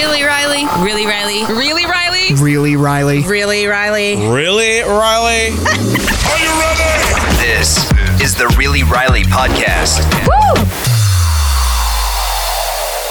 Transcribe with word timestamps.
Really, 0.00 0.22
Riley? 0.22 0.64
Really, 0.82 1.04
Riley? 1.04 1.44
Really, 1.54 1.84
Riley? 1.84 2.34
Really, 2.36 2.74
Riley? 2.74 3.22
Really, 3.22 3.66
Riley? 3.66 4.16
Really, 4.16 4.80
Riley? 4.80 5.50
Are 5.50 6.38
you 6.40 6.50
ready? 6.58 7.36
This 7.36 7.84
is 8.18 8.34
the 8.34 8.48
Really 8.56 8.82
Riley 8.82 9.24
podcast. 9.24 10.00
Woo! 10.26 10.64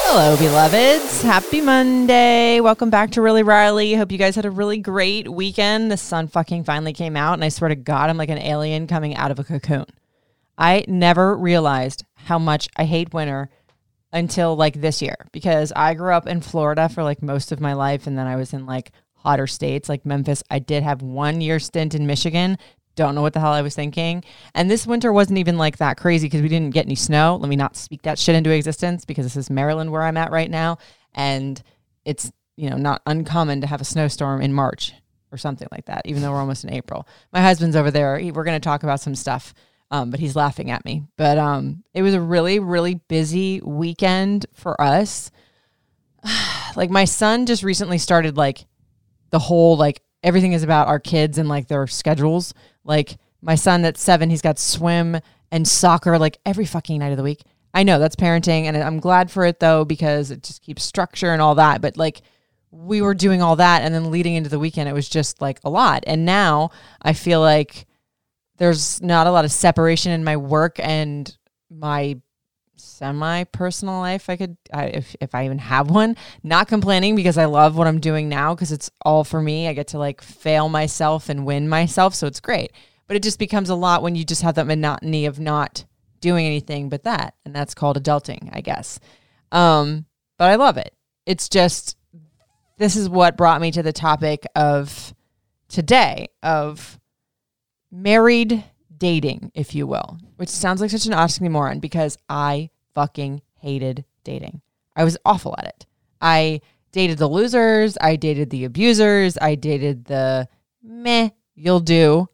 Hello, 0.08 0.36
beloveds. 0.38 1.22
Happy 1.22 1.62
Monday. 1.62 2.60
Welcome 2.60 2.90
back 2.90 3.12
to 3.12 3.22
Really 3.22 3.44
Riley. 3.44 3.94
Hope 3.94 4.12
you 4.12 4.18
guys 4.18 4.36
had 4.36 4.46
a 4.46 4.52
really 4.52 4.80
great 4.80 5.32
weekend. 5.32 5.92
The 5.92 5.98
sun 5.98 6.28
fucking 6.28 6.64
finally 6.64 6.94
came 6.94 7.16
out, 7.16 7.36
and 7.36 7.44
I 7.44 7.50
swear 7.50 7.70
to 7.70 7.76
God, 7.76 8.10
I'm 8.10 8.18
like 8.18 8.30
an 8.30 8.40
alien 8.40 8.88
coming 8.88 9.16
out 9.16 9.30
of 9.30 9.38
a 9.38 9.44
cocoon. 9.44 9.86
I 10.58 10.86
never 10.88 11.38
realized 11.38 12.04
how 12.16 12.40
much 12.40 12.68
I 12.76 12.86
hate 12.86 13.14
winter 13.14 13.52
until 14.12 14.56
like 14.56 14.82
this 14.82 15.02
year 15.02 15.16
because 15.32 15.72
I 15.76 15.94
grew 15.94 16.14
up 16.14 16.28
in 16.28 16.42
Florida 16.42 16.90
for 16.90 17.04
like 17.04 17.22
most 17.22 17.52
of 17.52 17.60
my 17.60 17.74
life, 17.74 18.08
and 18.08 18.18
then 18.18 18.28
I 18.28 18.36
was 18.36 18.54
in 18.54 18.66
like 18.66 18.92
hotter 19.14 19.48
states 19.48 19.90
like 19.90 20.06
Memphis. 20.06 20.44
I 20.50 20.60
did 20.60 20.84
have 20.84 21.02
one 21.02 21.42
year 21.42 21.60
stint 21.60 21.94
in 21.94 22.08
Michigan. 22.08 22.58
Don't 22.96 23.16
know 23.16 23.22
what 23.22 23.34
the 23.34 23.40
hell 23.40 23.54
I 23.54 23.62
was 23.62 23.76
thinking. 23.76 24.24
And 24.56 24.70
this 24.70 24.88
winter 24.88 25.14
wasn't 25.14 25.40
even 25.40 25.58
like 25.58 25.78
that 25.78 25.98
crazy 25.98 26.28
because 26.28 26.42
we 26.42 26.50
didn't 26.50 26.74
get 26.74 26.86
any 26.86 26.96
snow. 26.96 27.38
Let 27.40 27.50
me 27.50 27.56
not 27.56 27.76
speak 27.76 28.02
that 28.02 28.20
shit 28.20 28.36
into 28.36 28.50
existence 28.50 29.06
because 29.06 29.26
this 29.26 29.38
is 29.38 29.50
Maryland 29.50 29.92
where 29.92 30.04
I'm 30.04 30.18
at 30.18 30.32
right 30.32 30.50
now. 30.50 30.80
And 31.14 31.62
it's, 32.04 32.32
you 32.58 32.70
know, 32.70 32.76
not 32.76 33.02
uncommon 33.06 33.62
to 33.62 33.68
have 33.68 33.80
a 33.80 33.86
snowstorm 33.86 34.42
in 34.42 34.54
March 34.54 34.94
or 35.32 35.38
something 35.38 35.68
like 35.72 35.86
that, 35.86 36.02
even 36.06 36.22
though 36.22 36.32
we're 36.32 36.40
almost 36.40 36.64
in 36.64 36.74
April. 36.74 37.08
My 37.32 37.42
husband's 37.42 37.76
over 37.76 37.92
there. 37.92 38.18
He, 38.18 38.32
we're 38.32 38.44
going 38.44 38.60
to 38.60 38.64
talk 38.64 38.84
about 38.84 39.00
some 39.00 39.16
stuff, 39.16 39.54
um, 39.92 40.12
but 40.12 40.20
he's 40.20 40.36
laughing 40.36 40.72
at 40.72 40.86
me. 40.86 41.04
But 41.18 41.38
um, 41.38 41.84
it 41.94 42.02
was 42.02 42.14
a 42.14 42.22
really, 42.22 42.60
really 42.60 42.96
busy 42.96 43.62
weekend 43.62 44.46
for 44.54 44.80
us. 44.80 45.32
like 46.76 46.90
my 46.90 47.06
son 47.06 47.46
just 47.46 47.64
recently 47.64 47.98
started 47.98 48.38
like 48.38 48.66
the 49.32 49.40
whole 49.40 49.78
like 49.78 50.02
everything 50.24 50.54
is 50.54 50.64
about 50.64 50.88
our 50.88 51.00
kids 51.00 51.38
and 51.38 51.50
like 51.50 51.68
their 51.68 51.88
schedules. 51.88 52.54
Like 52.84 53.18
my 53.42 53.56
son 53.56 53.82
that's 53.82 54.02
seven, 54.02 54.30
he's 54.30 54.42
got 54.42 54.60
swim 54.60 55.18
and 55.52 55.68
soccer 55.68 56.18
like 56.20 56.38
every 56.46 56.66
fucking 56.66 57.00
night 57.00 57.12
of 57.12 57.18
the 57.18 57.24
week. 57.24 57.44
I 57.74 57.84
know 57.84 58.00
that's 58.00 58.16
parenting 58.16 58.64
and 58.64 58.76
I'm 58.78 59.00
glad 59.00 59.32
for 59.32 59.46
it 59.46 59.60
though 59.60 59.86
because 59.86 60.32
it 60.32 60.44
just 60.44 60.62
keeps 60.62 60.84
structure 60.84 61.32
and 61.32 61.42
all 61.42 61.56
that. 61.56 61.82
But 61.82 61.98
like 61.98 62.22
we 62.72 63.02
were 63.02 63.16
doing 63.16 63.42
all 63.42 63.56
that 63.56 63.82
and 63.82 63.94
then 63.94 64.12
leading 64.12 64.36
into 64.36 64.50
the 64.50 64.60
weekend, 64.60 64.90
it 64.90 64.94
was 64.94 65.10
just 65.10 65.42
like 65.42 65.60
a 65.64 65.70
lot. 65.70 66.04
And 66.06 66.26
now 66.26 66.70
I 67.02 67.14
feel 67.14 67.42
like 67.42 67.88
there's 68.60 69.02
not 69.02 69.26
a 69.26 69.32
lot 69.32 69.46
of 69.46 69.52
separation 69.52 70.12
in 70.12 70.24
my 70.24 70.38
work 70.38 70.80
and 70.80 71.36
my 71.70 72.18
semi 72.76 73.46
personal 73.46 74.00
life. 74.00 74.30
I 74.30 74.36
could, 74.36 74.58
I, 74.72 74.86
if, 74.86 75.16
if 75.22 75.34
I 75.34 75.46
even 75.46 75.58
have 75.60 75.90
one, 75.90 76.16
not 76.44 76.68
complaining 76.68 77.16
because 77.16 77.38
I 77.38 77.46
love 77.46 77.78
what 77.78 77.88
I'm 77.88 78.00
doing 78.00 78.30
now 78.30 78.54
because 78.54 78.72
it's 78.72 78.92
all 79.04 79.24
for 79.24 79.42
me. 79.42 79.68
I 79.68 79.74
get 79.74 79.88
to 79.90 79.98
like 79.98 80.22
fail 80.22 80.70
myself 80.70 81.30
and 81.30 81.46
win 81.46 81.68
myself. 81.70 82.14
So 82.14 82.28
it's 82.28 82.40
great. 82.40 82.72
But 83.08 83.16
it 83.16 83.24
just 83.24 83.40
becomes 83.40 83.70
a 83.70 83.76
lot 83.76 84.04
when 84.04 84.16
you 84.16 84.24
just 84.24 84.44
have 84.44 84.56
that 84.56 84.68
monotony 84.68 85.26
of 85.26 85.40
not 85.40 85.86
doing 86.20 86.46
anything 86.46 86.90
but 86.90 87.04
that. 87.04 87.36
And 87.46 87.56
that's 87.56 87.74
called 87.74 88.02
adulting, 88.02 88.50
I 88.52 88.62
guess. 88.62 89.00
Um, 89.52 90.06
but 90.38 90.50
I 90.50 90.56
love 90.56 90.78
it. 90.78 90.94
It's 91.26 91.50
just, 91.50 91.96
this 92.78 92.96
is 92.96 93.10
what 93.10 93.38
brought 93.38 93.62
me 93.62 93.72
to 93.72 93.84
the 93.84 93.94
topic 93.94 94.46
of 94.56 95.14
today 95.70 96.28
of 96.44 96.99
married 97.92 98.64
dating, 98.98 99.52
if 99.56 99.74
you 99.74 99.88
will, 99.88 100.18
which 100.38 100.50
sounds 100.50 100.82
like 100.82 100.92
such 100.92 101.06
an 101.06 101.14
oxymoron 101.14 101.82
because 101.82 102.18
I 102.28 102.70
fucking 102.94 103.42
hated 103.56 104.06
dating. 104.24 104.62
I 104.96 105.04
was 105.04 105.18
awful 105.26 105.56
at 105.58 105.66
it. 105.66 105.86
I 106.22 106.62
dated 106.92 107.18
the 107.18 107.28
losers, 107.28 107.98
I 108.02 108.16
dated 108.16 108.50
the 108.50 108.66
abusers, 108.66 109.38
I 109.42 109.56
dated 109.56 110.06
the 110.06 110.48
meh, 110.84 111.30
you'll 111.56 111.80
do. 111.80 112.28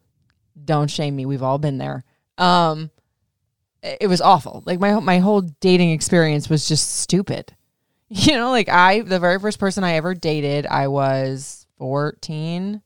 Don't 0.64 0.90
shame 0.90 1.14
me. 1.14 1.26
We've 1.26 1.42
all 1.42 1.58
been 1.58 1.78
there. 1.78 2.04
Um 2.38 2.90
it 3.82 4.08
was 4.08 4.20
awful. 4.20 4.62
Like 4.66 4.80
my 4.80 4.98
my 5.00 5.18
whole 5.18 5.42
dating 5.42 5.90
experience 5.90 6.48
was 6.48 6.68
just 6.68 6.96
stupid. 6.96 7.52
You 8.08 8.34
know, 8.34 8.52
like 8.52 8.68
I 8.68 9.00
the 9.00 9.18
very 9.18 9.40
first 9.40 9.58
person 9.58 9.82
I 9.82 9.94
ever 9.94 10.14
dated, 10.14 10.64
I 10.64 10.86
was 10.86 11.66
14 11.78 12.80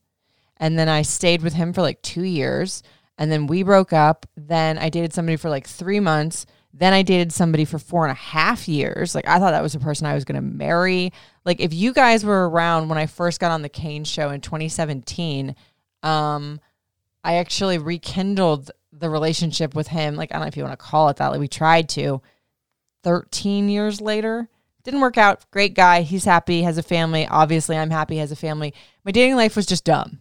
and 0.60 0.78
then 0.78 0.88
I 0.88 1.02
stayed 1.02 1.42
with 1.42 1.54
him 1.54 1.72
for 1.72 1.82
like 1.82 2.00
2 2.02 2.22
years 2.22 2.84
and 3.18 3.32
then 3.32 3.48
we 3.48 3.64
broke 3.64 3.92
up. 3.92 4.26
Then 4.36 4.78
I 4.78 4.90
dated 4.90 5.12
somebody 5.12 5.36
for 5.36 5.50
like 5.50 5.66
3 5.66 5.98
months. 5.98 6.46
Then 6.72 6.92
I 6.92 7.02
dated 7.02 7.32
somebody 7.32 7.64
for 7.64 7.80
four 7.80 8.04
and 8.04 8.12
a 8.12 8.14
half 8.14 8.68
years. 8.68 9.14
Like 9.14 9.26
I 9.26 9.40
thought 9.40 9.50
that 9.50 9.62
was 9.62 9.72
the 9.72 9.80
person 9.80 10.06
I 10.06 10.14
was 10.14 10.24
going 10.24 10.36
to 10.36 10.40
marry. 10.40 11.12
Like 11.44 11.60
if 11.60 11.74
you 11.74 11.92
guys 11.92 12.24
were 12.24 12.48
around 12.48 12.88
when 12.88 12.98
I 12.98 13.06
first 13.06 13.40
got 13.40 13.50
on 13.50 13.62
the 13.62 13.68
Kane 13.68 14.04
show 14.04 14.30
in 14.30 14.40
2017, 14.40 15.56
um 16.04 16.60
I 17.24 17.34
actually 17.34 17.76
rekindled 17.78 18.70
the 18.92 19.10
relationship 19.10 19.74
with 19.74 19.88
him. 19.88 20.14
Like 20.14 20.30
I 20.30 20.34
don't 20.34 20.42
know 20.42 20.48
if 20.48 20.56
you 20.56 20.62
want 20.62 20.78
to 20.78 20.84
call 20.84 21.08
it 21.08 21.16
that. 21.16 21.28
Like 21.28 21.40
we 21.40 21.48
tried 21.48 21.88
to 21.90 22.22
13 23.02 23.68
years 23.68 24.00
later. 24.00 24.48
Didn't 24.82 25.00
work 25.00 25.18
out. 25.18 25.44
Great 25.50 25.74
guy. 25.74 26.02
He's 26.02 26.24
happy, 26.24 26.62
has 26.62 26.78
a 26.78 26.82
family. 26.82 27.26
Obviously, 27.26 27.76
I'm 27.76 27.90
happy, 27.90 28.16
has 28.16 28.32
a 28.32 28.36
family. 28.36 28.72
My 29.04 29.12
dating 29.12 29.36
life 29.36 29.56
was 29.56 29.66
just 29.66 29.84
dumb. 29.84 30.20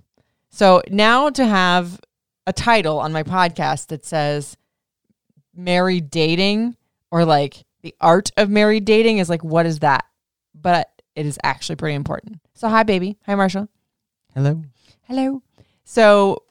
So 0.60 0.82
now 0.90 1.30
to 1.30 1.46
have 1.46 2.02
a 2.46 2.52
title 2.52 3.00
on 3.00 3.14
my 3.14 3.24
podcast 3.24 3.88
that 3.88 4.06
says 4.06 4.58
married 5.56 6.10
dating 6.10 6.76
or 7.12 7.24
like 7.24 7.64
the 7.82 7.96
art 8.02 8.32
of 8.36 8.50
married 8.50 8.84
dating 8.84 9.20
is 9.20 9.30
like, 9.30 9.42
what 9.42 9.66
is 9.66 9.80
that? 9.80 10.04
But 10.54 10.90
it 11.16 11.26
is 11.26 11.40
actually 11.44 11.78
pretty 11.78 11.96
important. 11.96 12.42
So, 12.56 12.68
hi, 12.68 12.84
baby. 12.84 13.18
Hi, 13.26 13.36
Marshall. 13.36 13.70
Hello. 14.34 14.62
Hello. 15.04 15.42
So, 15.86 16.44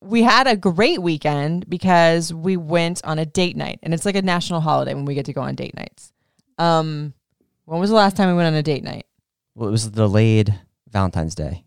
we 0.00 0.22
had 0.22 0.46
a 0.46 0.56
great 0.56 1.02
weekend 1.02 1.68
because 1.68 2.32
we 2.32 2.56
went 2.56 3.04
on 3.04 3.18
a 3.18 3.26
date 3.26 3.56
night, 3.56 3.80
and 3.82 3.92
it's 3.92 4.06
like 4.06 4.14
a 4.14 4.22
national 4.22 4.60
holiday 4.60 4.94
when 4.94 5.06
we 5.06 5.14
get 5.14 5.26
to 5.26 5.32
go 5.32 5.40
on 5.40 5.56
date 5.56 5.74
nights. 5.74 6.12
Um, 6.56 7.14
when 7.64 7.80
was 7.80 7.90
the 7.90 7.96
last 7.96 8.16
time 8.16 8.28
we 8.28 8.34
went 8.34 8.46
on 8.46 8.54
a 8.54 8.62
date 8.62 8.84
night? 8.84 9.06
Well, 9.56 9.68
it 9.68 9.72
was 9.72 9.88
delayed 9.88 10.56
Valentine's 10.88 11.34
Day, 11.34 11.64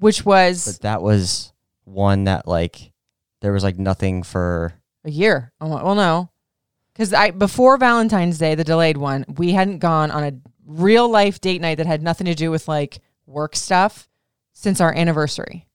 Which 0.00 0.24
was 0.24 0.64
but 0.66 0.82
that 0.82 1.02
was 1.02 1.52
one 1.84 2.24
that 2.24 2.46
like 2.48 2.92
there 3.40 3.52
was 3.52 3.62
like 3.64 3.78
nothing 3.78 4.22
for. 4.22 4.72
a 5.04 5.10
year. 5.10 5.52
Oh, 5.60 5.68
well, 5.68 5.94
no, 5.94 6.30
because 6.92 7.12
I 7.12 7.30
before 7.30 7.76
Valentine's 7.78 8.38
Day, 8.38 8.54
the 8.54 8.64
delayed 8.64 8.96
one, 8.96 9.24
we 9.36 9.52
hadn't 9.52 9.78
gone 9.78 10.10
on 10.10 10.24
a 10.24 10.32
real 10.66 11.08
life 11.08 11.40
date 11.40 11.60
night 11.60 11.76
that 11.76 11.86
had 11.86 12.02
nothing 12.02 12.26
to 12.26 12.34
do 12.34 12.50
with 12.50 12.68
like 12.68 13.00
work 13.26 13.56
stuff 13.56 14.08
since 14.52 14.80
our 14.80 14.92
anniversary. 14.94 15.66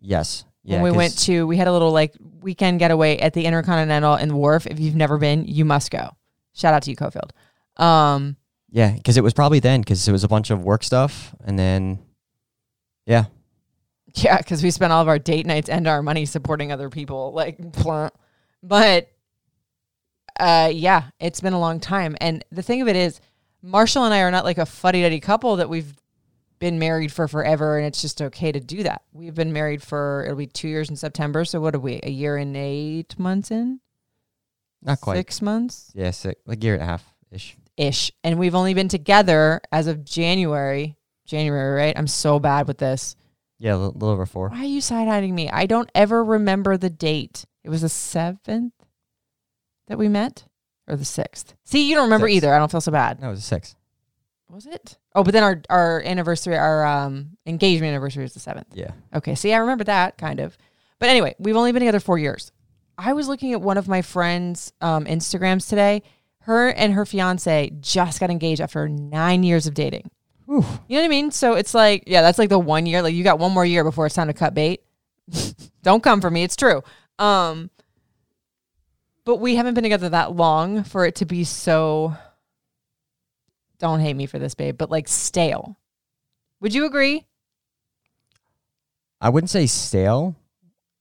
Yes, 0.00 0.44
yeah. 0.62 0.74
when 0.76 0.82
we 0.84 0.90
'cause- 0.90 0.96
went 0.96 1.18
to 1.20 1.46
we 1.46 1.56
had 1.56 1.68
a 1.68 1.72
little 1.72 1.92
like 1.92 2.14
weekend 2.40 2.78
getaway 2.78 3.16
at 3.18 3.32
the 3.32 3.44
Intercontinental 3.44 4.14
in 4.16 4.28
the 4.28 4.36
Wharf. 4.36 4.66
If 4.66 4.78
you've 4.80 4.94
never 4.96 5.18
been, 5.18 5.44
you 5.46 5.64
must 5.64 5.90
go. 5.90 6.10
Shout 6.52 6.74
out 6.74 6.82
to 6.82 6.90
you, 6.90 6.96
Cofield. 6.96 7.30
Um, 7.82 8.36
Yeah, 8.70 8.92
because 8.92 9.16
it 9.16 9.22
was 9.24 9.32
probably 9.34 9.60
then 9.60 9.80
because 9.80 10.06
it 10.08 10.12
was 10.12 10.24
a 10.24 10.28
bunch 10.28 10.50
of 10.50 10.62
work 10.64 10.82
stuff, 10.82 11.34
and 11.44 11.58
then 11.58 11.98
yeah, 13.06 13.24
yeah, 14.14 14.38
because 14.38 14.62
we 14.62 14.70
spent 14.70 14.92
all 14.92 15.02
of 15.02 15.08
our 15.08 15.18
date 15.18 15.46
nights 15.46 15.68
and 15.68 15.86
our 15.86 16.02
money 16.02 16.26
supporting 16.26 16.72
other 16.72 16.90
people. 16.90 17.32
Like, 17.32 17.58
but 18.62 19.10
uh, 20.38 20.70
yeah, 20.72 21.04
it's 21.20 21.40
been 21.40 21.52
a 21.52 21.60
long 21.60 21.80
time. 21.80 22.16
And 22.20 22.44
the 22.50 22.62
thing 22.62 22.82
of 22.82 22.88
it 22.88 22.96
is, 22.96 23.20
Marshall 23.62 24.04
and 24.04 24.14
I 24.14 24.20
are 24.20 24.30
not 24.30 24.44
like 24.44 24.58
a 24.58 24.66
fuddy 24.66 25.02
duddy 25.02 25.20
couple 25.20 25.56
that 25.56 25.68
we've 25.68 25.94
been 26.58 26.78
married 26.78 27.12
for 27.12 27.28
forever, 27.28 27.78
and 27.78 27.86
it's 27.86 28.00
just 28.00 28.22
okay 28.22 28.52
to 28.52 28.60
do 28.60 28.82
that. 28.82 29.02
We've 29.12 29.34
been 29.34 29.52
married 29.52 29.82
for 29.82 30.24
it'll 30.24 30.36
be 30.36 30.46
two 30.46 30.68
years 30.68 30.88
in 30.88 30.96
September. 30.96 31.44
So 31.44 31.60
what 31.60 31.74
are 31.74 31.80
we? 31.80 32.00
A 32.02 32.10
year 32.10 32.36
and 32.36 32.56
eight 32.56 33.18
months 33.18 33.50
in? 33.50 33.80
not 34.86 35.00
quite. 35.00 35.16
Six 35.16 35.42
months. 35.42 35.92
Yeah, 35.94 36.10
six, 36.12 36.40
like 36.46 36.62
a 36.62 36.64
year 36.64 36.74
and 36.74 36.82
a 36.82 36.86
half 36.86 37.04
ish. 37.30 37.56
ish. 37.76 38.12
And 38.24 38.38
we've 38.38 38.54
only 38.54 38.72
been 38.72 38.88
together 38.88 39.60
as 39.72 39.86
of 39.86 40.04
January. 40.04 40.96
January, 41.26 41.74
right? 41.76 41.98
I'm 41.98 42.06
so 42.06 42.38
bad 42.38 42.66
with 42.66 42.78
this. 42.78 43.16
Yeah, 43.58 43.74
a 43.74 43.78
little, 43.78 44.08
over 44.08 44.26
four. 44.26 44.50
Why 44.50 44.60
are 44.60 44.64
you 44.64 44.80
side 44.80 45.08
hiding 45.08 45.34
me? 45.34 45.48
I 45.50 45.66
don't 45.66 45.90
ever 45.94 46.22
remember 46.22 46.76
the 46.76 46.90
date. 46.90 47.44
It 47.64 47.70
was 47.70 47.82
the 47.82 47.88
seventh 47.88 48.74
that 49.88 49.98
we 49.98 50.08
met, 50.08 50.44
or 50.86 50.96
the 50.96 51.04
sixth. 51.04 51.54
See, 51.64 51.88
you 51.88 51.94
don't 51.94 52.04
remember 52.04 52.28
either. 52.28 52.52
I 52.52 52.58
don't 52.58 52.70
feel 52.70 52.80
so 52.80 52.92
bad. 52.92 53.20
No, 53.20 53.28
it 53.28 53.30
was 53.30 53.44
six. 53.44 53.74
Was 54.50 54.66
it? 54.66 54.98
Oh, 55.14 55.24
but 55.24 55.32
then 55.32 55.42
our 55.42 55.62
our 55.70 56.02
anniversary, 56.02 56.56
our 56.56 56.84
um 56.86 57.36
engagement 57.46 57.90
anniversary 57.90 58.24
is 58.24 58.34
the 58.34 58.40
seventh. 58.40 58.68
Yeah, 58.74 58.92
Okay, 59.14 59.34
see, 59.34 59.52
I 59.52 59.58
remember 59.58 59.84
that 59.84 60.18
kind 60.18 60.38
of. 60.40 60.56
But 60.98 61.08
anyway, 61.08 61.34
we've 61.38 61.56
only 61.56 61.72
been 61.72 61.80
together 61.80 62.00
four 62.00 62.18
years. 62.18 62.52
I 62.98 63.12
was 63.12 63.28
looking 63.28 63.52
at 63.52 63.60
one 63.60 63.76
of 63.76 63.88
my 63.88 64.02
friends' 64.02 64.72
um, 64.80 65.04
Instagrams 65.04 65.68
today. 65.68 66.02
Her 66.40 66.68
and 66.68 66.92
her 66.94 67.04
fiance 67.04 67.70
just 67.80 68.20
got 68.20 68.30
engaged 68.30 68.60
after 68.60 68.88
nine 68.88 69.42
years 69.42 69.66
of 69.66 69.74
dating. 69.74 70.10
You 70.48 70.60
know 70.60 70.78
what 70.88 71.04
I 71.04 71.08
mean? 71.08 71.30
So 71.30 71.54
it's 71.54 71.74
like, 71.74 72.04
yeah, 72.06 72.22
that's 72.22 72.38
like 72.38 72.48
the 72.48 72.58
one 72.58 72.86
year. 72.86 73.02
Like 73.02 73.14
you 73.14 73.24
got 73.24 73.38
one 73.38 73.52
more 73.52 73.64
year 73.64 73.82
before 73.84 74.06
it's 74.06 74.14
time 74.14 74.28
to 74.28 74.32
cut 74.34 74.54
bait. 74.54 74.82
Don't 75.82 76.02
come 76.02 76.20
for 76.20 76.30
me. 76.30 76.44
It's 76.44 76.56
true. 76.56 76.82
Um, 77.18 77.70
but 79.24 79.36
we 79.36 79.56
haven't 79.56 79.74
been 79.74 79.82
together 79.82 80.08
that 80.10 80.36
long 80.36 80.84
for 80.84 81.04
it 81.04 81.16
to 81.16 81.24
be 81.26 81.42
so 81.44 82.14
don't 83.78 84.00
hate 84.00 84.14
me 84.14 84.26
for 84.26 84.38
this, 84.38 84.54
babe, 84.54 84.78
but 84.78 84.90
like 84.90 85.08
stale. 85.08 85.76
Would 86.60 86.74
you 86.74 86.86
agree? 86.86 87.26
I 89.20 89.28
wouldn't 89.28 89.50
say 89.50 89.66
stale. 89.66 90.36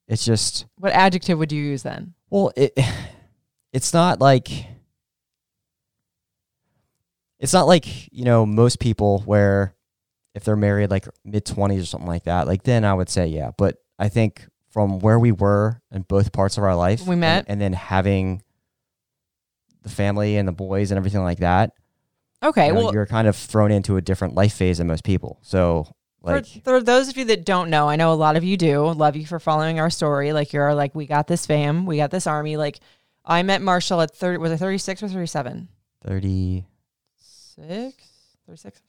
It's 0.07 0.25
just 0.25 0.65
What 0.77 0.91
adjective 0.93 1.37
would 1.37 1.51
you 1.51 1.61
use 1.63 1.83
then? 1.83 2.13
well, 2.29 2.51
it 2.55 2.77
it's 3.73 3.93
not 3.93 4.19
like 4.19 4.65
it's 7.39 7.53
not 7.53 7.67
like 7.67 8.11
you 8.13 8.25
know 8.25 8.45
most 8.45 8.79
people 8.79 9.19
where 9.25 9.75
if 10.33 10.43
they're 10.43 10.55
married 10.55 10.89
like 10.91 11.07
mid 11.23 11.45
twenties 11.45 11.83
or 11.83 11.85
something 11.85 12.07
like 12.07 12.23
that, 12.23 12.47
like 12.47 12.63
then 12.63 12.83
I 12.85 12.93
would 12.93 13.09
say 13.09 13.27
yeah. 13.27 13.51
But 13.57 13.77
I 13.97 14.09
think 14.09 14.45
from 14.69 14.99
where 14.99 15.17
we 15.17 15.31
were 15.31 15.81
in 15.91 16.01
both 16.01 16.33
parts 16.33 16.57
of 16.57 16.63
our 16.63 16.75
life, 16.75 17.05
we 17.07 17.13
and- 17.13 17.21
met? 17.21 17.45
and, 17.47 17.61
then 17.61 17.71
having 17.73 18.41
the 19.83 19.89
family 19.89 20.35
and 20.37 20.47
the 20.47 20.51
boys 20.51 20.91
and 20.91 20.97
everything 20.97 21.23
like 21.23 21.39
that, 21.39 21.71
Okay, 22.43 22.67
you 22.67 22.73
know, 22.73 22.83
well, 22.85 22.93
you're 22.93 23.05
kind 23.05 23.27
of 23.27 23.35
thrown 23.35 23.71
into 23.71 23.95
a 23.97 24.01
different 24.01 24.35
life 24.35 24.53
phase 24.53 24.79
than 24.79 24.87
most 24.87 25.03
people. 25.05 25.39
So 25.43 25.87
for, 26.21 26.33
like 26.33 26.63
for 26.63 26.81
those 26.81 27.07
of 27.07 27.15
you 27.15 27.25
that 27.25 27.45
don't 27.45 27.69
know, 27.69 27.87
I 27.87 27.95
know 27.95 28.11
a 28.11 28.15
lot 28.15 28.35
of 28.35 28.43
you 28.43 28.57
do. 28.57 28.91
Love 28.91 29.15
you 29.15 29.25
for 29.25 29.39
following 29.39 29.79
our 29.79 29.89
story. 29.89 30.33
Like 30.33 30.51
you're 30.51 30.73
like, 30.75 30.93
we 30.93 31.05
got 31.05 31.27
this 31.27 31.45
fam, 31.45 31.85
we 31.85 31.97
got 31.97 32.11
this 32.11 32.27
army. 32.27 32.57
Like 32.57 32.79
I 33.23 33.43
met 33.43 33.61
Marshall 33.61 34.01
at 34.01 34.13
30, 34.13 34.39
was 34.39 34.51
it 34.51 34.57
36 34.57 35.03
or 35.03 35.07
37? 35.07 35.69
thirty. 36.03 36.65
Six? 37.55 37.95
36? 38.47 38.81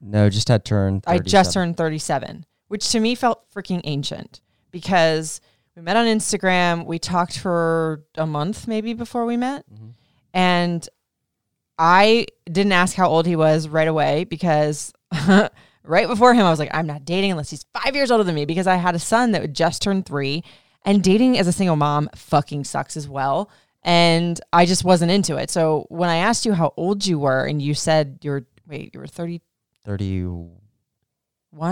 No, 0.00 0.28
just 0.28 0.48
had 0.48 0.64
turned. 0.64 1.04
I 1.06 1.18
just 1.18 1.52
turned 1.54 1.76
37, 1.76 2.44
which 2.68 2.90
to 2.90 3.00
me 3.00 3.14
felt 3.14 3.50
freaking 3.54 3.80
ancient 3.84 4.40
because 4.70 5.40
we 5.76 5.82
met 5.82 5.96
on 5.96 6.06
Instagram. 6.06 6.84
We 6.84 6.98
talked 6.98 7.38
for 7.38 8.04
a 8.16 8.26
month 8.26 8.68
maybe 8.68 8.92
before 8.92 9.24
we 9.24 9.36
met. 9.36 9.64
Mhm. 9.72 9.92
And 10.34 10.88
I 11.78 12.26
didn't 12.46 12.72
ask 12.72 12.94
how 12.94 13.08
old 13.08 13.26
he 13.26 13.36
was 13.36 13.68
right 13.68 13.88
away 13.88 14.24
because 14.24 14.92
right 15.84 16.06
before 16.08 16.34
him, 16.34 16.44
I 16.44 16.50
was 16.50 16.58
like, 16.58 16.74
I'm 16.74 16.86
not 16.86 17.04
dating 17.04 17.30
unless 17.30 17.50
he's 17.50 17.64
five 17.72 17.94
years 17.96 18.10
older 18.10 18.24
than 18.24 18.34
me 18.34 18.44
because 18.44 18.66
I 18.66 18.76
had 18.76 18.94
a 18.94 18.98
son 18.98 19.32
that 19.32 19.40
would 19.42 19.54
just 19.54 19.82
turn 19.82 20.02
three. 20.02 20.44
And 20.86 21.02
dating 21.02 21.38
as 21.38 21.46
a 21.46 21.52
single 21.52 21.76
mom 21.76 22.10
fucking 22.14 22.64
sucks 22.64 22.94
as 22.96 23.08
well. 23.08 23.48
And 23.84 24.40
I 24.52 24.64
just 24.64 24.82
wasn't 24.82 25.10
into 25.10 25.36
it. 25.36 25.50
So 25.50 25.86
when 25.90 26.08
I 26.08 26.16
asked 26.16 26.46
you 26.46 26.54
how 26.54 26.72
old 26.76 27.04
you 27.06 27.18
were 27.18 27.44
and 27.44 27.60
you 27.60 27.74
said 27.74 28.18
you're, 28.22 28.46
wait, 28.66 28.94
you 28.94 29.00
were 29.00 29.06
31. 29.06 29.40
31. 29.84 30.50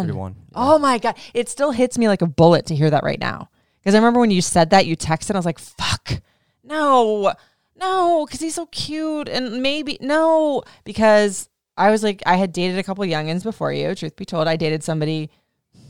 31. 0.03 0.37
yeah. 0.38 0.53
Oh 0.55 0.79
my 0.79 0.99
god, 0.99 1.17
it 1.35 1.49
still 1.49 1.70
hits 1.73 1.99
me 1.99 2.09
like 2.09 2.23
a 2.23 2.26
bullet 2.26 2.67
to 2.67 2.75
hear 2.75 2.91
that 2.91 3.03
right 3.03 3.19
now. 3.19 3.49
Because 3.81 3.94
I 3.94 3.99
remember 3.99 4.20
when 4.20 4.31
you 4.31 4.43
said 4.43 4.70
that, 4.70 4.87
you 4.87 4.97
texted, 4.97 5.35
I 5.35 5.38
was 5.38 5.47
like, 5.47 5.59
"Fuck, 5.59 6.20
no, 6.62 7.32
no," 7.75 8.25
because 8.25 8.41
he's 8.41 8.55
so 8.55 8.67
cute, 8.67 9.29
and 9.29 9.61
maybe 9.61 9.99
no, 10.00 10.62
because 10.85 11.49
I 11.76 11.91
was 11.91 12.03
like, 12.03 12.23
I 12.26 12.37
had 12.37 12.53
dated 12.53 12.79
a 12.79 12.85
couple 12.85 13.05
youngins 13.05 13.43
before 13.43 13.73
you. 13.73 13.94
Truth 13.94 14.15
be 14.17 14.25
told, 14.25 14.47
I 14.47 14.56
dated 14.56 14.85
somebody 14.85 15.31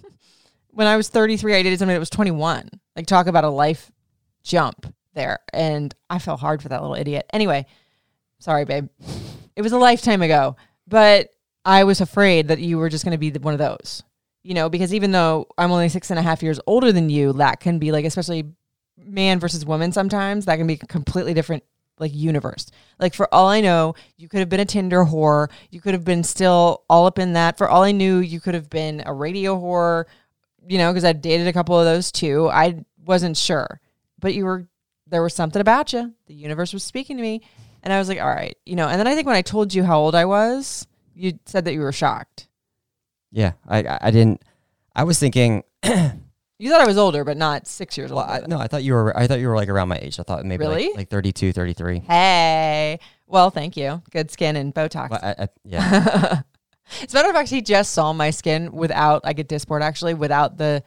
when 0.71 0.87
I 0.87 0.97
was 0.97 1.09
33. 1.09 1.55
I 1.55 1.63
dated 1.63 1.79
somebody 1.79 1.97
that 1.97 2.01
was 2.01 2.11
21. 2.11 2.71
Like, 2.97 3.07
talk 3.07 3.27
about 3.27 3.45
a 3.45 3.51
life 3.51 3.91
jump 4.43 4.87
there, 5.15 5.41
and 5.53 5.95
I 6.09 6.19
felt 6.19 6.41
hard 6.41 6.63
for 6.63 6.69
that 6.69 6.81
little 6.81 6.97
idiot. 6.97 7.27
Anyway, 7.33 7.67
sorry, 8.39 8.65
babe. 8.65 8.89
It 9.57 9.63
was 9.63 9.73
a 9.73 9.79
lifetime 9.79 10.23
ago, 10.23 10.57
but 10.87 11.31
I 11.65 11.85
was 11.85 12.01
afraid 12.01 12.49
that 12.49 12.59
you 12.59 12.79
were 12.79 12.89
just 12.89 13.05
going 13.05 13.13
to 13.13 13.19
be 13.19 13.31
the, 13.31 13.41
one 13.41 13.55
of 13.55 13.59
those, 13.59 14.03
you 14.43 14.55
know, 14.55 14.69
because 14.69 14.95
even 14.95 15.13
though 15.13 15.47
I'm 15.57 15.71
only 15.71 15.89
six 15.89 16.11
and 16.11 16.19
a 16.19 16.23
half 16.23 16.43
years 16.43 16.59
older 16.67 16.93
than 16.93 17.11
you, 17.11 17.33
that 17.35 17.61
can 17.61 17.79
be 17.79 17.93
like, 17.93 18.05
especially 18.05 18.45
man 18.97 19.39
versus 19.39 19.65
woman 19.65 19.93
sometimes, 19.93 20.47
that 20.47 20.57
can 20.57 20.67
be 20.67 20.79
a 20.81 20.87
completely 20.87 21.35
different 21.35 21.63
like 21.99 22.15
universe. 22.15 22.71
Like 22.99 23.15
for 23.15 23.33
all 23.33 23.49
I 23.49 23.61
know, 23.61 23.95
you 24.17 24.29
could 24.29 24.41
have 24.41 24.49
been 24.49 24.61
a 24.61 24.65
Tinder 24.65 25.05
whore. 25.05 25.51
You 25.71 25.81
could 25.81 25.95
have 25.95 26.05
been 26.05 26.25
still 26.25 26.85
all 26.89 27.07
up 27.07 27.19
in 27.19 27.35
that. 27.35 27.59
For 27.59 27.69
all 27.69 27.83
I 27.83 27.93
knew, 27.93 28.19
you 28.19 28.41
could 28.41 28.55
have 28.55 28.71
been 28.71 29.03
a 29.07 29.13
radio 29.13 29.57
whore, 29.57 30.07
you 30.67 30.79
know, 30.79 30.91
because 30.91 31.05
I 31.05 31.13
dated 31.13 31.47
a 31.47 31.53
couple 31.53 31.79
of 31.79 31.85
those 31.85 32.11
too. 32.11 32.49
I 32.49 32.85
wasn't 33.05 33.37
sure, 33.37 33.81
but 34.19 34.35
you 34.35 34.45
were, 34.45 34.67
there 35.13 35.23
was 35.23 35.35
something 35.35 35.61
about 35.61 35.93
you. 35.93 36.13
The 36.27 36.35
universe 36.35 36.73
was 36.73 36.83
speaking 36.83 37.17
to 37.17 37.23
me. 37.23 37.43
And 37.85 37.93
I 37.93 37.99
was 37.99 38.09
like, 38.09 38.21
all 38.21 38.29
right, 38.29 38.57
you 38.65 38.77
know, 38.77 38.89
and 38.89 38.99
then 38.99 39.07
I 39.09 39.15
think 39.15 39.27
when 39.27 39.35
I 39.37 39.43
told 39.43 39.75
you 39.75 39.83
how 39.85 39.99
old 39.99 40.15
I 40.15 40.25
was, 40.25 40.87
you 41.15 41.39
said 41.47 41.65
that 41.65 41.73
you 41.75 41.81
were 41.81 41.93
shocked. 41.93 42.49
Yeah, 43.33 43.53
I 43.69 43.99
I 44.01 44.11
didn't. 44.11 44.43
I 44.95 45.05
was 45.05 45.19
thinking. 45.19 45.63
You 46.59 46.71
thought 46.71 46.81
I 46.83 46.87
was 46.87 46.97
older, 46.99 47.25
but 47.25 47.37
not 47.37 47.67
six 47.67 47.99
years 47.99 48.13
Well, 48.13 48.21
older. 48.21 48.45
I, 48.45 48.47
no, 48.47 48.57
I 48.57 48.69
thought 48.69 48.85
you 48.85 48.93
were. 48.93 49.19
I 49.19 49.27
thought 49.27 49.41
you 49.41 49.49
were 49.49 49.57
like 49.57 49.69
around 49.69 49.89
my 49.89 49.99
age. 50.01 50.21
I 50.21 50.23
thought 50.23 50.45
maybe 50.45 50.65
Really? 50.65 50.87
like, 50.91 50.97
like 50.97 51.11
32, 51.11 51.53
33. 51.53 51.99
Hey, 52.07 53.01
well, 53.27 53.51
thank 53.51 53.77
you. 53.77 54.01
Good 54.13 54.31
skin 54.31 54.55
and 54.55 54.73
Botox. 54.73 55.09
But 55.09 55.25
I, 55.25 55.35
I, 55.41 55.49
yeah, 55.65 56.43
As 57.03 57.13
a 57.13 57.17
matter 57.17 57.31
of 57.31 57.35
fact, 57.35 57.51
he 57.51 57.63
just 57.63 57.93
saw 57.93 58.13
my 58.13 58.31
skin 58.31 58.71
without, 58.71 59.23
I 59.25 59.33
get 59.33 59.49
Dysport 59.49 59.81
actually, 59.81 60.15
without 60.15 60.57
the 60.57 60.85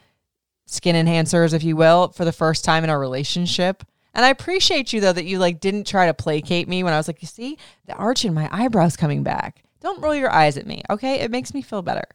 skin 0.65 0.95
enhancers, 0.95 1.53
if 1.53 1.61
you 1.61 1.75
will, 1.75 2.07
for 2.13 2.23
the 2.23 2.31
first 2.31 2.63
time 2.63 2.85
in 2.85 2.89
our 2.89 2.99
relationship. 2.99 3.83
And 4.15 4.23
I 4.23 4.29
appreciate 4.29 4.93
you 4.93 5.01
though 5.01 5.13
that 5.13 5.25
you 5.25 5.37
like 5.39 5.59
didn't 5.59 5.85
try 5.85 6.05
to 6.07 6.13
placate 6.13 6.69
me 6.69 6.83
when 6.83 6.93
I 6.93 6.97
was 6.97 7.07
like, 7.07 7.21
you 7.21 7.27
see, 7.27 7.57
the 7.85 7.93
arch 7.93 8.23
in 8.23 8.33
my 8.33 8.49
eyebrows 8.51 8.95
coming 8.95 9.23
back. 9.23 9.63
Don't 9.81 10.01
roll 10.01 10.15
your 10.15 10.31
eyes 10.31 10.57
at 10.57 10.65
me, 10.65 10.81
okay? 10.89 11.19
It 11.19 11.29
makes 11.29 11.53
me 11.53 11.61
feel 11.61 11.81
better. 11.81 12.07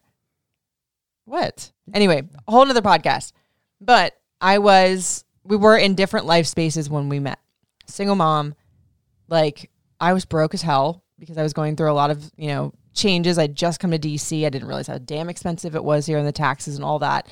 What? 1.26 1.70
Anyway, 1.92 2.22
a 2.48 2.50
whole 2.50 2.64
nother 2.64 2.80
podcast. 2.80 3.32
But 3.80 4.18
I 4.40 4.58
was, 4.58 5.24
we 5.44 5.56
were 5.56 5.76
in 5.76 5.94
different 5.94 6.26
life 6.26 6.46
spaces 6.46 6.88
when 6.88 7.08
we 7.08 7.20
met. 7.20 7.38
Single 7.86 8.16
mom, 8.16 8.54
like 9.28 9.70
I 10.00 10.14
was 10.14 10.24
broke 10.24 10.54
as 10.54 10.62
hell 10.62 11.04
because 11.18 11.36
I 11.36 11.42
was 11.42 11.52
going 11.52 11.76
through 11.76 11.90
a 11.90 11.92
lot 11.92 12.10
of, 12.10 12.32
you 12.36 12.48
know, 12.48 12.72
changes. 12.94 13.38
I'd 13.38 13.54
just 13.54 13.78
come 13.78 13.90
to 13.90 13.98
DC. 13.98 14.44
I 14.44 14.48
didn't 14.48 14.68
realize 14.68 14.86
how 14.86 14.98
damn 14.98 15.28
expensive 15.28 15.76
it 15.76 15.84
was 15.84 16.06
here 16.06 16.18
and 16.18 16.26
the 16.26 16.32
taxes 16.32 16.76
and 16.76 16.84
all 16.84 16.98
that. 17.00 17.28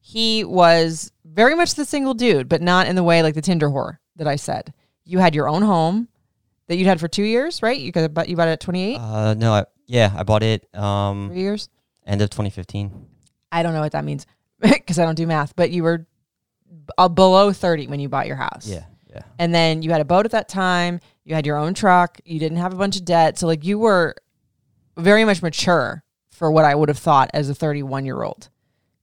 He 0.00 0.44
was 0.44 1.12
very 1.30 1.54
much 1.54 1.74
the 1.74 1.84
single 1.84 2.14
dude, 2.14 2.48
but 2.48 2.62
not 2.62 2.86
in 2.86 2.96
the 2.96 3.02
way 3.02 3.22
like 3.22 3.34
the 3.34 3.42
Tinder 3.42 3.68
whore 3.68 3.98
that 4.16 4.26
I 4.26 4.36
said. 4.36 4.72
You 5.04 5.18
had 5.18 5.34
your 5.34 5.48
own 5.48 5.62
home 5.62 6.08
that 6.66 6.76
you'd 6.76 6.86
had 6.86 7.00
for 7.00 7.08
two 7.08 7.22
years, 7.22 7.62
right? 7.62 7.78
You 7.78 7.92
got 7.92 8.12
but 8.12 8.28
you 8.28 8.36
bought 8.36 8.48
it 8.48 8.52
at 8.52 8.60
28, 8.60 8.96
uh, 8.96 9.34
no, 9.34 9.52
I, 9.54 9.64
yeah, 9.86 10.12
I 10.16 10.22
bought 10.22 10.42
it 10.42 10.66
um 10.74 11.28
three 11.30 11.40
years. 11.40 11.68
end 12.06 12.20
of 12.22 12.30
2015. 12.30 13.06
I 13.50 13.62
don't 13.62 13.72
know 13.72 13.80
what 13.80 13.92
that 13.92 14.04
means 14.04 14.26
because 14.60 14.98
I 14.98 15.04
don't 15.04 15.14
do 15.14 15.26
math, 15.26 15.54
but 15.56 15.70
you 15.70 15.82
were 15.82 16.06
uh, 16.98 17.08
below 17.08 17.52
30 17.52 17.86
when 17.86 18.00
you 18.00 18.08
bought 18.08 18.26
your 18.26 18.36
house. 18.36 18.66
Yeah, 18.66 18.84
yeah, 19.08 19.22
And 19.38 19.54
then 19.54 19.82
you 19.82 19.90
had 19.90 20.00
a 20.00 20.04
boat 20.04 20.26
at 20.26 20.32
that 20.32 20.48
time. 20.48 21.00
You 21.24 21.34
had 21.34 21.46
your 21.46 21.56
own 21.56 21.74
truck. 21.74 22.20
You 22.24 22.38
didn't 22.38 22.58
have 22.58 22.72
a 22.72 22.76
bunch 22.76 22.96
of 22.96 23.04
debt. 23.04 23.38
So, 23.38 23.46
like, 23.46 23.64
you 23.64 23.78
were 23.78 24.14
very 24.96 25.24
much 25.24 25.42
mature 25.42 26.02
for 26.30 26.50
what 26.50 26.64
I 26.64 26.74
would 26.74 26.88
have 26.88 26.98
thought 26.98 27.30
as 27.34 27.48
a 27.48 27.54
31 27.54 28.04
year 28.04 28.22
old. 28.22 28.48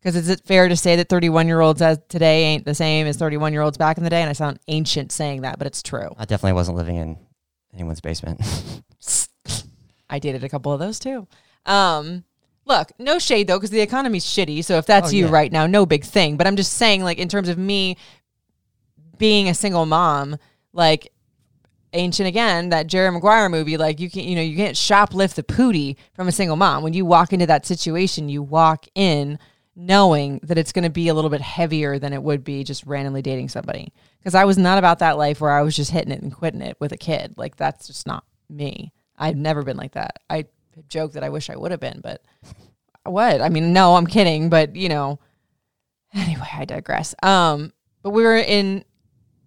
Because 0.05 0.17
is 0.17 0.29
it 0.29 0.41
fair 0.45 0.67
to 0.67 0.75
say 0.75 0.95
that 0.97 1.09
31 1.09 1.47
year 1.47 1.61
olds 1.61 1.81
as 1.81 1.97
today 2.09 2.43
ain't 2.43 2.63
the 2.63 2.75
same 2.75 3.07
as 3.07 3.17
31 3.17 3.53
year 3.53 3.63
olds 3.63 3.75
back 3.75 3.97
in 3.97 4.03
the 4.03 4.09
day? 4.11 4.21
And 4.21 4.29
I 4.29 4.33
sound 4.33 4.59
ancient 4.67 5.11
saying 5.11 5.41
that, 5.41 5.57
but 5.57 5.65
it's 5.65 5.81
true. 5.81 6.09
I 6.15 6.25
definitely 6.25 6.53
wasn't 6.53 6.77
living 6.77 6.97
in 6.97 7.17
anyone's 7.73 8.01
basement. 8.01 8.39
I 10.07 10.19
dated 10.19 10.43
a 10.43 10.49
couple 10.49 10.71
of 10.71 10.79
those 10.79 10.99
too. 10.99 11.27
Um, 11.65 12.23
look, 12.65 12.91
no 12.99 13.17
shade 13.17 13.47
though, 13.47 13.57
because 13.57 13.71
the 13.71 13.81
economy's 13.81 14.25
shitty. 14.25 14.63
So 14.63 14.77
if 14.77 14.85
that's 14.85 15.09
Oh, 15.09 15.15
you 15.15 15.25
yeah. 15.25 15.31
right 15.31 15.51
now, 15.51 15.65
no 15.65 15.87
big 15.87 16.03
thing. 16.03 16.37
But 16.37 16.45
I'm 16.45 16.55
just 16.55 16.73
saying, 16.73 17.03
like, 17.03 17.17
in 17.17 17.27
terms 17.27 17.49
of 17.49 17.57
me 17.57 17.97
being 19.17 19.49
a 19.49 19.55
single 19.55 19.87
mom, 19.87 20.37
like 20.71 21.11
ancient 21.93 22.27
again, 22.27 22.69
that 22.69 22.85
Jerry 22.85 23.09
Maguire 23.09 23.49
movie, 23.49 23.75
like 23.77 23.99
you 23.99 24.11
can't, 24.11 24.27
you 24.27 24.35
know, 24.35 24.43
you 24.43 24.55
can't 24.55 24.75
shoplift 24.75 25.33
the 25.33 25.41
pootie 25.41 25.95
from 26.13 26.27
a 26.27 26.31
single 26.31 26.57
mom. 26.57 26.83
When 26.83 26.93
you 26.93 27.05
walk 27.05 27.33
into 27.33 27.47
that 27.47 27.65
situation, 27.65 28.29
you 28.29 28.43
walk 28.43 28.85
in 28.93 29.39
knowing 29.75 30.39
that 30.43 30.57
it's 30.57 30.71
going 30.71 30.83
to 30.83 30.89
be 30.89 31.09
a 31.09 31.13
little 31.13 31.29
bit 31.29 31.41
heavier 31.41 31.99
than 31.99 32.13
it 32.13 32.23
would 32.23 32.43
be 32.43 32.63
just 32.63 32.85
randomly 32.85 33.21
dating 33.21 33.49
somebody. 33.49 33.91
Because 34.19 34.35
I 34.35 34.45
was 34.45 34.57
not 34.57 34.77
about 34.77 34.99
that 34.99 35.17
life 35.17 35.41
where 35.41 35.51
I 35.51 35.61
was 35.61 35.75
just 35.75 35.91
hitting 35.91 36.13
it 36.13 36.21
and 36.21 36.33
quitting 36.33 36.61
it 36.61 36.77
with 36.79 36.91
a 36.93 36.97
kid. 36.97 37.35
Like 37.37 37.57
that's 37.57 37.87
just 37.87 38.07
not 38.07 38.23
me. 38.49 38.93
I've 39.17 39.35
never 39.35 39.63
been 39.63 39.77
like 39.77 39.93
that. 39.93 40.19
I 40.29 40.45
joke 40.89 41.13
that 41.13 41.23
I 41.23 41.29
wish 41.29 41.49
I 41.49 41.55
would 41.55 41.71
have 41.71 41.79
been, 41.79 42.01
but 42.01 42.21
what? 43.03 43.41
I 43.41 43.49
mean, 43.49 43.73
no, 43.73 43.95
I'm 43.95 44.07
kidding, 44.07 44.49
but 44.49 44.75
you 44.75 44.89
know. 44.89 45.19
Anyway, 46.13 46.47
I 46.53 46.63
digress. 46.63 47.13
Um, 47.23 47.73
but 48.01 48.11
we 48.11 48.23
were 48.23 48.37
in 48.37 48.85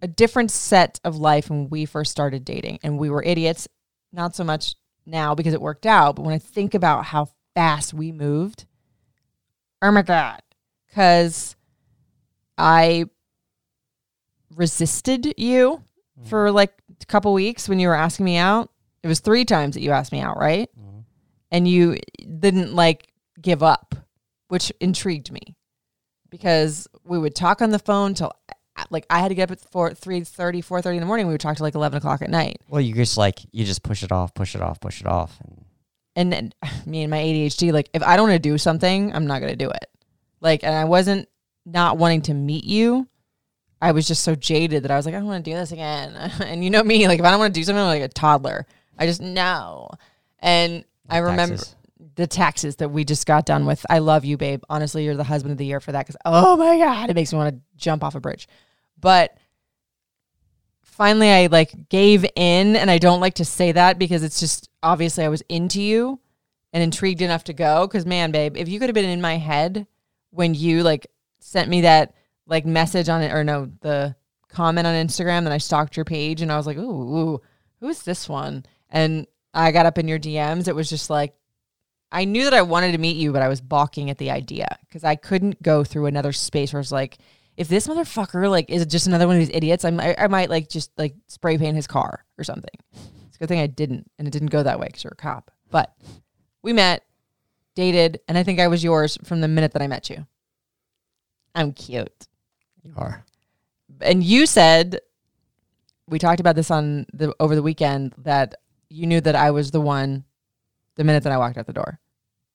a 0.03 0.07
different 0.07 0.51
set 0.51 0.99
of 1.03 1.17
life 1.17 1.49
when 1.49 1.67
we 1.69 1.85
first 1.85 2.11
started 2.11 2.45
dating, 2.45 2.79
and 2.83 2.99
we 2.99 3.09
were 3.09 3.23
idiots. 3.23 3.67
Not 4.13 4.35
so 4.35 4.43
much 4.43 4.75
now 5.05 5.33
because 5.33 5.53
it 5.53 5.61
worked 5.61 5.87
out, 5.87 6.15
but 6.15 6.23
when 6.23 6.35
I 6.35 6.37
think 6.37 6.75
about 6.75 7.05
how 7.05 7.29
fast 7.55 7.93
we 7.93 8.11
moved, 8.11 8.65
oh 9.81 9.91
my 9.91 10.01
god, 10.01 10.41
because 10.87 11.55
I 12.57 13.05
resisted 14.55 15.33
you 15.37 15.83
for 16.25 16.51
like 16.51 16.73
a 17.01 17.05
couple 17.05 17.31
weeks 17.33 17.69
when 17.69 17.79
you 17.79 17.87
were 17.87 17.95
asking 17.95 18.25
me 18.25 18.37
out. 18.37 18.69
It 19.03 19.07
was 19.07 19.19
three 19.21 19.45
times 19.45 19.75
that 19.75 19.81
you 19.81 19.91
asked 19.91 20.11
me 20.11 20.19
out, 20.19 20.37
right? 20.37 20.69
Mhm. 20.77 21.03
And 21.51 21.67
you 21.67 21.97
didn't 22.39 22.75
like 22.75 23.07
give 23.41 23.63
up, 23.63 23.95
which 24.49 24.71
intrigued 24.81 25.31
me 25.31 25.55
because 26.29 26.87
we 27.05 27.17
would 27.17 27.35
talk 27.35 27.61
on 27.61 27.69
the 27.69 27.79
phone 27.79 28.13
till 28.13 28.33
like 28.89 29.05
I 29.09 29.19
had 29.19 29.29
to 29.29 29.35
get 29.35 29.49
up 29.51 29.51
at 29.51 29.71
4, 29.71 29.91
3.30, 29.91 30.61
4.30 30.63 30.95
in 30.95 30.99
the 30.99 31.05
morning. 31.05 31.27
We 31.27 31.33
would 31.33 31.41
talk 31.41 31.57
till 31.57 31.65
like 31.65 31.75
11 31.75 31.97
o'clock 31.97 32.21
at 32.21 32.29
night. 32.29 32.59
well, 32.69 32.81
you 32.81 32.93
just 32.93 33.17
like 33.17 33.39
you 33.51 33.63
just 33.65 33.83
push 33.83 34.03
it 34.03 34.11
off, 34.11 34.33
push 34.33 34.55
it 34.55 34.61
off, 34.61 34.79
push 34.81 34.99
it 35.01 35.07
off, 35.07 35.37
and 35.45 35.63
and, 36.19 36.33
and 36.33 36.55
me 36.85 37.03
and 37.03 37.09
my 37.09 37.17
ADHD, 37.17 37.71
like 37.71 37.89
if 37.93 38.03
I 38.03 38.15
don't 38.15 38.29
want 38.29 38.43
to 38.43 38.49
do 38.49 38.57
something, 38.57 39.13
I'm 39.15 39.25
not 39.25 39.39
gonna 39.39 39.55
do 39.55 39.69
it. 39.69 39.85
Like, 40.41 40.63
and 40.63 40.75
I 40.75 40.85
wasn't 40.85 41.27
not 41.65 41.97
wanting 41.97 42.21
to 42.23 42.33
meet 42.33 42.63
you. 42.63 43.07
I 43.81 43.93
was 43.93 44.07
just 44.07 44.23
so 44.23 44.35
jaded 44.35 44.83
that 44.83 44.91
I 44.91 44.97
was 44.97 45.05
like, 45.05 45.15
I 45.15 45.19
don't 45.19 45.27
want 45.27 45.43
to 45.43 45.51
do 45.51 45.55
this 45.55 45.71
again. 45.71 46.13
and 46.43 46.63
you 46.63 46.69
know 46.69 46.83
me, 46.83 47.07
like 47.07 47.19
if 47.19 47.25
I 47.25 47.31
don't 47.31 47.39
want 47.39 47.53
to 47.53 47.59
do 47.59 47.63
something, 47.63 47.81
I'm 47.81 47.87
like 47.87 48.01
a 48.01 48.09
toddler. 48.09 48.65
I 48.97 49.05
just 49.05 49.21
no. 49.21 49.89
And 50.39 50.83
I 51.09 51.19
remember 51.19 51.55
Taxes. 51.55 51.75
the 52.15 52.27
taxes 52.27 52.75
that 52.77 52.89
we 52.89 53.05
just 53.05 53.25
got 53.25 53.45
done 53.45 53.65
with. 53.65 53.85
I 53.89 53.99
love 53.99 54.25
you, 54.25 54.37
babe. 54.37 54.61
Honestly, 54.69 55.05
you're 55.05 55.15
the 55.15 55.23
husband 55.23 55.53
of 55.53 55.57
the 55.57 55.65
year 55.65 55.79
for 55.79 55.93
that 55.93 56.05
because 56.05 56.17
oh 56.25 56.57
my 56.57 56.77
god, 56.77 57.09
it 57.09 57.15
makes 57.15 57.31
me 57.31 57.37
want 57.37 57.55
to 57.55 57.61
jump 57.77 58.03
off 58.03 58.15
a 58.15 58.19
bridge. 58.19 58.47
But 58.99 59.37
finally, 60.99 61.31
I 61.31 61.47
like 61.47 61.89
gave 61.89 62.25
in, 62.35 62.75
and 62.75 62.91
I 62.91 62.99
don't 62.99 63.21
like 63.21 63.35
to 63.35 63.45
say 63.45 63.71
that 63.71 63.97
because 63.97 64.21
it's 64.21 64.39
just 64.39 64.69
obviously 64.83 65.23
I 65.23 65.29
was 65.29 65.41
into 65.49 65.81
you 65.81 66.19
and 66.73 66.83
intrigued 66.83 67.21
enough 67.21 67.45
to 67.45 67.53
go. 67.53 67.87
Because 67.87 68.05
man, 68.05 68.31
babe, 68.31 68.57
if 68.57 68.69
you 68.69 68.79
could 68.79 68.89
have 68.89 68.93
been 68.93 69.05
in 69.05 69.21
my 69.21 69.37
head 69.37 69.87
when 70.29 70.53
you 70.53 70.83
like 70.83 71.07
sent 71.39 71.69
me 71.69 71.81
that 71.81 72.13
like 72.45 72.65
message 72.65 73.09
on 73.09 73.23
it 73.23 73.31
or 73.31 73.43
no 73.43 73.71
the 73.81 74.15
comment 74.49 74.85
on 74.85 74.93
Instagram, 74.93 75.43
then 75.43 75.53
I 75.53 75.57
stalked 75.57 75.95
your 75.95 76.05
page 76.05 76.41
and 76.41 76.51
I 76.51 76.57
was 76.57 76.67
like, 76.67 76.77
ooh, 76.77 77.17
ooh 77.17 77.41
who's 77.79 78.03
this 78.03 78.27
one? 78.27 78.65
And 78.89 79.25
I 79.53 79.71
got 79.71 79.85
up 79.85 79.97
in 79.97 80.07
your 80.07 80.19
DMs. 80.19 80.67
It 80.67 80.75
was 80.75 80.89
just 80.89 81.09
like 81.09 81.33
I 82.11 82.25
knew 82.25 82.43
that 82.43 82.53
I 82.53 82.63
wanted 82.63 82.91
to 82.91 82.97
meet 82.97 83.15
you, 83.15 83.31
but 83.31 83.41
I 83.41 83.47
was 83.47 83.61
balking 83.61 84.09
at 84.09 84.17
the 84.17 84.31
idea 84.31 84.67
because 84.81 85.03
I 85.03 85.15
couldn't 85.15 85.63
go 85.63 85.83
through 85.83 86.07
another 86.07 86.33
space 86.33 86.73
where 86.73 86.79
it's 86.81 86.91
like, 86.91 87.19
if 87.59 87.67
this 87.67 87.87
motherfucker 87.87 88.49
like 88.49 88.69
is 88.69 88.85
just 88.85 89.05
another 89.05 89.27
one 89.27 89.35
of 89.35 89.41
these 89.41 89.53
idiots, 89.53 89.83
I 89.83 89.91
might, 89.91 90.17
I 90.17 90.27
might 90.27 90.49
like 90.49 90.69
just 90.69 90.91
like 90.97 91.13
spray 91.27 91.57
paint 91.57 91.75
his 91.75 91.87
car 91.87 92.23
or 92.37 92.45
something. 92.45 92.71
It's 93.27 93.35
a 93.35 93.39
good 93.39 93.49
thing 93.49 93.59
I 93.59 93.67
didn't, 93.67 94.09
and 94.17 94.25
it 94.25 94.31
didn't 94.31 94.47
go 94.47 94.63
that 94.63 94.79
way 94.79 94.87
because 94.87 95.03
you're 95.03 95.11
a 95.11 95.17
cop. 95.17 95.51
But 95.69 95.93
we 96.63 96.71
met, 96.71 97.03
dated, 97.75 98.21
and 98.29 98.37
I 98.37 98.43
think 98.43 98.61
I 98.61 98.69
was 98.69 98.81
yours 98.81 99.17
from 99.25 99.41
the 99.41 99.49
minute 99.49 99.73
that 99.73 99.81
I 99.81 99.87
met 99.87 100.09
you. 100.09 100.25
I'm 101.53 101.73
cute, 101.73 102.27
You 102.81 102.93
are. 102.95 103.25
and 103.99 104.23
you 104.23 104.45
said 104.45 105.01
we 106.07 106.17
talked 106.17 106.39
about 106.39 106.55
this 106.55 106.71
on 106.71 107.07
the 107.11 107.35
over 107.41 107.55
the 107.55 107.61
weekend 107.61 108.13
that 108.19 108.55
you 108.89 109.05
knew 109.05 109.19
that 109.19 109.35
I 109.35 109.51
was 109.51 109.71
the 109.71 109.81
one 109.81 110.23
the 110.95 111.03
minute 111.03 111.23
that 111.23 111.33
I 111.33 111.37
walked 111.37 111.57
out 111.57 111.67
the 111.67 111.73
door. 111.73 111.99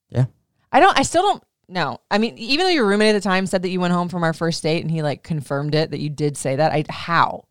Yeah. 0.08 0.24
I 0.72 0.80
don't. 0.80 0.98
I 0.98 1.02
still 1.02 1.22
don't. 1.22 1.44
No, 1.68 2.00
I 2.10 2.18
mean, 2.18 2.36
even 2.36 2.66
though 2.66 2.72
your 2.72 2.86
roommate 2.86 3.14
at 3.14 3.22
the 3.22 3.28
time 3.28 3.46
said 3.46 3.62
that 3.62 3.70
you 3.70 3.80
went 3.80 3.92
home 3.92 4.08
from 4.08 4.22
our 4.22 4.32
first 4.32 4.62
date, 4.62 4.82
and 4.82 4.90
he 4.90 5.02
like 5.02 5.22
confirmed 5.22 5.74
it 5.74 5.90
that 5.90 6.00
you 6.00 6.10
did 6.10 6.36
say 6.36 6.56
that. 6.56 6.72
I 6.72 6.84
how, 6.88 7.46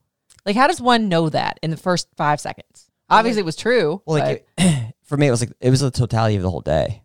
like, 0.45 0.55
how 0.55 0.67
does 0.67 0.81
one 0.81 1.09
know 1.09 1.29
that 1.29 1.59
in 1.63 1.71
the 1.71 1.77
first 1.77 2.07
five 2.15 2.39
seconds? 2.39 2.89
Obviously, 3.09 3.41
it 3.41 3.45
was 3.45 3.55
true. 3.55 4.01
Well, 4.05 4.19
like 4.19 4.47
it, 4.57 4.95
for 5.03 5.17
me, 5.17 5.27
it 5.27 5.31
was 5.31 5.41
like 5.41 5.51
it 5.59 5.69
was 5.69 5.79
the 5.79 5.91
totality 5.91 6.35
of 6.35 6.41
the 6.41 6.49
whole 6.49 6.61
day. 6.61 7.03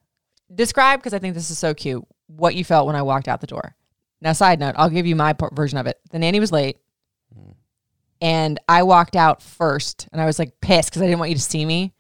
describe 0.55 1.01
because 1.01 1.15
I 1.15 1.19
think 1.19 1.35
this 1.35 1.51
is 1.51 1.59
so 1.59 1.75
cute. 1.75 2.05
What 2.27 2.55
you 2.55 2.65
felt 2.65 2.87
when 2.87 2.97
I 2.97 3.03
walked 3.03 3.29
out 3.29 3.41
the 3.41 3.47
door. 3.47 3.75
Now, 4.21 4.33
side 4.33 4.61
note, 4.61 4.75
I'll 4.77 4.91
give 4.91 5.07
you 5.07 5.17
my 5.17 5.33
part, 5.33 5.55
version 5.55 5.79
of 5.79 5.87
it. 5.87 5.99
The 6.11 6.19
nanny 6.19 6.41
was 6.41 6.53
late, 6.53 6.79
hmm. 7.33 7.53
and 8.21 8.59
I 8.69 8.83
walked 8.83 9.17
out 9.17 9.43
first, 9.43 10.09
and 10.13 10.21
I 10.21 10.27
was 10.27 10.39
like 10.39 10.61
pissed 10.61 10.91
because 10.91 11.03
I 11.03 11.07
didn't 11.07 11.21
want 11.21 11.31
you 11.31 11.37
to 11.37 11.43
see 11.43 11.65
me. 11.65 11.95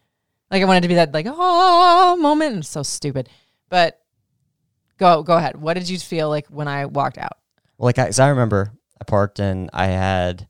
Like 0.51 0.63
I 0.63 0.67
wanted 0.67 0.83
to 0.83 0.89
be 0.89 0.95
that 0.95 1.15
like 1.15 1.27
oh 1.29 2.17
moment. 2.17 2.55
And 2.55 2.67
so 2.67 2.83
stupid, 2.83 3.29
but 3.69 4.01
go 4.99 5.23
go 5.23 5.37
ahead. 5.37 5.57
What 5.61 5.75
did 5.75 5.89
you 5.89 5.99
feel 5.99 6.29
like 6.29 6.47
when 6.49 6.69
I 6.69 6.87
walked 6.87 7.19
out? 7.19 7.39
Well, 7.79 7.87
like 7.87 7.99
I, 7.99 8.11
I 8.23 8.29
remember 8.29 8.73
I 9.01 9.05
parked 9.05 9.39
and 9.39 9.71
I 9.73 9.87
had 9.87 10.47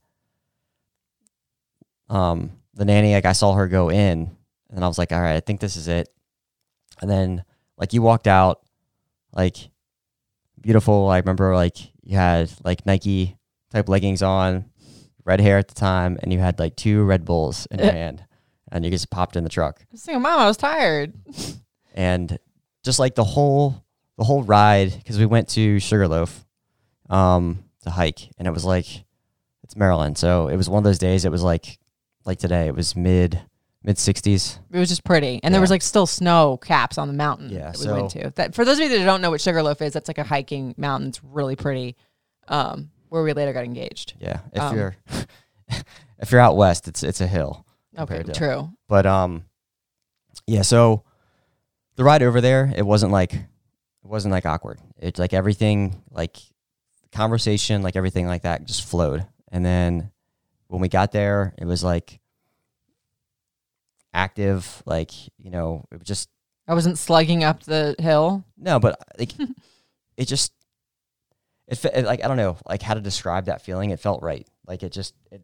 um 2.09 2.52
the 2.75 2.85
nanny. 2.85 3.14
Like 3.14 3.26
I 3.26 3.33
saw 3.33 3.55
her 3.55 3.69
go 3.69 3.90
in, 3.90 4.37
and 4.71 4.85
I 4.85 4.88
was 4.88 4.99
like, 4.99 5.12
all 5.12 5.21
right, 5.21 5.37
I 5.37 5.40
think 5.40 5.61
this 5.61 5.76
is 5.76 5.88
it. 5.88 6.09
And 7.00 7.11
then 7.11 7.45
like 7.76 7.93
you 7.93 8.02
walked 8.02 8.26
out, 8.26 8.62
like 9.33 9.71
beautiful. 10.61 11.09
I 11.09 11.19
remember 11.19 11.55
like 11.55 11.76
you 12.02 12.17
had 12.17 12.50
like 12.64 12.87
Nike 12.87 13.37
type 13.71 13.88
leggings 13.88 14.23
on, 14.23 14.64
red 15.25 15.40
hair 15.40 15.59
at 15.59 15.69
the 15.69 15.75
time, 15.75 16.19
and 16.23 16.33
you 16.33 16.38
had 16.38 16.59
like 16.59 16.76
two 16.76 17.05
Red 17.05 17.25
Bulls 17.25 17.67
in 17.67 17.78
your 17.81 17.93
hand, 17.93 18.25
and 18.73 18.85
you 18.85 18.90
just 18.90 19.11
popped 19.11 19.37
in 19.37 19.45
the 19.45 19.50
truck. 19.50 19.81
I 19.83 19.87
was 19.93 20.02
thinking, 20.02 20.23
Mom, 20.23 20.40
I 20.40 20.47
was 20.47 20.57
tired. 20.57 21.12
and 21.95 22.38
just 22.85 22.99
like 22.99 23.14
the 23.14 23.25
whole 23.25 23.85
the 24.19 24.25
whole 24.25 24.43
ride 24.43 24.93
because 24.95 25.19
we 25.19 25.25
went 25.27 25.49
to 25.51 25.79
Sugarloaf 25.81 26.45
um 27.09 27.65
to 27.83 27.91
hike 27.91 28.31
and 28.37 28.47
it 28.47 28.51
was 28.51 28.65
like 28.65 29.05
it's 29.65 29.77
Maryland 29.77 30.19
so 30.19 30.49
it 30.49 30.57
was 30.57 30.69
one 30.69 30.79
of 30.79 30.85
those 30.85 30.99
days 30.99 31.25
it 31.25 31.31
was 31.31 31.43
like 31.43 31.79
like 32.27 32.39
today 32.39 32.67
it 32.67 32.75
was 32.75 32.95
mid 32.95 33.41
mid 33.83 33.97
60s 33.97 34.59
It 34.73 34.79
was 34.79 34.89
just 34.91 35.05
pretty, 35.05 35.41
and 35.43 35.55
there 35.55 35.61
was 35.61 35.71
like 35.71 35.81
still 35.83 36.05
snow 36.07 36.59
caps 36.59 36.99
on 36.99 37.07
the 37.09 37.15
mountain 37.15 37.49
Yeah, 37.51 37.71
that 37.71 37.79
we 37.87 37.93
went 37.93 38.11
to. 38.11 38.31
That 38.35 38.55
for 38.55 38.65
those 38.65 38.79
of 38.79 38.83
you 38.83 38.99
that 38.99 39.05
don't 39.05 39.23
know 39.23 39.31
what 39.31 39.41
Sugarloaf 39.41 39.81
is, 39.81 39.93
that's 39.93 40.09
like 40.09 40.19
a 40.19 40.25
hiking 40.25 40.75
mountain. 40.77 41.09
It's 41.11 41.23
really 41.25 41.55
pretty. 41.57 41.97
Um, 42.49 42.91
where 43.09 43.23
we 43.23 43.33
later 43.33 43.53
got 43.55 43.65
engaged. 43.65 44.15
yeah 44.21 44.41
if 44.53 44.61
Um, 44.61 44.77
you're 44.77 44.97
if 46.19 46.31
you're 46.33 46.41
out 46.41 46.57
west 46.57 46.89
it's 46.89 47.03
it's 47.03 47.21
a 47.21 47.27
hill 47.27 47.65
Okay, 47.97 48.23
to- 48.25 48.33
true. 48.33 48.71
but 48.89 49.07
um 49.07 49.45
yeah 50.47 50.63
so 50.63 51.05
the 51.97 52.05
ride 52.05 52.23
over 52.23 52.41
there 52.41 52.73
it 52.77 52.85
wasn't 52.85 53.13
like 53.13 53.33
it 54.05 54.09
wasn't 54.09 54.33
like 54.33 54.47
awkward. 54.47 54.81
It's 54.99 55.19
like 55.19 55.33
everything 55.33 56.02
like 56.11 56.37
conversation 57.12 57.83
like 57.83 57.97
everything 57.97 58.26
like 58.26 58.43
that 58.43 58.67
just 58.67 58.85
flowed. 58.85 59.26
And 59.50 59.64
then 59.64 60.11
when 60.69 60.81
we 60.81 60.88
got 60.88 61.12
there 61.12 61.55
it 61.59 61.64
was 61.64 61.83
like 61.83 62.21
active 64.14 64.83
like 64.87 65.11
you 65.38 65.50
know 65.50 65.85
it 65.90 65.99
was 65.99 66.07
just 66.07 66.28
I 66.67 66.75
wasn't 66.75 66.99
slugging 66.99 67.45
up 67.45 67.62
the 67.62 67.95
hill. 67.99 68.45
no 68.57 68.78
but 68.78 68.99
like 69.19 69.33
it 70.17 70.26
just 70.26 70.52
it, 71.67 71.83
it 71.85 72.05
like 72.05 72.25
i 72.25 72.28
don't 72.28 72.37
know 72.37 72.57
like 72.69 72.83
how 72.83 72.95
to 72.95 73.00
describe 73.00 73.47
that 73.47 73.62
feeling 73.62 73.90
it 73.90 74.00
felt 74.00 74.23
right. 74.23 74.47
Like 74.67 74.83
it 74.83 74.93
just 74.93 75.14
it 75.33 75.43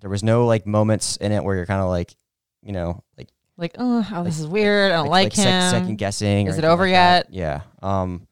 there 0.00 0.10
was 0.10 0.22
no 0.22 0.46
like 0.46 0.66
moments 0.66 1.16
in 1.16 1.32
it 1.32 1.42
where 1.42 1.56
you're 1.56 1.66
kind 1.66 1.80
of 1.80 1.88
like 1.88 2.14
you 2.62 2.72
know 2.72 3.02
like 3.18 3.28
Like, 3.56 3.74
oh, 3.78 4.06
oh, 4.12 4.24
this 4.24 4.40
is 4.40 4.46
weird. 4.46 4.92
I 4.92 4.96
don't 4.96 5.08
like, 5.08 5.34
sec- 5.34 5.46
him. 5.46 5.70
second 5.70 5.98
guessing. 5.98 6.46
Is 6.46 6.58
it 6.58 6.64
over 6.64 6.84
like 6.84 6.92
that. 6.92 7.32
yet? 7.32 7.62
Yeah. 7.82 7.88
Um. 7.88 8.26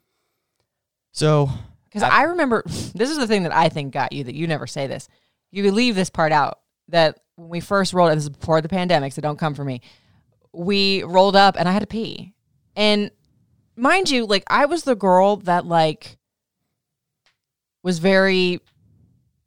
So 1.13 1.51
Because 1.85 2.03
I, 2.03 2.25
remember 2.25 2.63
this 2.67 3.11
is 3.11 3.19
the 3.19 3.27
thing 3.27 3.43
that 3.43 3.55
I 3.55 3.69
think 3.69 3.93
got 3.93 4.13
you 4.13 4.25
that 4.25 4.35
you 4.35 4.47
never 4.47 4.67
say 4.67 4.87
this. 4.87 5.09
You 5.51 5.71
leave 5.73 5.95
this 5.95 6.09
part 6.11 6.33
out 6.33 6.61
that 6.89 7.21
when 7.37 7.49
we 7.49 7.61
first 7.61 7.93
rolled, 7.93 8.13
this 8.13 8.25
is 8.25 8.31
before 8.31 8.61
the 8.61 8.69
pandemic, 8.69 9.13
so 9.13 9.21
don't 9.21 9.39
come 9.39 9.55
for 9.55 9.65
me. 9.65 9.81
We 10.53 11.03
rolled 11.03 11.37
up 11.37 11.57
and 11.59 11.69
I 11.69 11.73
had 11.73 11.81
to 11.81 11.87
pee. 11.87 12.33
And 12.77 13.11
mind 13.77 14.11
you, 14.11 14.25
like 14.25 14.45
I 14.47 14.67
was 14.67 14.85
the 14.85 14.95
girl 14.95 15.37
that 15.37 15.67
like 15.67 16.17
was 17.83 17.99
very 17.99 18.61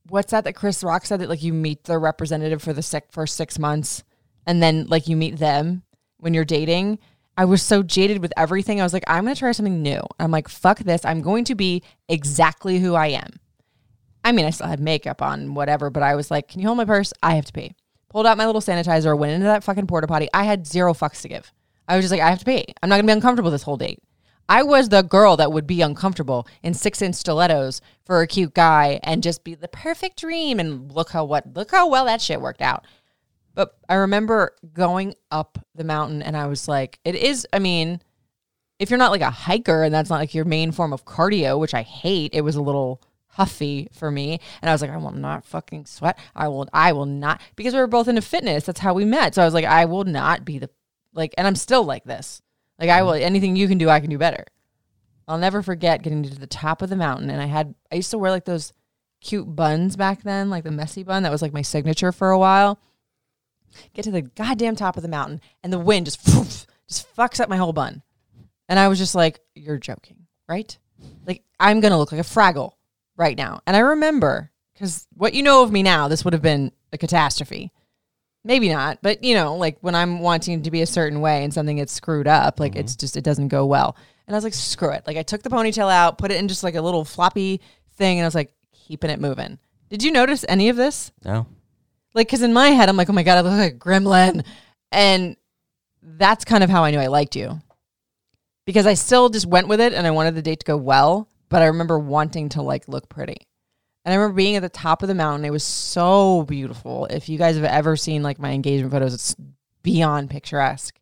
what's 0.10 0.32
that 0.32 0.44
that 0.44 0.54
Chris 0.54 0.84
Rock 0.84 1.06
said 1.06 1.22
that 1.22 1.30
like 1.30 1.44
you 1.44 1.54
meet 1.54 1.86
the 1.86 1.98
representative 1.98 2.62
for 2.62 2.74
the 2.74 2.82
sec- 2.84 3.12
first 3.12 3.36
six 3.36 3.58
months 3.58 4.04
and 4.46 4.62
then 4.62 4.88
like 4.88 5.08
you 5.08 5.16
meet 5.16 5.38
them 5.38 5.84
when 6.18 6.34
you're 6.34 6.46
dating. 6.46 7.00
I 7.36 7.46
was 7.46 7.64
so 7.64 7.82
jaded 7.82 8.22
with 8.22 8.32
everything. 8.38 8.80
I 8.80 8.84
was 8.84 8.94
like, 8.94 9.04
I'm 9.08 9.24
gonna 9.24 9.36
try 9.36 9.52
something 9.52 9.82
new. 9.82 10.02
I'm 10.20 10.32
like, 10.32 10.48
fuck 10.48 10.80
this. 10.80 11.04
I'm 11.04 11.22
going 11.22 11.46
to 11.46 11.56
be 11.56 11.84
exactly 12.08 12.80
who 12.80 12.94
I 12.94 13.08
am. 13.08 13.40
I 14.24 14.32
mean, 14.32 14.46
I 14.46 14.52
still 14.52 14.68
had 14.68 14.80
makeup 14.80 15.22
on, 15.22 15.54
whatever, 15.54 15.90
but 15.90 16.04
I 16.04 16.16
was 16.16 16.32
like, 16.32 16.48
Can 16.48 16.62
you 16.62 16.68
hold 16.68 16.78
my 16.78 16.86
purse? 16.86 17.14
I 17.22 17.36
have 17.36 17.46
to 17.46 17.54
pee. 17.54 17.76
Pulled 18.10 18.28
out 18.28 18.38
my 18.38 18.46
little 18.46 18.62
sanitizer, 18.62 19.18
went 19.18 19.34
into 19.34 19.46
that 19.46 19.64
fucking 19.64 19.88
porta 19.88 20.08
potty. 20.08 20.30
I 20.34 20.44
had 20.44 20.68
zero 20.68 20.94
fucks 20.94 21.22
to 21.22 21.30
give. 21.30 21.52
I 21.88 21.96
was 21.96 22.04
just 22.04 22.12
like, 22.12 22.22
I 22.22 22.30
have 22.30 22.40
to 22.40 22.46
pee. 22.46 22.66
I'm 22.82 22.90
not 22.90 22.98
gonna 22.98 23.08
be 23.08 23.14
uncomfortable 23.14 23.52
this 23.52 23.64
whole 23.64 23.78
date. 23.78 24.00
I 24.50 24.64
was 24.64 24.90
the 24.90 25.02
girl 25.02 25.38
that 25.38 25.52
would 25.52 25.66
be 25.66 25.82
uncomfortable 25.82 26.48
in 26.62 26.74
six 26.74 27.02
inch 27.02 27.16
stilettos 27.16 27.82
for 28.06 28.22
a 28.22 28.28
cute 28.28 28.54
guy 28.54 29.00
and 29.04 29.24
just 29.24 29.44
be 29.44 29.56
the 29.56 29.68
perfect 29.68 30.20
dream. 30.20 30.60
And 30.60 30.92
look 30.92 31.10
how 31.12 31.26
what 31.26 31.56
look 31.56 31.72
how 31.72 31.90
well 31.90 32.06
that 32.06 32.22
shit 32.22 32.42
worked 32.42 32.62
out. 32.62 32.86
But 33.56 33.78
I 33.88 33.96
remember 33.96 34.56
going 34.74 35.16
up 35.30 35.60
the 35.76 35.84
mountain 35.84 36.22
and 36.22 36.36
I 36.36 36.48
was 36.48 36.68
like, 36.68 37.00
it 37.06 37.16
is, 37.16 37.48
I 37.54 37.60
mean, 37.60 38.02
if 38.80 38.90
you're 38.90 38.98
not 38.98 39.12
like 39.12 39.22
a 39.22 39.30
hiker 39.30 39.84
and 39.84 39.94
that's 39.94 40.10
not 40.10 40.20
like 40.20 40.34
your 40.34 40.46
main 40.46 40.72
form 40.72 40.92
of 40.92 41.06
cardio, 41.06 41.60
which 41.60 41.74
I 41.74 41.84
hate, 41.84 42.34
it 42.34 42.42
was 42.42 42.56
a 42.56 42.62
little 42.62 43.02
huffy 43.28 43.90
for 43.92 44.10
me. 44.10 44.40
And 44.62 44.70
I 44.70 44.74
was 44.74 44.82
like, 44.82 44.92
I 44.92 44.98
will 44.98 45.12
not 45.12 45.46
fucking 45.46 45.86
sweat. 45.86 46.18
I 46.36 46.48
will, 46.48 46.68
I 46.74 46.94
will 46.94 47.06
not, 47.06 47.42
because 47.56 47.74
we 47.74 47.80
were 47.80 47.88
both 47.88 48.08
into 48.08 48.22
fitness. 48.22 48.66
That's 48.66 48.80
how 48.80 48.94
we 48.94 49.06
met. 49.06 49.36
So 49.36 49.42
I 49.42 49.46
was 49.46 49.54
like, 49.54 49.66
I 49.66 49.86
will 49.86 50.04
not 50.04 50.46
be 50.46 50.58
the, 50.58 50.70
like, 51.14 51.34
and 51.38 51.46
I'm 51.46 51.56
still 51.56 51.84
like 51.84 52.06
this. 52.06 52.42
Like, 52.80 52.90
I 52.90 53.04
will, 53.04 53.14
anything 53.14 53.56
you 53.56 53.68
can 53.68 53.78
do, 53.78 53.90
I 53.90 54.00
can 54.00 54.10
do 54.10 54.18
better. 54.18 54.46
I'll 55.28 55.38
never 55.38 55.62
forget 55.62 56.02
getting 56.02 56.24
to 56.24 56.40
the 56.40 56.48
top 56.48 56.82
of 56.82 56.90
the 56.90 56.96
mountain. 56.96 57.30
And 57.30 57.42
I 57.42 57.46
had, 57.46 57.76
I 57.92 57.96
used 57.96 58.12
to 58.12 58.18
wear 58.18 58.32
like 58.32 58.46
those 58.46 58.74
cute 59.22 59.56
buns 59.56 59.96
back 59.96 60.24
then, 60.24 60.50
like 60.50 60.64
the 60.64 60.72
messy 60.72 61.04
bun. 61.04 61.24
That 61.24 61.32
was 61.32 61.42
like 61.42 61.54
my 61.54 61.62
signature 61.62 62.12
for 62.12 62.32
a 62.32 62.40
while 62.40 62.80
get 63.94 64.04
to 64.04 64.12
the 64.12 64.22
goddamn 64.22 64.76
top 64.76 64.98
of 64.98 65.04
the 65.04 65.10
mountain 65.10 65.42
and 65.64 65.72
the 65.72 65.80
wind 65.80 66.06
just 66.06 66.26
poof, 66.26 66.66
just 66.88 67.16
fucks 67.16 67.40
up 67.40 67.50
my 67.50 67.58
whole 67.58 67.74
bun. 67.74 68.02
And 68.70 68.80
I 68.80 68.88
was 68.88 68.98
just 68.98 69.16
like, 69.16 69.40
you're 69.56 69.78
joking, 69.78 70.28
right? 70.48 70.78
Like 71.26 71.44
I'm 71.60 71.80
going 71.80 71.92
to 71.92 71.98
look 71.98 72.12
like 72.12 72.22
a 72.22 72.24
fraggle 72.24 72.74
right 73.18 73.38
now. 73.38 73.62
And 73.68 73.76
I 73.76 73.80
remember 73.80 74.52
cuz 74.80 75.08
what 75.16 75.34
you 75.34 75.44
know 75.44 75.64
of 75.64 75.72
me 75.72 75.84
now, 75.84 76.08
this 76.08 76.24
would 76.24 76.34
have 76.34 76.42
been 76.42 76.72
a 76.92 76.98
catastrophe. 76.98 77.72
maybe 78.44 78.70
not, 78.70 79.00
but 79.02 79.24
you 79.24 79.36
know, 79.36 79.56
like 79.56 79.78
when 79.82 79.96
I'm 79.96 80.20
wanting 80.20 80.64
to 80.64 80.72
be 80.72 80.82
a 80.82 80.88
certain 80.88 81.22
way 81.22 81.44
and 81.44 81.54
something 81.54 81.78
gets 81.78 81.94
screwed 81.94 82.28
up, 82.28 82.60
like 82.60 82.76
it's 82.76 82.94
mm-hmm. 82.94 83.00
just 83.00 83.18
it 83.18 83.24
doesn't 83.24 83.48
go 83.48 83.66
well. 83.66 83.96
And 84.28 84.36
I 84.36 84.38
was 84.38 84.44
like, 84.44 84.54
screw 84.54 84.92
it. 84.92 85.04
Like 85.06 85.18
I 85.18 85.24
took 85.24 85.44
the 85.44 85.50
ponytail 85.50 85.92
out, 85.92 86.18
put 86.18 86.32
it 86.32 86.38
in 86.38 86.48
just 86.48 86.64
like 86.64 86.76
a 86.76 86.82
little 86.82 87.06
floppy 87.06 87.62
thing, 87.96 88.20
and 88.20 88.26
I 88.26 88.28
was 88.28 88.36
like, 88.36 88.54
keeping 88.72 89.10
it 89.10 89.20
moving. 89.20 89.60
Did 89.90 90.04
you 90.04 90.12
notice 90.12 90.46
any 90.48 90.70
of 90.70 90.76
this? 90.76 91.12
No. 91.24 91.46
Like, 92.14 92.28
because 92.28 92.42
in 92.42 92.54
my 92.54 92.70
head, 92.70 92.90
I'm 92.90 92.98
like, 92.98 93.10
oh 93.10 93.14
my 93.14 93.24
god, 93.24 93.38
I 93.38 93.42
look 93.42 93.54
like 93.54 93.74
a 93.74 93.78
gremlin, 93.78 94.46
and 94.92 95.36
that's 96.02 96.46
kind 96.46 96.64
of 96.64 96.70
how 96.70 96.84
I 96.84 96.92
knew 96.92 97.00
I 97.00 97.08
liked 97.08 97.36
you, 97.36 97.62
because 98.66 98.86
I 98.86 98.94
still 98.94 99.30
just 99.30 99.46
went 99.46 99.68
with 99.68 99.82
it, 99.82 99.94
and 99.94 100.06
I 100.06 100.12
wanted 100.12 100.36
the 100.36 100.42
date 100.42 100.60
to 100.60 100.66
go 100.66 100.78
well, 100.78 101.28
but 101.50 101.62
I 101.62 101.66
remember 101.66 101.98
wanting 101.98 102.50
to 102.50 102.62
like 102.62 102.88
look 102.88 103.10
pretty. 103.10 103.48
And 104.06 104.12
I 104.12 104.18
remember 104.18 104.36
being 104.36 104.58
at 104.58 104.62
the 104.62 104.70
top 104.70 105.02
of 105.02 105.08
the 105.08 105.16
mountain. 105.16 105.46
It 105.46 105.52
was 105.52 105.64
so 105.64 106.44
beautiful. 106.44 107.06
If 107.06 107.30
you 107.30 107.38
guys 107.38 107.56
have 107.56 107.64
ever 107.64 107.96
seen 107.96 108.22
like 108.22 108.38
my 108.38 108.52
engagement 108.52 108.92
photos, 108.92 109.14
it's 109.14 109.36
beyond 109.82 110.30
picturesque. 110.30 111.00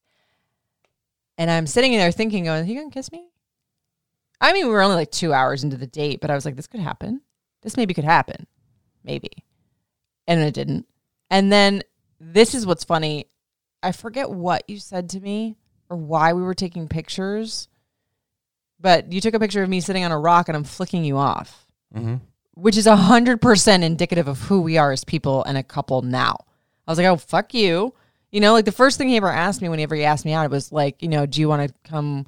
And 1.38 1.50
I'm 1.50 1.66
sitting 1.66 1.94
there 1.94 2.12
thinking, 2.12 2.48
oh, 2.48 2.54
going, 2.54 2.70
you 2.70 2.80
gonna 2.80 2.92
kiss 2.92 3.12
me? 3.12 3.28
I 4.40 4.54
mean, 4.54 4.68
we 4.68 4.72
were 4.72 4.84
only 4.84 4.96
like 4.96 5.12
two 5.12 5.34
hours 5.34 5.64
into 5.64 5.78
the 5.78 5.88
date, 5.88 6.22
but 6.22 6.30
I 6.30 6.36
was 6.36 6.46
like, 6.46 6.56
this 6.56 6.68
could 6.68 6.80
happen. 6.80 7.22
This 7.64 7.76
maybe 7.76 7.96
could 7.96 8.04
happen. 8.04 8.46
Maybe. 9.04 9.32
And 10.28 10.40
it 10.42 10.54
didn't. 10.54 10.86
And 11.32 11.52
then 11.52 11.82
this 12.20 12.54
is 12.54 12.66
what's 12.68 12.84
funny. 12.84 13.26
I 13.82 13.92
forget 13.94 14.30
what 14.30 14.64
you 14.68 14.78
said 14.78 15.10
to 15.12 15.20
me 15.20 15.56
or 15.90 15.98
why 15.98 16.34
we 16.34 16.44
were 16.44 16.54
taking 16.54 16.88
pictures, 16.88 17.68
but 18.80 19.12
you 19.12 19.22
took 19.22 19.34
a 19.34 19.40
picture 19.40 19.64
of 19.64 19.70
me 19.70 19.80
sitting 19.82 20.04
on 20.04 20.12
a 20.12 20.20
rock 20.20 20.48
and 20.50 20.56
I'm 20.56 20.64
flicking 20.64 21.04
you 21.04 21.18
off 21.18 21.66
Mm-hmm. 21.96 22.16
which 22.54 22.78
is 22.78 22.88
a 22.88 22.96
hundred 22.96 23.42
percent 23.42 23.84
indicative 23.84 24.28
of 24.30 24.40
who 24.42 24.62
we 24.62 24.78
are 24.78 24.92
as 24.94 25.04
people 25.04 25.44
and 25.44 25.58
a 25.58 25.64
couple 25.64 26.02
now. 26.04 26.36
I 26.88 26.92
was 26.92 26.98
like, 26.98 27.08
oh 27.08 27.18
fuck 27.18 27.54
you. 27.54 27.94
You 28.32 28.40
know, 28.40 28.54
like 28.54 28.64
the 28.64 28.72
first 28.72 28.98
thing 28.98 29.10
he 29.10 29.18
ever 29.18 29.30
asked 29.30 29.62
me 29.62 29.68
whenever 29.68 29.94
he 29.96 30.06
asked 30.06 30.24
me 30.24 30.32
out, 30.32 30.46
it 30.46 30.52
was 30.52 30.72
like, 30.72 31.02
you 31.02 31.10
know, 31.10 31.26
do 31.26 31.42
you 31.42 31.50
want 31.50 31.68
to 31.68 31.90
come? 31.90 32.28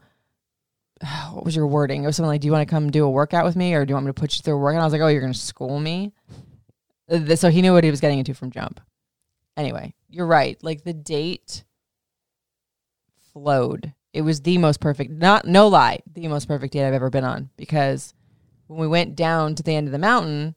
What 1.33 1.45
was 1.45 1.55
your 1.55 1.67
wording? 1.67 2.03
It 2.03 2.07
was 2.07 2.15
something 2.17 2.27
like, 2.29 2.41
do 2.41 2.47
you 2.47 2.51
want 2.51 2.67
to 2.67 2.71
come 2.73 2.91
do 2.91 3.05
a 3.05 3.09
workout 3.09 3.45
with 3.45 3.55
me, 3.55 3.73
or 3.73 3.85
do 3.85 3.91
you 3.91 3.95
want 3.95 4.05
me 4.05 4.09
to 4.09 4.19
put 4.19 4.35
you 4.35 4.41
through 4.43 4.55
a 4.55 4.57
workout? 4.57 4.81
I 4.81 4.85
was 4.85 4.91
like, 4.93 5.01
oh, 5.01 5.07
you're 5.07 5.21
gonna 5.21 5.33
school 5.33 5.79
me. 5.79 6.11
Uh, 7.09 7.35
So 7.35 7.49
he 7.49 7.61
knew 7.61 7.71
what 7.73 7.83
he 7.85 7.91
was 7.91 8.01
getting 8.01 8.19
into 8.19 8.33
from 8.33 8.51
jump. 8.51 8.81
Anyway, 9.55 9.93
you're 10.09 10.27
right. 10.27 10.57
Like 10.63 10.83
the 10.83 10.93
date 10.93 11.63
flowed. 13.33 13.93
It 14.13 14.21
was 14.21 14.41
the 14.41 14.57
most 14.57 14.79
perfect, 14.79 15.11
not 15.11 15.45
no 15.45 15.67
lie, 15.67 15.99
the 16.11 16.27
most 16.27 16.47
perfect 16.47 16.73
date 16.73 16.85
I've 16.87 16.93
ever 16.93 17.09
been 17.09 17.23
on 17.23 17.49
because 17.57 18.13
when 18.67 18.79
we 18.79 18.87
went 18.87 19.15
down 19.15 19.55
to 19.55 19.63
the 19.63 19.75
end 19.75 19.87
of 19.87 19.91
the 19.91 19.97
mountain, 19.97 20.55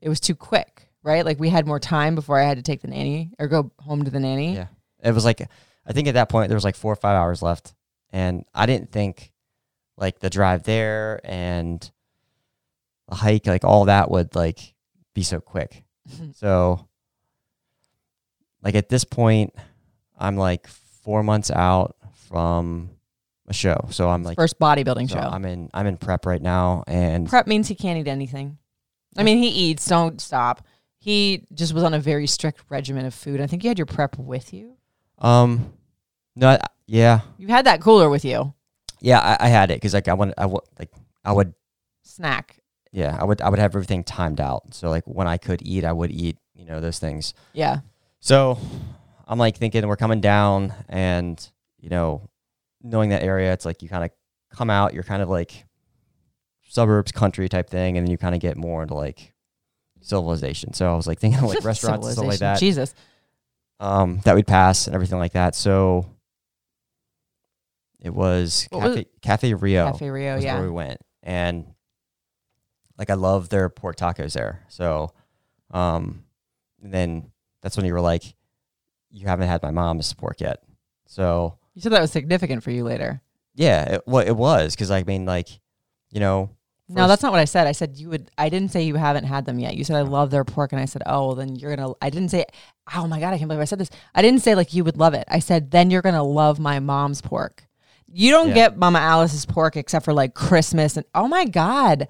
it 0.00 0.08
was 0.08 0.20
too 0.20 0.34
quick, 0.34 0.88
right? 1.02 1.24
Like 1.24 1.38
we 1.38 1.50
had 1.50 1.66
more 1.66 1.80
time 1.80 2.14
before 2.14 2.40
I 2.40 2.44
had 2.44 2.56
to 2.56 2.62
take 2.62 2.80
the 2.80 2.88
nanny 2.88 3.32
or 3.38 3.48
go 3.48 3.70
home 3.80 4.04
to 4.04 4.10
the 4.10 4.20
nanny. 4.20 4.54
Yeah. 4.54 4.68
It 5.02 5.12
was 5.12 5.24
like 5.24 5.46
I 5.86 5.92
think 5.92 6.08
at 6.08 6.14
that 6.14 6.28
point 6.28 6.48
there 6.48 6.56
was 6.56 6.64
like 6.64 6.76
four 6.76 6.92
or 6.92 6.96
five 6.96 7.16
hours 7.16 7.42
left, 7.42 7.74
and 8.10 8.44
I 8.54 8.66
didn't 8.66 8.92
think 8.92 9.32
like 9.96 10.18
the 10.18 10.30
drive 10.30 10.62
there 10.62 11.20
and 11.24 11.90
the 13.08 13.14
hike, 13.16 13.46
like 13.46 13.64
all 13.64 13.86
that 13.86 14.10
would 14.10 14.34
like 14.34 14.74
be 15.14 15.22
so 15.22 15.40
quick. 15.40 15.84
so 16.34 16.88
like 18.62 18.74
at 18.74 18.88
this 18.88 19.04
point, 19.04 19.54
I'm 20.18 20.36
like 20.36 20.66
four 20.66 21.22
months 21.22 21.50
out 21.50 21.96
from 22.28 22.90
a 23.48 23.52
show, 23.52 23.88
so 23.90 24.08
I'm 24.08 24.22
like 24.22 24.36
First 24.36 24.58
bodybuilding 24.58 25.08
so 25.10 25.16
show. 25.16 25.20
I'm 25.22 25.44
in 25.44 25.70
I'm 25.74 25.86
in 25.86 25.96
prep 25.96 26.26
right 26.26 26.40
now, 26.42 26.84
and 26.86 27.28
Prep 27.28 27.46
means 27.46 27.68
he 27.68 27.74
can't 27.74 27.98
eat 27.98 28.08
anything. 28.08 28.58
I 29.16 29.22
mean, 29.24 29.38
he 29.38 29.48
eats. 29.48 29.86
Don't 29.86 30.20
stop. 30.20 30.64
He 30.98 31.46
just 31.54 31.72
was 31.72 31.82
on 31.82 31.94
a 31.94 31.98
very 31.98 32.26
strict 32.26 32.60
regimen 32.68 33.06
of 33.06 33.14
food. 33.14 33.40
I 33.40 33.46
think 33.46 33.64
you 33.64 33.68
had 33.70 33.78
your 33.78 33.86
prep 33.86 34.18
with 34.18 34.52
you. 34.52 34.76
um, 35.18 35.72
no, 36.36 36.50
I- 36.50 36.60
yeah, 36.86 37.20
You 37.38 37.48
had 37.48 37.66
that 37.66 37.80
cooler 37.80 38.08
with 38.10 38.24
you. 38.24 38.52
yeah, 39.00 39.18
I, 39.20 39.46
I 39.46 39.48
had 39.48 39.70
it 39.70 39.74
because 39.76 39.94
like 39.94 40.08
I 40.08 40.14
wanted 40.14 40.34
I 40.38 40.46
would 40.46 40.62
like 40.78 40.90
I 41.24 41.32
would 41.32 41.54
Snack. 42.02 42.58
yeah, 42.92 43.16
I 43.20 43.24
would 43.24 43.40
I 43.40 43.48
would 43.48 43.58
have 43.58 43.74
everything 43.74 44.02
timed 44.04 44.40
out. 44.40 44.74
So 44.74 44.90
like 44.90 45.04
when 45.06 45.26
I 45.28 45.36
could 45.38 45.62
eat, 45.62 45.84
I 45.84 45.92
would 45.92 46.10
eat, 46.10 46.36
you 46.54 46.64
know, 46.64 46.80
those 46.80 46.98
things. 46.98 47.32
Yeah. 47.52 47.78
So 48.20 48.58
I'm 49.26 49.38
like 49.38 49.56
thinking 49.56 49.86
we're 49.86 49.96
coming 49.96 50.20
down 50.20 50.74
and, 50.88 51.50
you 51.78 51.88
know, 51.88 52.28
knowing 52.82 53.10
that 53.10 53.22
area, 53.22 53.52
it's 53.52 53.64
like 53.64 53.82
you 53.82 53.88
kind 53.88 54.04
of 54.04 54.10
come 54.50 54.70
out, 54.70 54.94
you're 54.94 55.02
kind 55.02 55.22
of 55.22 55.28
like 55.28 55.64
suburbs 56.68 57.12
country 57.12 57.48
type 57.48 57.68
thing, 57.68 57.96
and 57.96 58.06
then 58.06 58.10
you 58.10 58.18
kind 58.18 58.34
of 58.34 58.40
get 58.40 58.56
more 58.56 58.82
into 58.82 58.94
like 58.94 59.32
civilization. 60.00 60.72
So 60.72 60.90
I 60.92 60.96
was 60.96 61.06
like 61.06 61.18
thinking 61.18 61.42
of 61.42 61.48
like 61.48 61.64
restaurants 61.64 62.06
and 62.06 62.14
stuff 62.14 62.26
like 62.26 62.38
that. 62.40 62.58
Jesus. 62.58 62.94
Um 63.78 64.20
that 64.24 64.34
we'd 64.34 64.46
pass 64.46 64.86
and 64.86 64.94
everything 64.94 65.18
like 65.18 65.32
that. 65.32 65.54
So 65.54 66.06
it 68.00 68.12
was 68.14 68.66
What 68.70 68.82
was 68.82 68.96
Cafe, 68.96 69.08
Cafe 69.22 69.54
Rio 69.54 69.92
Cafe 69.92 70.10
Rio. 70.10 70.36
Yeah. 70.38 70.54
where 70.54 70.64
we 70.64 70.70
went. 70.70 71.00
And 71.22 71.66
like 72.98 73.08
I 73.10 73.14
love 73.14 73.48
their 73.48 73.68
pork 73.70 73.96
tacos 73.96 74.34
there. 74.34 74.64
So 74.68 75.12
um 75.70 76.24
and 76.82 76.92
then 76.92 77.29
that's 77.62 77.76
when 77.76 77.86
you 77.86 77.92
were 77.92 78.00
like, 78.00 78.34
You 79.10 79.26
haven't 79.26 79.48
had 79.48 79.62
my 79.62 79.70
mom's 79.70 80.12
pork 80.12 80.40
yet. 80.40 80.62
So 81.06 81.58
You 81.74 81.82
said 81.82 81.92
that 81.92 82.00
was 82.00 82.12
significant 82.12 82.62
for 82.62 82.70
you 82.70 82.84
later. 82.84 83.22
yeah, 83.54 83.94
it, 83.96 84.02
well, 84.06 84.26
it 84.26 84.36
was 84.36 84.74
because 84.74 84.90
I 84.90 85.02
mean, 85.02 85.24
like, 85.26 85.48
you 86.10 86.20
know, 86.20 86.50
No, 86.88 87.06
that's 87.08 87.22
not 87.22 87.32
what 87.32 87.40
I 87.40 87.44
said. 87.44 87.66
I 87.66 87.72
said 87.72 87.96
you 87.96 88.08
would. 88.10 88.30
I 88.38 88.48
didn't 88.48 88.70
say 88.72 88.82
you 88.82 88.96
haven't 88.96 89.24
had 89.24 89.44
them 89.44 89.58
yet. 89.58 89.76
You 89.76 89.84
said 89.84 89.96
I 89.96 90.00
love 90.02 90.30
their 90.30 90.44
pork, 90.44 90.72
and 90.72 90.80
I 90.80 90.86
said, 90.86 91.02
oh, 91.06 91.26
well, 91.28 91.34
then 91.36 91.54
you're 91.56 91.74
gonna. 91.76 91.92
I 92.02 92.10
didn't 92.10 92.30
say. 92.30 92.44
Oh 92.96 93.06
my 93.06 93.20
god, 93.20 93.32
I 93.32 93.38
can't 93.38 93.48
believe 93.48 93.60
I 93.62 93.64
said 93.66 93.78
this. 93.78 93.90
I 94.14 94.22
didn't 94.22 94.40
say 94.40 94.54
like 94.56 94.74
you 94.74 94.82
would 94.84 94.96
love 94.96 95.14
it. 95.14 95.24
I 95.28 95.38
said 95.38 95.70
then 95.70 95.90
you're 95.90 96.02
gonna 96.02 96.24
love 96.24 96.58
my 96.58 96.80
mom's 96.80 97.20
pork. 97.22 97.64
You 98.12 98.32
don't 98.32 98.48
Yeah. 98.48 98.54
get 98.54 98.76
Mama 98.78 98.98
Alice's 98.98 99.46
pork 99.46 99.76
except 99.76 100.04
for 100.04 100.12
like 100.12 100.34
Christmas 100.34 100.96
and 100.96 101.06
oh 101.14 101.28
my 101.28 101.44
god, 101.44 102.08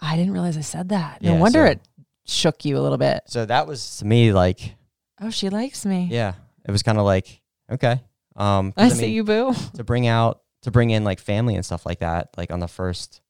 I 0.00 0.16
didn't 0.16 0.32
realize 0.32 0.56
I 0.56 0.62
said 0.62 0.88
that. 0.88 1.20
No 1.20 1.34
Yeah, 1.34 1.38
wonder 1.40 1.66
so- 1.66 1.72
it 1.72 1.80
shook 2.26 2.64
you 2.64 2.78
a 2.78 2.80
little 2.82 2.98
bit. 2.98 3.22
So 3.28 3.46
that 3.46 3.66
was 3.66 3.98
to 3.98 4.04
me 4.04 4.32
like, 4.32 4.74
Oh, 5.20 5.30
she 5.30 5.48
likes 5.48 5.86
me. 5.86 6.08
yeah, 6.10 6.34
it 6.66 6.70
was 6.70 6.82
kind 6.82 6.98
of 6.98 7.04
like 7.04 7.40
okay, 7.72 8.00
um, 8.36 8.72
'cause, 8.72 8.82
I, 8.82 8.86
I 8.86 8.88
see 8.98 9.02
mean, 9.06 9.14
you, 9.14 9.24
boo. 9.24 9.54
to 9.74 9.84
bring 9.84 10.06
out 10.06 10.42
to 10.62 10.70
bring 10.70 10.90
in 10.90 11.04
like 11.04 11.20
family 11.20 11.54
and 11.54 11.64
stuff 11.64 11.86
like 11.86 12.00
that, 12.00 12.30
like 12.36 12.50
on 12.50 12.60
the 12.60 12.68
first 12.68 13.20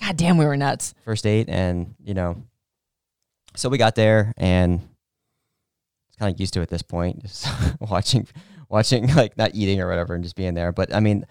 God 0.00 0.16
damn, 0.16 0.38
we 0.38 0.44
were 0.44 0.56
nuts. 0.56 0.92
first 1.04 1.24
date, 1.24 1.48
and 1.48 1.94
you 2.02 2.14
know, 2.14 2.42
so 3.56 3.68
we 3.68 3.78
got 3.78 3.94
there 3.94 4.32
and 4.36 4.80
it's 6.08 6.16
kind 6.16 6.32
of 6.34 6.38
used 6.40 6.54
to 6.54 6.60
it 6.60 6.64
at 6.64 6.68
this 6.70 6.82
point, 6.82 7.22
just 7.22 7.46
watching, 7.80 8.26
watching 8.68 9.06
like 9.14 9.36
not 9.38 9.52
eating 9.54 9.80
or 9.80 9.88
whatever, 9.88 10.14
and 10.14 10.22
just 10.24 10.36
being 10.36 10.54
there. 10.54 10.72
But 10.72 10.94
I 10.94 11.00
mean, 11.00 11.24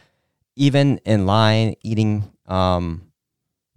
even 0.56 1.00
in 1.06 1.26
line 1.26 1.76
eating, 1.84 2.30
um, 2.48 3.12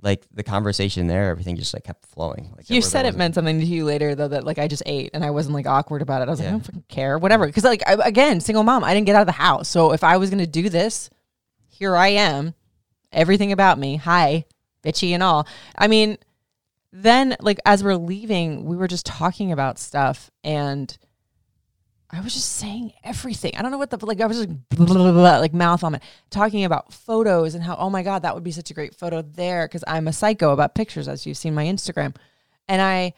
like 0.02 0.24
the 0.32 0.42
conversation 0.42 1.06
there, 1.06 1.30
everything 1.30 1.56
just 1.56 1.72
like 1.72 1.84
kept 1.84 2.06
flowing. 2.06 2.52
Like 2.56 2.68
You 2.68 2.82
said 2.82 3.06
it 3.06 3.16
meant 3.16 3.34
something 3.34 3.58
to 3.60 3.66
you 3.66 3.84
later 3.84 4.14
though 4.14 4.28
that 4.28 4.44
like 4.44 4.58
I 4.58 4.68
just 4.68 4.82
ate 4.86 5.10
and 5.14 5.24
I 5.24 5.30
wasn't 5.30 5.54
like 5.54 5.66
awkward 5.66 6.02
about 6.02 6.22
it. 6.22 6.28
I 6.28 6.30
was 6.30 6.40
like, 6.40 6.48
I 6.48 6.52
don't 6.52 6.64
fucking 6.64 6.84
care, 6.88 7.18
whatever. 7.18 7.46
Because 7.46 7.64
like 7.64 7.82
I, 7.86 7.96
again, 8.04 8.40
single 8.40 8.62
mom, 8.62 8.84
I 8.84 8.94
didn't 8.94 9.06
get 9.06 9.16
out 9.16 9.22
of 9.22 9.26
the 9.26 9.32
house, 9.32 9.68
so 9.68 9.92
if 9.92 10.04
I 10.04 10.18
was 10.18 10.30
gonna 10.30 10.46
do 10.46 10.68
this, 10.68 11.10
here 11.68 11.96
I 11.96 12.08
am, 12.08 12.54
everything 13.12 13.52
about 13.52 13.78
me, 13.78 13.96
hi, 13.96 14.44
bitchy 14.84 15.12
and 15.12 15.22
all. 15.22 15.46
I 15.76 15.88
mean, 15.88 16.18
then 16.92 17.36
like 17.40 17.58
as 17.64 17.82
we're 17.82 17.96
leaving, 17.96 18.64
we 18.66 18.76
were 18.76 18.88
just 18.88 19.06
talking 19.06 19.52
about 19.52 19.78
stuff 19.78 20.30
and. 20.44 20.96
I 22.16 22.20
was 22.20 22.32
just 22.32 22.56
saying 22.56 22.94
everything. 23.04 23.52
I 23.56 23.62
don't 23.62 23.70
know 23.70 23.78
what 23.78 23.90
the 23.90 24.04
like. 24.04 24.22
I 24.22 24.26
was 24.26 24.38
just 24.38 24.68
blah, 24.70 24.86
blah, 24.86 25.12
blah, 25.12 25.38
like 25.38 25.52
mouth 25.52 25.84
on 25.84 25.96
it, 25.96 26.02
talking 26.30 26.64
about 26.64 26.92
photos 26.92 27.54
and 27.54 27.62
how 27.62 27.76
oh 27.76 27.90
my 27.90 28.02
god 28.02 28.22
that 28.22 28.34
would 28.34 28.44
be 28.44 28.52
such 28.52 28.70
a 28.70 28.74
great 28.74 28.94
photo 28.94 29.20
there 29.20 29.68
because 29.68 29.84
I'm 29.86 30.08
a 30.08 30.12
psycho 30.14 30.52
about 30.52 30.74
pictures 30.74 31.08
as 31.08 31.26
you've 31.26 31.36
seen 31.36 31.54
my 31.54 31.66
Instagram, 31.66 32.16
and 32.68 32.80
I 32.80 33.12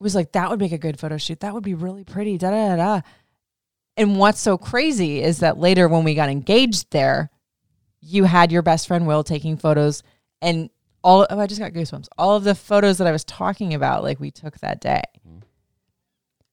was 0.00 0.14
like 0.14 0.32
that 0.32 0.48
would 0.48 0.60
make 0.60 0.72
a 0.72 0.78
good 0.78 0.98
photo 0.98 1.18
shoot. 1.18 1.40
That 1.40 1.52
would 1.52 1.62
be 1.62 1.74
really 1.74 2.04
pretty. 2.04 2.38
Da 2.38 2.50
da 2.50 2.68
da 2.68 2.76
da. 2.76 3.00
And 3.98 4.18
what's 4.18 4.40
so 4.40 4.56
crazy 4.56 5.22
is 5.22 5.40
that 5.40 5.58
later 5.58 5.86
when 5.86 6.04
we 6.04 6.14
got 6.14 6.30
engaged 6.30 6.90
there, 6.92 7.30
you 8.00 8.24
had 8.24 8.50
your 8.50 8.62
best 8.62 8.88
friend 8.88 9.06
Will 9.06 9.24
taking 9.24 9.58
photos 9.58 10.02
and 10.40 10.70
all. 11.04 11.26
Oh, 11.28 11.38
I 11.38 11.46
just 11.46 11.60
got 11.60 11.72
goosebumps. 11.72 12.08
All 12.16 12.34
of 12.34 12.44
the 12.44 12.54
photos 12.54 12.96
that 12.96 13.06
I 13.06 13.12
was 13.12 13.24
talking 13.24 13.74
about, 13.74 14.02
like 14.02 14.20
we 14.20 14.30
took 14.30 14.58
that 14.60 14.80
day 14.80 15.02
mm-hmm. 15.28 15.40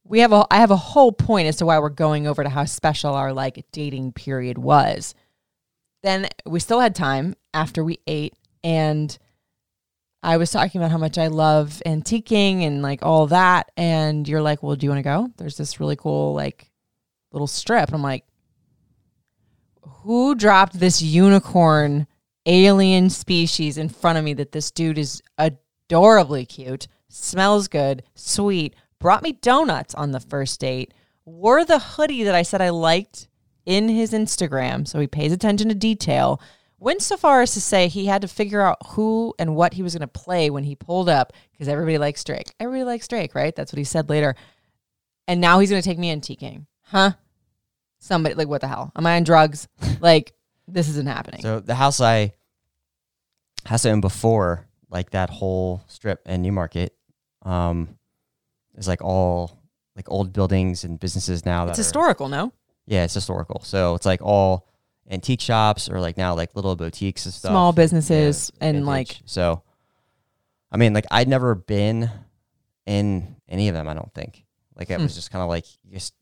We 0.06 0.20
have 0.20 0.34
a 0.34 0.46
I 0.52 0.58
have 0.58 0.72
a 0.72 0.76
whole 0.76 1.12
point 1.12 1.48
as 1.48 1.58
to 1.58 1.66
why 1.66 1.80
we're 1.80 1.90
going 1.90 2.28
over 2.28 2.44
to 2.44 2.50
how 2.50 2.66
special 2.66 3.14
our 3.14 3.34
like 3.34 3.66
dating 3.72 4.14
period 4.14 4.58
was. 4.58 5.16
Then 6.02 6.28
we 6.46 6.60
still 6.60 6.80
had 6.80 6.96
time 6.96 7.36
after 7.54 7.84
we 7.84 8.00
ate 8.08 8.36
and 8.64 9.18
I 10.22 10.38
was 10.38 10.52
talking 10.52 10.80
about 10.80 10.92
how 10.92 10.98
much 10.98 11.18
I 11.18 11.28
love 11.28 11.82
antiquing 11.86 12.66
and 12.66 12.82
like 12.82 13.04
all 13.04 13.28
that 13.28 13.72
and 13.78 14.28
you're 14.28 14.42
like, 14.42 14.64
"Well, 14.64 14.76
do 14.76 14.86
you 14.86 14.90
want 14.90 15.00
to 15.00 15.04
go? 15.04 15.30
There's 15.38 15.58
this 15.58 15.80
really 15.80 15.96
cool 15.96 16.34
like 16.34 16.72
little 17.32 17.48
strip." 17.48 17.94
I'm 17.94 18.02
like, 18.02 18.26
"Who 19.82 20.36
dropped 20.36 20.80
this 20.80 21.02
unicorn 21.02 22.08
alien 22.46 23.10
species 23.10 23.78
in 23.78 23.90
front 23.90 24.18
of 24.18 24.24
me 24.24 24.34
that 24.34 24.52
this 24.52 24.72
dude 24.72 24.98
is 24.98 25.22
adorably 25.38 26.46
cute, 26.46 26.88
smells 27.10 27.68
good, 27.68 28.04
sweet, 28.16 28.76
brought 29.04 29.22
me 29.22 29.34
donuts 29.34 29.94
on 29.94 30.12
the 30.12 30.20
first 30.22 30.62
date, 30.62 30.94
wore 31.26 31.66
the 31.66 31.78
hoodie 31.78 32.24
that 32.24 32.34
I 32.34 32.42
said 32.42 32.62
I 32.62 32.70
liked 32.70 33.28
in 33.66 33.90
his 33.90 34.14
Instagram, 34.14 34.88
so 34.88 34.98
he 34.98 35.08
pays 35.08 35.34
attention 35.34 35.68
to 35.68 35.76
detail. 35.76 36.42
Went 36.80 37.02
so 37.02 37.18
far 37.18 37.42
as 37.42 37.54
to 37.54 37.60
say 37.60 37.90
he 37.90 38.06
had 38.06 38.22
to 38.22 38.30
figure 38.30 38.62
out 38.62 38.78
who 38.88 39.34
and 39.38 39.58
what 39.58 39.74
he 39.74 39.84
was 39.84 39.94
going 39.94 40.08
to 40.08 40.08
play 40.08 40.50
when 40.50 40.64
he 40.64 40.76
pulled 40.76 41.10
up 41.10 41.34
because 41.52 41.68
everybody 41.68 41.98
likes 41.98 42.24
Drake. 42.24 42.54
Everybody 42.62 42.86
likes 42.86 43.06
Drake, 43.10 43.36
right? 43.36 43.54
That's 43.54 43.74
what 43.74 43.78
he 43.78 43.84
said 43.84 44.10
later. 44.10 44.36
And 45.28 45.42
now 45.42 45.60
he's 45.60 45.70
going 45.70 45.82
to 45.82 45.88
take 45.88 46.00
me 46.00 46.14
antiquing. 46.14 46.66
Huh? 46.84 47.12
Somebody, 48.00 48.36
like, 48.36 48.48
what 48.48 48.62
the 48.62 48.70
hell? 48.70 48.94
Am 48.96 49.06
I 49.06 49.18
on 49.18 49.26
drugs? 49.26 49.68
like, 50.00 50.32
this 50.66 50.88
isn't 50.88 51.10
happening. 51.10 51.42
So 51.42 51.60
the 51.60 51.76
house 51.76 52.00
I 52.00 52.32
house 53.66 53.86
I 53.86 53.92
owned 53.92 54.02
before, 54.02 54.66
like 54.90 55.10
that 55.10 55.30
whole 55.30 55.84
strip 55.88 56.22
in 56.26 56.42
Newmarket, 56.42 56.96
um, 57.42 57.98
is 58.78 58.88
like 58.88 59.02
all 59.04 59.60
like 59.96 60.10
old 60.10 60.34
buildings 60.34 60.84
and 60.84 61.00
businesses 61.00 61.46
now. 61.46 61.66
That 61.66 61.72
it's 61.72 61.80
are- 61.80 61.84
historical, 61.84 62.30
no? 62.30 62.52
Yeah, 62.86 63.04
it's 63.06 63.14
historical. 63.14 63.62
So 63.64 63.96
it's 63.96 64.06
like 64.06 64.22
all 64.22 64.68
antique 65.10 65.42
shops 65.42 65.90
or 65.90 66.00
like 66.00 66.18
now 66.18 66.34
like 66.36 66.56
little 66.56 66.76
boutiques 66.76 67.26
and 67.26 67.34
stuff. 67.34 67.52
Small 67.52 67.72
businesses 67.74 68.52
Yeah, 68.60 68.68
and 68.68 68.76
vintage. 68.78 68.88
like 68.88 69.18
so. 69.26 69.64
I 70.72 70.78
mean, 70.78 70.94
like 70.94 71.06
I'd 71.12 71.28
never 71.28 71.56
been 71.56 72.10
in 72.86 73.36
any 73.48 73.68
of 73.70 73.76
them. 73.76 73.88
I 73.88 73.94
don't 73.94 74.14
think. 74.14 74.44
Like 74.76 74.90
it 74.90 74.98
Hmm. 74.98 75.04
was 75.04 75.14
just 75.16 75.30
kind 75.32 75.44
of 75.44 75.50
like 75.50 75.66
just 75.92 76.14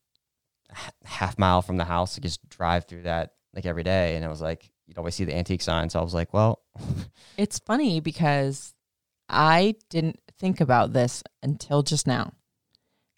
half 1.03 1.37
mile 1.39 1.61
from 1.61 1.77
the 1.77 1.85
house, 1.85 2.17
just 2.19 2.47
drive 2.49 2.85
through 2.85 3.03
that 3.03 3.33
like 3.53 3.65
every 3.65 3.83
day, 3.83 4.15
and 4.15 4.23
it 4.25 4.27
was 4.27 4.41
like 4.41 4.69
you'd 4.87 4.97
always 4.97 5.15
see 5.15 5.23
the 5.25 5.35
antique 5.35 5.61
sign. 5.61 5.89
So 5.89 5.99
I 5.99 6.03
was 6.03 6.13
like, 6.13 6.33
well, 6.33 6.61
It's 7.37 7.59
funny 7.59 8.01
because 8.01 8.73
I 9.29 9.75
didn't 9.89 10.19
think 10.37 10.59
about 10.59 10.91
this 10.93 11.23
until 11.41 11.81
just 11.81 12.05
now. 12.07 12.33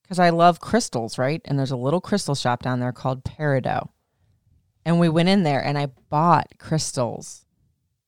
Because 0.03 0.19
I 0.19 0.29
love 0.29 0.59
crystals, 0.59 1.17
right? 1.17 1.41
And 1.45 1.57
there's 1.57 1.71
a 1.71 1.77
little 1.77 2.01
crystal 2.01 2.35
shop 2.35 2.61
down 2.61 2.79
there 2.79 2.91
called 2.91 3.23
Peridot. 3.23 3.89
And 4.85 4.99
we 4.99 5.09
went 5.09 5.29
in 5.29 5.43
there 5.43 5.63
and 5.63 5.77
I 5.77 5.87
bought 6.09 6.47
crystals 6.59 7.45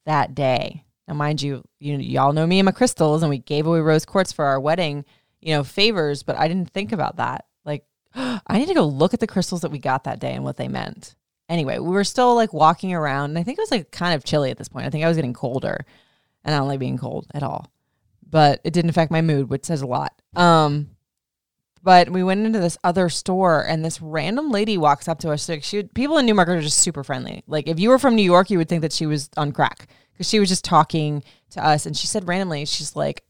that 0.05 0.35
day. 0.35 0.85
Now, 1.07 1.13
mind 1.13 1.41
you, 1.41 1.63
you 1.79 1.97
y'all 1.97 2.33
know 2.33 2.47
me 2.47 2.59
and 2.59 2.65
my 2.65 2.71
crystals, 2.71 3.21
and 3.21 3.29
we 3.29 3.37
gave 3.37 3.67
away 3.67 3.79
rose 3.79 4.05
quartz 4.05 4.31
for 4.31 4.45
our 4.45 4.59
wedding, 4.59 5.05
you 5.39 5.53
know, 5.53 5.63
favors, 5.63 6.23
but 6.23 6.37
I 6.37 6.47
didn't 6.47 6.71
think 6.71 6.91
about 6.91 7.17
that. 7.17 7.45
Like, 7.63 7.85
I 8.15 8.57
need 8.57 8.67
to 8.69 8.73
go 8.73 8.85
look 8.85 9.13
at 9.13 9.19
the 9.19 9.27
crystals 9.27 9.61
that 9.61 9.71
we 9.71 9.79
got 9.79 10.05
that 10.05 10.19
day 10.19 10.33
and 10.33 10.43
what 10.43 10.57
they 10.57 10.67
meant. 10.67 11.15
Anyway, 11.47 11.77
we 11.77 11.91
were 11.91 12.03
still 12.03 12.33
like 12.33 12.53
walking 12.53 12.93
around, 12.93 13.31
and 13.31 13.39
I 13.39 13.43
think 13.43 13.59
it 13.59 13.61
was 13.61 13.71
like 13.71 13.91
kind 13.91 14.15
of 14.15 14.23
chilly 14.23 14.49
at 14.49 14.57
this 14.57 14.67
point. 14.67 14.87
I 14.87 14.89
think 14.89 15.05
I 15.05 15.07
was 15.07 15.17
getting 15.17 15.33
colder, 15.33 15.85
and 16.43 16.55
I 16.55 16.57
don't 16.57 16.67
like 16.67 16.79
being 16.79 16.97
cold 16.97 17.27
at 17.33 17.43
all. 17.43 17.71
But 18.27 18.61
it 18.63 18.73
didn't 18.73 18.89
affect 18.89 19.11
my 19.11 19.21
mood, 19.21 19.49
which 19.49 19.65
says 19.65 19.83
a 19.83 19.87
lot. 19.87 20.19
Um, 20.35 20.89
but 21.85 22.09
we 22.09 22.23
went 22.23 22.43
into 22.43 22.59
this 22.59 22.79
other 22.83 23.09
store, 23.09 23.63
and 23.63 23.85
this 23.85 24.01
random 24.01 24.49
lady 24.49 24.75
walks 24.75 25.07
up 25.07 25.19
to 25.19 25.29
us. 25.29 25.47
Like 25.47 25.63
she, 25.63 25.83
people 25.83 26.17
in 26.17 26.25
Newmarket 26.25 26.55
are 26.55 26.61
just 26.61 26.79
super 26.79 27.03
friendly. 27.03 27.43
Like 27.45 27.67
if 27.67 27.79
you 27.79 27.89
were 27.89 27.99
from 27.99 28.15
New 28.15 28.23
York, 28.23 28.49
you 28.49 28.57
would 28.57 28.67
think 28.67 28.81
that 28.81 28.91
she 28.91 29.05
was 29.05 29.29
on 29.37 29.51
crack 29.51 29.87
because 30.11 30.27
she 30.27 30.39
was 30.39 30.49
just 30.49 30.65
talking 30.65 31.23
to 31.51 31.63
us, 31.63 31.85
and 31.85 31.95
she 31.95 32.07
said 32.07 32.27
randomly, 32.27 32.65
she's 32.65 32.95
like, 32.95 33.23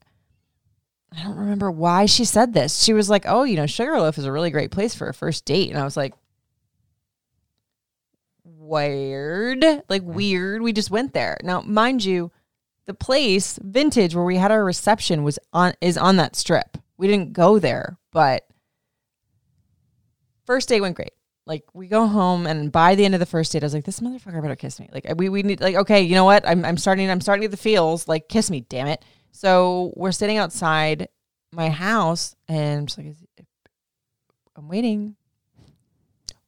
I 1.14 1.22
don't 1.22 1.36
remember 1.36 1.70
why 1.70 2.06
she 2.06 2.24
said 2.24 2.54
this. 2.54 2.82
She 2.82 2.94
was 2.94 3.10
like, 3.10 3.26
"Oh, 3.28 3.44
you 3.44 3.58
know, 3.58 3.66
Sugarloaf 3.66 4.18
is 4.18 4.24
a 4.24 4.32
really 4.32 4.52
great 4.52 4.72
place 4.72 4.96
for 4.96 5.10
a 5.10 5.14
first 5.14 5.44
date," 5.44 5.70
and 5.70 5.78
I 5.78 5.84
was 5.84 5.98
like, 5.98 6.14
"Weird, 8.46 9.66
like 9.90 10.04
weird." 10.04 10.62
We 10.62 10.72
just 10.72 10.92
went 10.92 11.14
there. 11.14 11.38
Now, 11.44 11.60
mind 11.60 12.06
you, 12.06 12.32
the 12.86 12.94
place 12.94 13.60
Vintage 13.62 14.16
where 14.16 14.24
we 14.24 14.38
had 14.38 14.52
our 14.52 14.64
reception 14.64 15.26
was 15.26 15.40
on 15.52 15.74
is 15.82 15.98
on 15.98 16.16
that 16.18 16.38
strip. 16.38 16.78
We 16.98 17.08
didn't 17.08 17.34
go 17.34 17.60
there, 17.60 17.98
but 18.12 18.48
first 20.46 20.70
date 20.70 20.82
went 20.82 20.96
great. 20.96 21.14
Like 21.48 21.64
we 21.74 21.88
go 21.88 22.08
home, 22.08 22.48
and 22.48 22.72
by 22.72 22.96
the 22.96 23.06
end 23.06 23.14
of 23.14 23.20
the 23.20 23.26
first 23.26 23.52
date, 23.52 23.64
I 23.64 23.66
was 23.66 23.74
like, 23.74 23.84
"This 23.84 24.00
motherfucker 24.00 24.42
better 24.42 24.56
kiss 24.56 24.80
me." 24.80 24.90
Like 24.92 25.06
we 25.18 25.30
we 25.30 25.44
need 25.44 25.62
like 25.62 25.76
okay, 25.76 26.02
you 26.02 26.16
know 26.16 26.26
what? 26.26 26.48
I'm 26.48 26.66
I'm 26.66 26.78
starting 26.78 27.10
I'm 27.10 27.22
starting 27.22 27.42
to 27.42 27.48
get 27.48 27.52
the 27.52 27.58
feels. 27.62 28.08
Like 28.08 28.30
kiss 28.30 28.50
me, 28.50 28.62
damn 28.62 28.88
it. 28.88 29.04
So 29.32 29.94
we're 29.96 30.12
sitting 30.12 30.38
outside 30.38 31.10
my 31.52 31.70
house, 31.70 32.36
and 32.48 32.80
I'm 32.80 32.86
just 32.88 32.98
like, 32.98 33.16
I'm 34.56 34.68
waiting, 34.68 35.16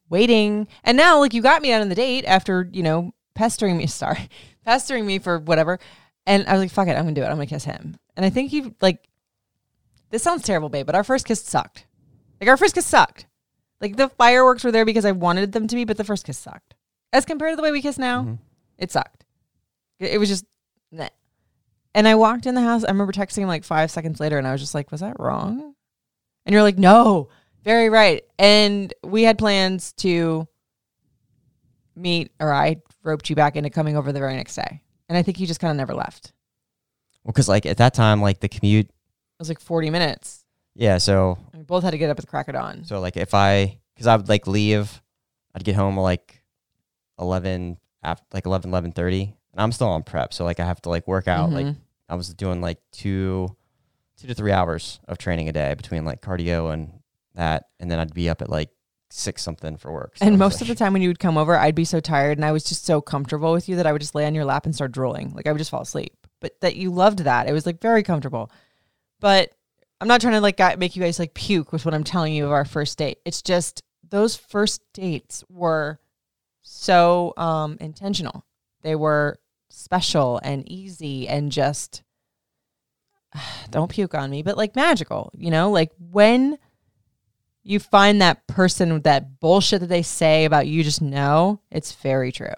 waiting, 0.08 0.66
and 0.82 0.96
now 0.96 1.20
like 1.20 1.32
you 1.32 1.42
got 1.42 1.62
me 1.62 1.72
out 1.72 1.80
on 1.80 1.90
the 1.90 1.94
date 1.94 2.24
after 2.24 2.68
you 2.72 2.82
know 2.82 3.12
pestering 3.34 3.76
me, 3.76 3.86
sorry, 3.88 4.28
pestering 4.64 5.06
me 5.06 5.20
for 5.20 5.38
whatever, 5.38 5.78
and 6.26 6.44
I 6.48 6.54
was 6.54 6.60
like, 6.60 6.72
"Fuck 6.72 6.88
it, 6.88 6.96
I'm 6.96 7.04
gonna 7.04 7.12
do 7.12 7.22
it. 7.22 7.26
I'm 7.26 7.36
gonna 7.36 7.46
kiss 7.46 7.64
him." 7.64 7.96
And 8.16 8.26
I 8.26 8.30
think 8.30 8.50
he 8.50 8.74
like. 8.80 9.07
This 10.10 10.22
sounds 10.22 10.42
terrible, 10.42 10.68
babe, 10.68 10.86
but 10.86 10.94
our 10.94 11.04
first 11.04 11.26
kiss 11.26 11.42
sucked. 11.42 11.86
Like 12.40 12.48
our 12.48 12.56
first 12.56 12.74
kiss 12.74 12.86
sucked. 12.86 13.26
Like 13.80 13.96
the 13.96 14.08
fireworks 14.08 14.64
were 14.64 14.72
there 14.72 14.84
because 14.84 15.04
I 15.04 15.12
wanted 15.12 15.52
them 15.52 15.66
to 15.68 15.76
be, 15.76 15.84
but 15.84 15.96
the 15.96 16.04
first 16.04 16.24
kiss 16.24 16.38
sucked. 16.38 16.74
As 17.12 17.24
compared 17.24 17.52
to 17.52 17.56
the 17.56 17.62
way 17.62 17.72
we 17.72 17.82
kiss 17.82 17.98
now, 17.98 18.22
mm-hmm. 18.22 18.34
it 18.78 18.90
sucked. 18.90 19.24
It, 20.00 20.12
it 20.12 20.18
was 20.18 20.28
just, 20.28 20.44
meh. 20.92 21.08
and 21.94 22.08
I 22.08 22.14
walked 22.14 22.46
in 22.46 22.54
the 22.54 22.62
house. 22.62 22.84
I 22.84 22.88
remember 22.88 23.12
texting 23.12 23.38
him 23.42 23.48
like 23.48 23.64
five 23.64 23.90
seconds 23.90 24.20
later, 24.20 24.38
and 24.38 24.46
I 24.46 24.52
was 24.52 24.60
just 24.60 24.74
like, 24.74 24.90
"Was 24.90 25.00
that 25.00 25.18
wrong?" 25.18 25.74
And 26.44 26.52
you're 26.52 26.62
like, 26.62 26.78
"No, 26.78 27.28
very 27.64 27.88
right." 27.88 28.24
And 28.38 28.92
we 29.04 29.22
had 29.22 29.38
plans 29.38 29.92
to 29.94 30.46
meet, 31.96 32.32
or 32.40 32.52
I 32.52 32.82
roped 33.02 33.30
you 33.30 33.36
back 33.36 33.56
into 33.56 33.70
coming 33.70 33.96
over 33.96 34.12
the 34.12 34.20
very 34.20 34.36
next 34.36 34.54
day, 34.54 34.82
and 35.08 35.16
I 35.16 35.22
think 35.22 35.40
you 35.40 35.46
just 35.46 35.60
kind 35.60 35.70
of 35.70 35.76
never 35.76 35.94
left. 35.94 36.32
well, 37.24 37.32
because 37.32 37.48
like 37.48 37.66
at 37.66 37.78
that 37.78 37.94
time, 37.94 38.20
like 38.20 38.40
the 38.40 38.48
commute, 38.48 38.90
was 39.38 39.48
like 39.48 39.60
40 39.60 39.90
minutes. 39.90 40.44
yeah. 40.74 40.98
So 40.98 41.38
We 41.54 41.62
both 41.62 41.82
had 41.84 41.90
to 41.90 41.98
get 41.98 42.10
up 42.10 42.18
at 42.18 42.22
the 42.24 42.30
crack 42.30 42.48
of 42.48 42.54
dawn. 42.54 42.84
so 42.84 43.00
like 43.00 43.16
if 43.16 43.34
I, 43.34 43.78
because 43.94 44.06
I 44.06 44.16
would 44.16 44.28
like 44.28 44.46
leave, 44.46 45.02
I'd 45.54 45.64
get 45.64 45.74
home 45.76 45.96
like 45.98 46.42
eleven 47.18 47.78
after 48.02 48.24
like 48.32 48.46
11, 48.46 48.70
11.30, 48.70 49.22
and 49.22 49.32
I'm 49.56 49.72
still 49.72 49.88
on 49.88 50.02
prep, 50.02 50.32
so 50.32 50.44
like 50.44 50.60
I 50.60 50.64
have 50.66 50.80
to 50.82 50.88
like 50.88 51.06
work 51.08 51.26
out. 51.28 51.50
Like 51.50 51.66
Mhm. 51.66 51.76
I 52.08 52.14
was 52.14 52.32
doing 52.32 52.60
like 52.60 52.78
two, 52.92 53.54
two 54.16 54.28
to 54.28 54.34
three 54.34 54.52
hours 54.52 55.00
of 55.08 55.18
training 55.18 55.48
a 55.48 55.52
day 55.52 55.74
between 55.74 56.04
like 56.04 56.20
cardio 56.22 56.72
and 56.72 57.00
that, 57.34 57.64
and 57.80 57.90
then 57.90 57.98
I'd 57.98 58.14
be 58.14 58.28
up 58.28 58.40
at 58.40 58.48
like 58.48 58.70
six 59.10 59.42
something 59.42 59.76
for 59.76 59.92
work. 59.92 60.16
So 60.18 60.26
And 60.26 60.38
most 60.38 60.60
of 60.60 60.68
the 60.68 60.74
time 60.74 60.92
when 60.92 61.02
you 61.02 61.08
would 61.08 61.18
come 61.18 61.36
over, 61.38 61.56
I'd 61.56 61.74
be 61.74 61.84
so 61.84 61.98
tired 61.98 62.36
and 62.38 62.44
I 62.44 62.52
was 62.52 62.62
just 62.62 62.84
so 62.84 63.00
comfortable 63.00 63.52
with 63.52 63.68
you 63.68 63.76
that 63.76 63.86
I 63.86 63.92
would 63.92 64.00
just 64.02 64.14
lay 64.14 64.26
on 64.26 64.34
your 64.34 64.44
lap 64.44 64.64
and 64.66 64.74
start 64.74 64.92
drooling. 64.92 65.32
Like 65.34 65.46
I 65.46 65.52
would 65.52 65.58
just 65.58 65.70
fall 65.70 65.80
asleep. 65.80 66.14
But 66.40 66.60
that 66.60 66.76
you 66.76 66.90
loved 66.92 67.20
that. 67.20 67.48
It 67.48 67.52
was 67.52 67.64
like 67.66 67.80
very 67.80 68.02
comfortable. 68.02 68.50
But 69.20 69.52
I'm 70.00 70.08
not 70.08 70.20
trying 70.20 70.34
to 70.34 70.40
like 70.40 70.58
make 70.78 70.96
you 70.96 71.02
guys 71.02 71.18
like 71.18 71.34
puke 71.34 71.72
with 71.72 71.84
what 71.84 71.94
I'm 71.94 72.04
telling 72.04 72.34
you 72.34 72.46
of 72.46 72.52
our 72.52 72.64
first 72.64 72.98
date. 72.98 73.18
It's 73.24 73.42
just 73.42 73.82
those 74.08 74.36
first 74.36 74.82
dates 74.92 75.44
were 75.48 75.98
so 76.62 77.34
um 77.36 77.76
intentional. 77.80 78.44
They 78.82 78.94
were 78.94 79.38
special 79.70 80.40
and 80.42 80.68
easy 80.70 81.28
and 81.28 81.50
just 81.50 82.02
don't 83.70 83.90
puke 83.90 84.14
on 84.14 84.30
me, 84.30 84.42
but 84.42 84.56
like 84.56 84.76
magical, 84.76 85.30
you 85.34 85.50
know? 85.50 85.70
Like 85.70 85.90
when 85.98 86.58
you 87.62 87.78
find 87.78 88.22
that 88.22 88.46
person 88.46 88.92
with 88.92 89.02
that 89.02 89.40
bullshit 89.40 89.80
that 89.80 89.88
they 89.88 90.02
say 90.02 90.44
about 90.44 90.66
you 90.66 90.82
just 90.82 91.02
know 91.02 91.60
it's 91.70 91.92
very 91.92 92.32
true. 92.32 92.54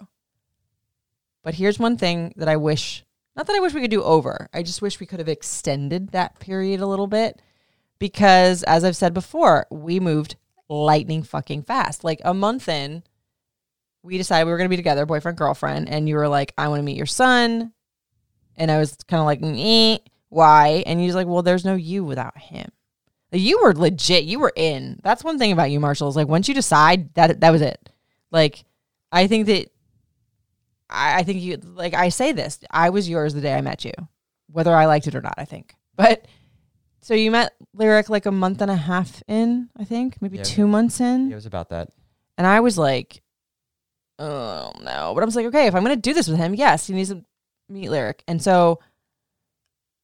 But 1.42 1.55
here's 1.55 1.79
one 1.79 1.96
thing 1.96 2.35
that 2.37 2.49
I 2.49 2.57
wish 2.57 3.05
not 3.40 3.46
that 3.46 3.57
I 3.57 3.61
wish 3.61 3.72
we 3.72 3.81
could 3.81 3.90
do 3.90 4.03
over. 4.03 4.50
I 4.53 4.62
just 4.62 4.83
wish 4.83 5.00
we 5.00 5.07
could 5.07 5.18
have 5.18 5.26
extended 5.26 6.11
that 6.11 6.38
period 6.40 6.81
a 6.81 6.87
little 6.87 7.07
bit 7.07 7.40
because 7.98 8.62
as 8.64 8.85
I've 8.85 8.98
said 8.98 9.14
before, 9.14 9.66
we 9.70 9.98
moved 9.98 10.37
lightning 10.68 11.22
fucking 11.22 11.62
fast. 11.62 12.05
Like 12.05 12.20
a 12.22 12.35
month 12.35 12.68
in, 12.68 13.03
we 14.03 14.18
decided 14.18 14.44
we 14.44 14.50
were 14.50 14.59
going 14.59 14.68
to 14.68 14.70
be 14.70 14.76
together, 14.76 15.07
boyfriend, 15.07 15.38
girlfriend, 15.38 15.88
and 15.88 16.07
you 16.07 16.16
were 16.16 16.29
like, 16.29 16.53
I 16.59 16.68
want 16.68 16.81
to 16.81 16.85
meet 16.85 16.98
your 16.98 17.07
son. 17.07 17.72
And 18.57 18.70
I 18.70 18.79
was 18.79 18.94
kind 19.09 19.20
of 19.20 19.24
like, 19.24 19.40
why? 20.29 20.85
And 20.85 21.00
he's 21.00 21.14
like, 21.14 21.26
well, 21.26 21.40
there's 21.40 21.64
no 21.64 21.76
you 21.76 22.05
without 22.05 22.37
him. 22.37 22.70
Like, 23.33 23.40
you 23.40 23.62
were 23.62 23.72
legit. 23.72 24.24
You 24.24 24.38
were 24.38 24.53
in. 24.55 25.00
That's 25.03 25.24
one 25.24 25.38
thing 25.38 25.53
about 25.53 25.70
you, 25.70 25.81
Marshall. 25.81 26.11
Is 26.11 26.16
like 26.16 26.29
once 26.29 26.46
you 26.46 26.53
decide 26.53 27.14
that 27.14 27.40
that 27.40 27.53
was 27.53 27.62
it. 27.62 27.88
Like 28.31 28.66
I 29.11 29.29
think 29.29 29.46
that 29.46 29.72
I, 30.90 31.18
I 31.20 31.22
think 31.22 31.40
you 31.40 31.57
like 31.57 31.94
I 31.94 32.09
say 32.09 32.33
this. 32.33 32.59
I 32.70 32.90
was 32.90 33.09
yours 33.09 33.33
the 33.35 33.40
day 33.40 33.55
I 33.55 33.61
met 33.61 33.85
you, 33.85 33.92
whether 34.50 34.74
I 34.74 34.87
liked 34.87 35.07
it 35.07 35.14
or 35.14 35.20
not. 35.22 35.35
I 35.38 35.44
think. 35.44 35.74
But 35.96 36.24
so 37.03 37.12
you 37.14 37.31
met 37.31 37.53
Lyric 37.74 38.09
like 38.09 38.24
a 38.26 38.31
month 38.33 38.62
and 38.62 38.70
a 38.70 38.76
half 38.76 39.22
in. 39.29 39.68
I 39.79 39.85
think 39.85 40.20
maybe 40.22 40.38
Yeah. 40.38 40.44
two 40.44 40.66
months 40.66 41.00
in. 41.00 41.31
it 41.31 41.35
was 41.35 41.46
about 41.46 41.68
that. 41.70 41.88
And 42.38 42.46
I 42.46 42.61
was 42.61 42.79
like, 42.79 43.22
oh 44.18 44.72
no. 44.83 45.12
But 45.14 45.22
I 45.22 45.26
was 45.26 45.37
like, 45.37 45.46
okay, 45.46 45.66
if 45.66 45.74
I'm 45.74 45.83
gonna 45.83 45.96
do 45.96 46.14
this 46.14 46.29
with 46.29 46.38
him, 46.38 46.55
yes, 46.55 46.87
he 46.87 46.94
needs 46.94 47.11
to 47.11 47.24
meet 47.68 47.90
Lyric. 47.90 48.22
And 48.29 48.42
so 48.42 48.81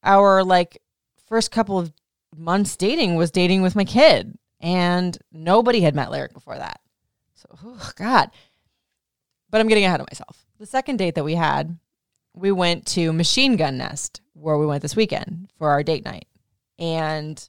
our 0.03 0.45
like 0.45 0.83
first 1.29 1.51
couple 1.51 1.79
of 1.79 1.93
months 2.37 2.77
dating 2.77 3.15
was 3.17 3.31
dating 3.31 3.63
with 3.63 3.77
my 3.77 3.85
kid. 3.85 4.37
And 4.61 5.17
nobody 5.33 5.81
had 5.81 5.95
met 5.95 6.11
Lyric 6.11 6.33
before 6.33 6.57
that. 6.57 6.81
So 7.35 7.47
oh 7.65 7.91
God. 7.97 8.31
But 9.57 9.63
I'm 9.63 9.69
getting 9.69 9.87
ahead 9.87 10.03
of 10.03 10.07
myself. 10.11 10.45
The 10.59 10.67
second 10.67 10.99
date 10.99 11.15
that 11.15 11.25
we 11.25 11.35
had, 11.35 11.79
we 12.35 12.53
went 12.53 12.85
to 12.89 13.11
Machine 13.11 13.57
Gun 13.57 13.79
Nest, 13.79 14.21
where 14.35 14.59
we 14.59 14.67
went 14.67 14.83
this 14.83 14.95
weekend 14.95 15.49
for 15.57 15.71
our 15.71 15.83
date 15.83 16.05
night. 16.05 16.27
And 16.79 17.43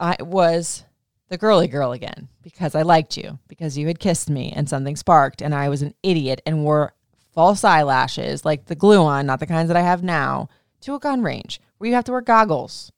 I 0.00 0.16
was 0.20 0.82
the 1.28 1.36
girly 1.36 1.68
girl 1.68 1.92
again 1.92 2.28
because 2.40 2.74
I 2.74 2.80
liked 2.80 3.18
you, 3.18 3.38
because 3.48 3.76
you 3.76 3.86
had 3.86 3.98
kissed 3.98 4.30
me 4.30 4.50
and 4.50 4.66
something 4.66 4.96
sparked 4.96 5.42
and 5.42 5.54
I 5.54 5.68
was 5.68 5.82
an 5.82 5.92
idiot 6.02 6.40
and 6.46 6.64
wore 6.64 6.94
false 7.34 7.62
eyelashes, 7.62 8.46
like 8.46 8.64
the 8.64 8.74
glue 8.74 9.04
on, 9.04 9.26
not 9.26 9.40
the 9.40 9.46
kinds 9.46 9.68
that 9.68 9.76
I 9.76 9.82
have 9.82 10.02
now, 10.02 10.48
to 10.80 10.94
a 10.94 10.98
gun 10.98 11.22
range 11.22 11.60
where 11.76 11.88
you 11.88 11.94
have 11.96 12.04
to 12.04 12.12
wear 12.12 12.22
goggles. 12.22 12.90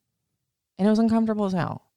And 0.79 0.87
it 0.87 0.91
was 0.91 1.01
uncomfortable 1.01 1.47
as 1.47 1.55
hell. 1.55 1.89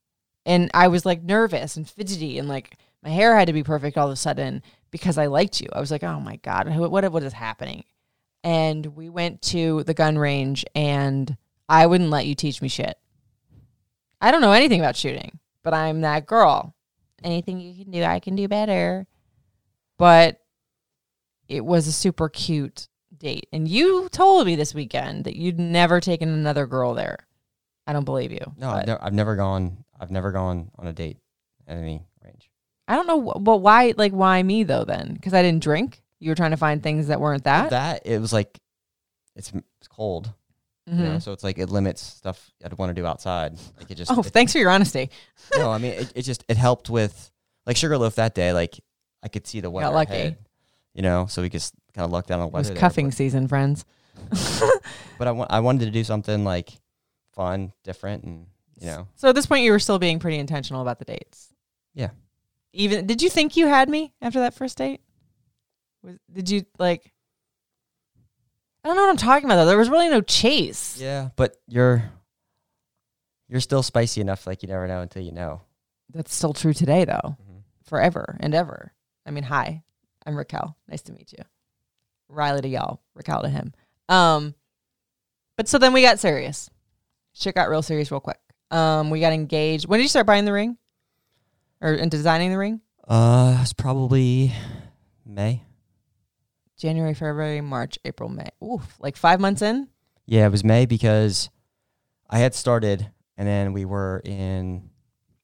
And 0.43 0.71
I 0.73 0.87
was 0.87 1.05
like 1.05 1.21
nervous 1.21 1.77
and 1.77 1.87
fidgety 1.87 2.39
and 2.39 2.49
like 2.49 2.79
my 3.03 3.09
hair 3.09 3.37
had 3.37 3.45
to 3.45 3.53
be 3.53 3.63
perfect 3.63 3.95
all 3.95 4.07
of 4.07 4.13
a 4.13 4.15
sudden 4.15 4.63
because 4.91 5.17
I 5.17 5.27
liked 5.27 5.61
you. 5.61 5.67
I 5.73 5.79
was 5.79 5.91
like, 5.91 6.03
oh 6.03 6.19
my 6.19 6.37
God, 6.37 6.67
what, 6.77 7.11
what, 7.11 7.23
is 7.23 7.33
happening? 7.33 7.83
And 8.43 8.85
we 8.85 9.09
went 9.09 9.41
to 9.43 9.83
the 9.83 9.93
gun 9.93 10.17
range 10.17 10.65
and 10.73 11.35
I 11.67 11.85
wouldn't 11.85 12.09
let 12.09 12.25
you 12.25 12.35
teach 12.35 12.61
me 12.61 12.67
shit. 12.67 12.97
I 14.21 14.31
don't 14.31 14.41
know 14.41 14.51
anything 14.51 14.79
about 14.79 14.95
shooting, 14.95 15.39
but 15.63 15.73
I'm 15.73 16.01
that 16.01 16.25
girl. 16.25 16.75
Anything 17.23 17.59
you 17.59 17.83
can 17.83 17.91
do, 17.91 18.03
I 18.03 18.19
can 18.19 18.35
do 18.35 18.47
better. 18.47 19.07
But 19.97 20.39
it 21.47 21.65
was 21.65 21.87
a 21.87 21.91
super 21.91 22.29
cute 22.29 22.87
date. 23.17 23.47
And 23.51 23.67
you 23.67 24.07
told 24.09 24.45
me 24.45 24.55
this 24.55 24.73
weekend 24.73 25.25
that 25.25 25.35
you'd 25.35 25.59
never 25.59 25.99
taken 25.99 26.29
another 26.29 26.65
girl 26.65 26.93
there. 26.93 27.27
I 27.85 27.93
don't 27.93 28.05
believe 28.05 28.31
you. 28.31 28.53
No, 28.57 28.69
I've, 28.69 28.87
never, 28.87 29.03
I've 29.03 29.13
never 29.13 29.35
gone. 29.35 29.83
I've 29.99 30.11
never 30.11 30.31
gone 30.31 30.71
on 30.77 30.87
a 30.87 30.93
date 30.93 31.17
at 31.67 31.77
any. 31.77 32.05
I 32.89 32.95
don't 32.95 33.07
know. 33.07 33.21
But 33.39 33.57
why, 33.57 33.93
like, 33.95 34.11
why 34.11 34.43
me 34.43 34.63
though 34.63 34.83
then? 34.83 35.13
Because 35.13 35.33
I 35.33 35.41
didn't 35.41 35.63
drink? 35.63 36.01
You 36.19 36.31
were 36.31 36.35
trying 36.35 36.51
to 36.51 36.57
find 36.57 36.83
things 36.83 37.07
that 37.07 37.21
weren't 37.21 37.45
that? 37.45 37.69
That 37.69 38.01
it 38.05 38.19
was 38.19 38.33
like, 38.33 38.59
it's, 39.35 39.53
it's 39.79 39.87
cold, 39.87 40.29
you 40.85 40.95
know, 40.95 41.11
Mhm. 41.11 41.21
so 41.21 41.31
it's 41.31 41.43
like 41.45 41.57
it 41.59 41.69
limits 41.69 42.01
stuff 42.01 42.51
I'd 42.65 42.73
want 42.77 42.89
to 42.89 42.93
do 43.01 43.05
outside. 43.05 43.55
Like 43.77 43.89
it 43.91 43.95
just. 43.95 44.11
Oh, 44.11 44.19
it- 44.19 44.25
thanks 44.25 44.51
for 44.51 44.57
your 44.57 44.71
honesty. 44.71 45.09
no, 45.55 45.71
I 45.71 45.77
mean 45.77 45.93
it, 45.93 46.11
it. 46.15 46.21
just 46.23 46.43
it 46.49 46.57
helped 46.57 46.89
with 46.89 47.31
like 47.65 47.77
Sugarloaf 47.77 48.15
that 48.15 48.33
day. 48.35 48.51
Like 48.53 48.79
I 49.23 49.27
could 49.29 49.45
see 49.47 49.61
the 49.61 49.69
weather. 49.69 49.87
Got 49.89 49.93
lucky. 49.93 50.13
ahead, 50.13 50.37
you 50.93 51.03
know, 51.03 51.27
so 51.27 51.41
we 51.43 51.49
just 51.49 51.73
kind 51.93 52.03
of 52.05 52.11
lucked 52.11 52.27
down 52.27 52.39
on 52.41 52.47
weather. 52.47 52.57
It 52.57 52.59
was 52.59 52.67
there, 52.69 52.77
cuffing 52.77 53.07
but- 53.09 53.13
season, 53.15 53.47
friends. 53.47 53.85
but 55.17 55.27
I, 55.27 55.31
wa- 55.31 55.47
I 55.49 55.59
wanted 55.61 55.85
to 55.85 55.91
do 55.91 56.03
something 56.03 56.43
like 56.43 56.71
fun, 57.33 57.71
different, 57.83 58.23
and 58.25 58.47
you 58.81 58.87
know, 58.87 59.07
So 59.15 59.29
at 59.29 59.35
this 59.35 59.45
point, 59.45 59.63
you 59.63 59.71
were 59.71 59.79
still 59.79 59.99
being 59.99 60.19
pretty 60.19 60.37
intentional 60.39 60.81
about 60.81 60.99
the 60.99 61.05
dates. 61.05 61.53
Yeah. 61.93 62.09
Even 62.73 63.07
did 63.07 63.21
you 63.21 63.29
think 63.29 63.57
you 63.57 63.67
had 63.67 63.89
me 63.89 64.13
after 64.21 64.39
that 64.41 64.53
first 64.53 64.77
date? 64.77 65.01
Was, 66.03 66.17
did 66.31 66.49
you 66.49 66.65
like? 66.77 67.11
I 68.83 68.87
don't 68.87 68.95
know 68.95 69.03
what 69.03 69.09
I'm 69.09 69.17
talking 69.17 69.45
about 69.45 69.55
though. 69.57 69.65
There 69.65 69.77
was 69.77 69.89
really 69.89 70.09
no 70.09 70.21
chase. 70.21 70.97
yeah. 70.99 71.29
But 71.35 71.55
you're 71.67 72.03
you're 73.47 73.59
still 73.61 73.83
spicy 73.83 74.21
enough. 74.21 74.45
Like 74.47 74.61
you 74.63 74.69
never 74.69 74.87
know 74.87 75.01
until 75.01 75.23
you 75.23 75.31
know. 75.31 75.61
That's 76.13 76.33
still 76.33 76.53
true 76.53 76.73
today 76.73 77.05
though. 77.05 77.37
Mhm. 77.41 77.63
Forever 77.85 78.37
and 78.39 78.53
ever. 78.53 78.93
I 79.25 79.31
mean, 79.31 79.43
hi, 79.43 79.83
I'm 80.25 80.35
Raquel. 80.37 80.77
Nice 80.87 81.01
to 81.03 81.11
meet 81.13 81.31
you. 81.33 81.43
Riley 82.29 82.61
to 82.61 82.67
y'all, 82.67 83.01
Raquel 83.15 83.41
to 83.41 83.49
him. 83.49 83.73
Um, 84.07 84.53
but 85.57 85.67
so 85.67 85.77
then 85.77 85.93
we 85.93 86.01
got 86.01 86.19
serious. 86.19 86.69
Shit 87.33 87.55
got 87.55 87.69
real 87.69 87.81
serious 87.81 88.11
real 88.11 88.19
quick. 88.19 88.39
Um, 88.71 89.09
we 89.09 89.19
got 89.19 89.33
engaged. 89.33 89.87
When 89.87 89.97
did 89.99 90.03
you 90.03 90.09
start 90.09 90.27
buying 90.27 90.45
the 90.45 90.53
ring? 90.53 90.77
Or 91.81 91.93
and 91.93 92.11
designing 92.11 92.51
the 92.51 92.57
ring? 92.57 92.81
Uh, 93.07 93.57
it's 93.61 93.73
probably 93.73 94.53
May. 95.25 95.63
January, 96.77 97.13
February, 97.13 97.61
March, 97.61 97.97
April, 98.05 98.29
May. 98.29 98.49
Oof, 98.63 98.95
like 98.99 99.17
five 99.17 99.39
months 99.39 99.61
in. 99.61 99.87
Yeah, 100.25 100.45
it 100.45 100.51
was 100.51 100.63
May 100.63 100.85
because 100.85 101.49
I 102.29 102.39
had 102.39 102.53
started, 102.53 103.09
and 103.37 103.47
then 103.47 103.73
we 103.73 103.85
were 103.85 104.21
in 104.23 104.89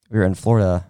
we 0.09 0.19
were 0.19 0.25
in 0.25 0.35
Florida. 0.35 0.85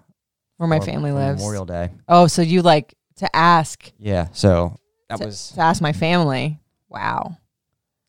Where 0.58 0.67
my 0.67 0.79
for- 0.79 0.86
family 0.86 1.12
for 1.12 1.15
lives. 1.15 1.41
Memorial 1.41 1.65
Day. 1.65 1.89
Oh, 2.08 2.27
so 2.27 2.41
you 2.41 2.62
like 2.62 2.95
to 3.17 3.34
ask 3.36 3.91
Yeah, 3.97 4.27
so 4.34 4.77
that 5.10 5.17
to, 5.19 5.25
was 5.25 5.51
to 5.51 5.62
ask 5.62 5.81
my 5.81 5.93
family. 5.93 6.60
Wow. 6.89 7.38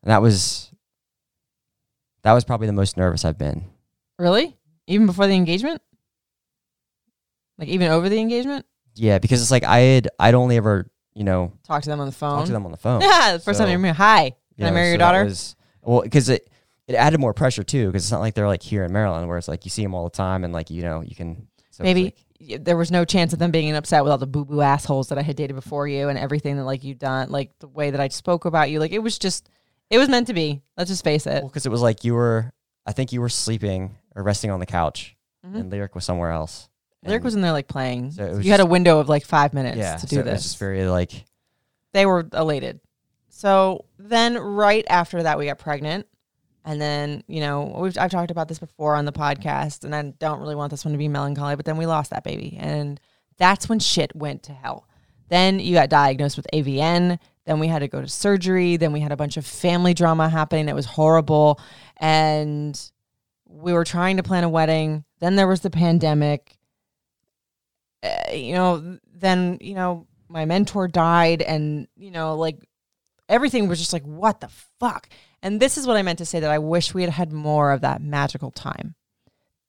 that 0.03 0.21
was 0.21 0.71
that 2.23 2.33
was 2.33 2.43
probably 2.43 2.67
the 2.67 2.73
most 2.73 2.97
nervous 2.97 3.23
I've 3.25 3.37
been. 3.37 3.65
Really? 4.19 4.57
Even 4.87 5.05
before 5.07 5.27
the 5.27 5.33
engagement? 5.33 5.81
Like 7.57 7.69
even 7.69 7.89
over 7.89 8.09
the 8.09 8.19
engagement? 8.19 8.65
Yeah, 8.95 9.19
because 9.19 9.41
it's 9.41 9.51
like 9.51 9.63
I 9.63 9.79
had 9.79 10.09
I'd 10.19 10.35
only 10.35 10.57
ever 10.57 10.89
you 11.13 11.23
know 11.23 11.53
Talk 11.63 11.83
to 11.83 11.89
them 11.89 11.99
on 11.99 12.05
the 12.07 12.11
phone. 12.11 12.35
talked 12.37 12.47
to 12.47 12.53
them 12.53 12.65
on 12.65 12.71
the 12.71 12.77
phone. 12.77 13.01
Yeah, 13.01 13.33
the 13.33 13.39
first 13.39 13.59
time 13.59 13.83
you. 13.85 13.93
Hi, 13.93 14.29
can 14.29 14.35
you 14.57 14.65
know, 14.65 14.71
marry 14.71 14.87
your 14.89 14.95
so 14.95 14.97
that 14.99 15.11
daughter? 15.11 15.23
was- 15.25 15.55
well, 15.81 16.01
because 16.01 16.29
it 16.29 16.49
it 16.87 16.95
added 16.95 17.19
more 17.19 17.33
pressure 17.33 17.63
too, 17.63 17.87
because 17.87 18.03
it's 18.03 18.11
not 18.11 18.19
like 18.21 18.33
they're 18.33 18.47
like 18.47 18.63
here 18.63 18.83
in 18.85 18.93
Maryland 18.93 19.27
where 19.27 19.37
it's 19.37 19.47
like 19.47 19.65
you 19.65 19.69
see 19.71 19.83
them 19.83 19.93
all 19.93 20.03
the 20.03 20.09
time 20.15 20.43
and 20.43 20.53
like 20.53 20.69
you 20.69 20.81
know 20.81 21.01
you 21.01 21.15
can 21.15 21.47
so 21.71 21.83
Maybe 21.83 22.03
like- 22.39 22.63
there 22.63 22.77
was 22.77 22.91
no 22.91 23.03
chance 23.03 23.33
of 23.33 23.39
them 23.39 23.49
being 23.51 23.75
upset 23.75 24.03
with 24.03 24.11
all 24.11 24.17
the 24.19 24.27
boo 24.27 24.45
boo 24.45 24.61
assholes 24.61 25.09
that 25.09 25.17
I 25.17 25.23
had 25.23 25.35
dated 25.35 25.55
before 25.55 25.87
you 25.87 26.07
and 26.09 26.19
everything 26.19 26.55
that 26.57 26.65
like 26.65 26.83
you 26.83 26.93
done, 26.93 27.29
like 27.31 27.51
the 27.59 27.67
way 27.67 27.89
that 27.91 27.99
I 27.99 28.07
spoke 28.09 28.45
about 28.45 28.69
you. 28.69 28.79
Like 28.79 28.91
it 28.91 28.99
was 28.99 29.17
just, 29.17 29.49
it 29.89 29.97
was 29.97 30.07
meant 30.07 30.27
to 30.27 30.33
be. 30.35 30.61
Let's 30.77 30.89
just 30.91 31.03
face 31.03 31.25
it. 31.25 31.41
well 31.41 31.47
because 31.49 31.65
it 31.65 31.71
was 31.71 31.81
like 31.81 32.03
you 32.03 32.13
were 32.13 32.51
I 32.85 32.91
think 32.93 33.11
you 33.11 33.21
were 33.21 33.29
sleeping 33.29 33.97
or 34.15 34.21
resting 34.23 34.51
on 34.51 34.59
the 34.59 34.65
couch 34.67 35.15
Mhm. 35.45 35.55
and 35.59 35.71
lyric 35.71 35.95
was 35.95 36.05
somewhere 36.05 36.31
else. 36.31 36.69
Lyric 37.07 37.23
was 37.23 37.35
in 37.35 37.41
there 37.41 37.51
like 37.51 37.67
playing. 37.67 38.11
So 38.11 38.37
you 38.37 38.51
had 38.51 38.59
a 38.59 38.65
window 38.65 38.99
of 38.99 39.09
like 39.09 39.25
five 39.25 39.53
minutes 39.53 39.77
yeah 39.77 39.97
to 39.97 40.05
do 40.05 40.17
so 40.17 40.21
this. 40.23 40.29
It 40.29 40.33
was 40.33 40.43
just 40.43 40.59
very 40.59 40.85
like 40.85 41.25
they 41.93 42.05
were 42.05 42.27
elated. 42.33 42.79
So 43.29 43.85
then, 43.99 44.37
right 44.37 44.85
after 44.89 45.21
that, 45.23 45.37
we 45.37 45.45
got 45.45 45.59
pregnant, 45.59 46.07
and 46.65 46.81
then 46.81 47.23
you 47.27 47.39
know 47.39 47.77
we've 47.79 47.97
I've 47.97 48.11
talked 48.11 48.31
about 48.31 48.47
this 48.47 48.59
before 48.59 48.95
on 48.95 49.05
the 49.05 49.11
podcast, 49.11 49.83
and 49.83 49.95
I 49.95 50.01
don't 50.01 50.39
really 50.39 50.55
want 50.55 50.71
this 50.71 50.83
one 50.83 50.93
to 50.93 50.97
be 50.97 51.07
melancholy, 51.07 51.55
but 51.55 51.65
then 51.65 51.77
we 51.77 51.85
lost 51.85 52.09
that 52.09 52.23
baby, 52.23 52.57
and 52.59 52.99
that's 53.37 53.69
when 53.69 53.79
shit 53.79 54.15
went 54.15 54.43
to 54.43 54.53
hell. 54.53 54.87
Then 55.29 55.59
you 55.59 55.73
got 55.75 55.89
diagnosed 55.89 56.37
with 56.37 56.47
AVN. 56.53 57.19
Then 57.45 57.59
we 57.59 57.67
had 57.67 57.79
to 57.79 57.87
go 57.87 58.01
to 58.01 58.07
surgery. 58.07 58.75
Then 58.77 58.91
we 58.91 58.99
had 58.99 59.11
a 59.11 59.17
bunch 59.17 59.37
of 59.37 59.45
family 59.45 59.93
drama 59.93 60.29
happening. 60.29 60.67
It 60.67 60.75
was 60.75 60.85
horrible, 60.85 61.59
and 61.97 62.79
we 63.45 63.71
were 63.73 63.85
trying 63.85 64.17
to 64.17 64.23
plan 64.23 64.43
a 64.43 64.49
wedding. 64.49 65.05
Then 65.19 65.35
there 65.35 65.47
was 65.47 65.61
the 65.61 65.69
pandemic. 65.69 66.56
Uh, 68.07 68.31
you 68.33 68.53
know, 68.53 68.97
then 69.13 69.57
you 69.61 69.73
know 69.73 70.07
my 70.29 70.45
mentor 70.45 70.87
died 70.87 71.41
and 71.41 71.87
you 71.95 72.11
know 72.11 72.35
like 72.35 72.57
everything 73.29 73.67
was 73.67 73.79
just 73.79 73.93
like 73.93 74.03
what 74.03 74.41
the 74.41 74.49
fuck? 74.79 75.09
And 75.41 75.59
this 75.59 75.77
is 75.77 75.85
what 75.85 75.97
i 75.97 76.01
meant 76.01 76.17
to 76.19 76.25
say 76.25 76.39
that 76.39 76.51
i 76.51 76.59
wish 76.59 76.93
we 76.93 77.03
had 77.03 77.11
had 77.11 77.31
more 77.31 77.71
of 77.71 77.81
that 77.81 78.01
magical 78.01 78.51
time. 78.51 78.95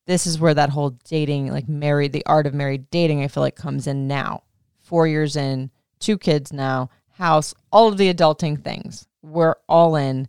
This 0.06 0.26
is 0.26 0.38
where 0.38 0.54
that 0.54 0.70
whole 0.70 0.90
dating 1.04 1.52
like 1.52 1.68
married 1.68 2.12
the 2.12 2.26
art 2.26 2.46
of 2.46 2.54
married 2.54 2.90
dating 2.90 3.22
i 3.22 3.28
feel 3.28 3.42
like 3.42 3.56
comes 3.56 3.86
in 3.86 4.08
now. 4.08 4.42
Four 4.78 5.06
years 5.06 5.36
in 5.36 5.70
two 5.98 6.18
kids 6.18 6.52
now 6.52 6.90
house 7.12 7.54
all 7.72 7.88
of 7.88 7.98
the 7.98 8.12
adulting 8.12 8.62
things. 8.62 9.06
We're 9.22 9.56
all 9.68 9.96
in. 9.96 10.28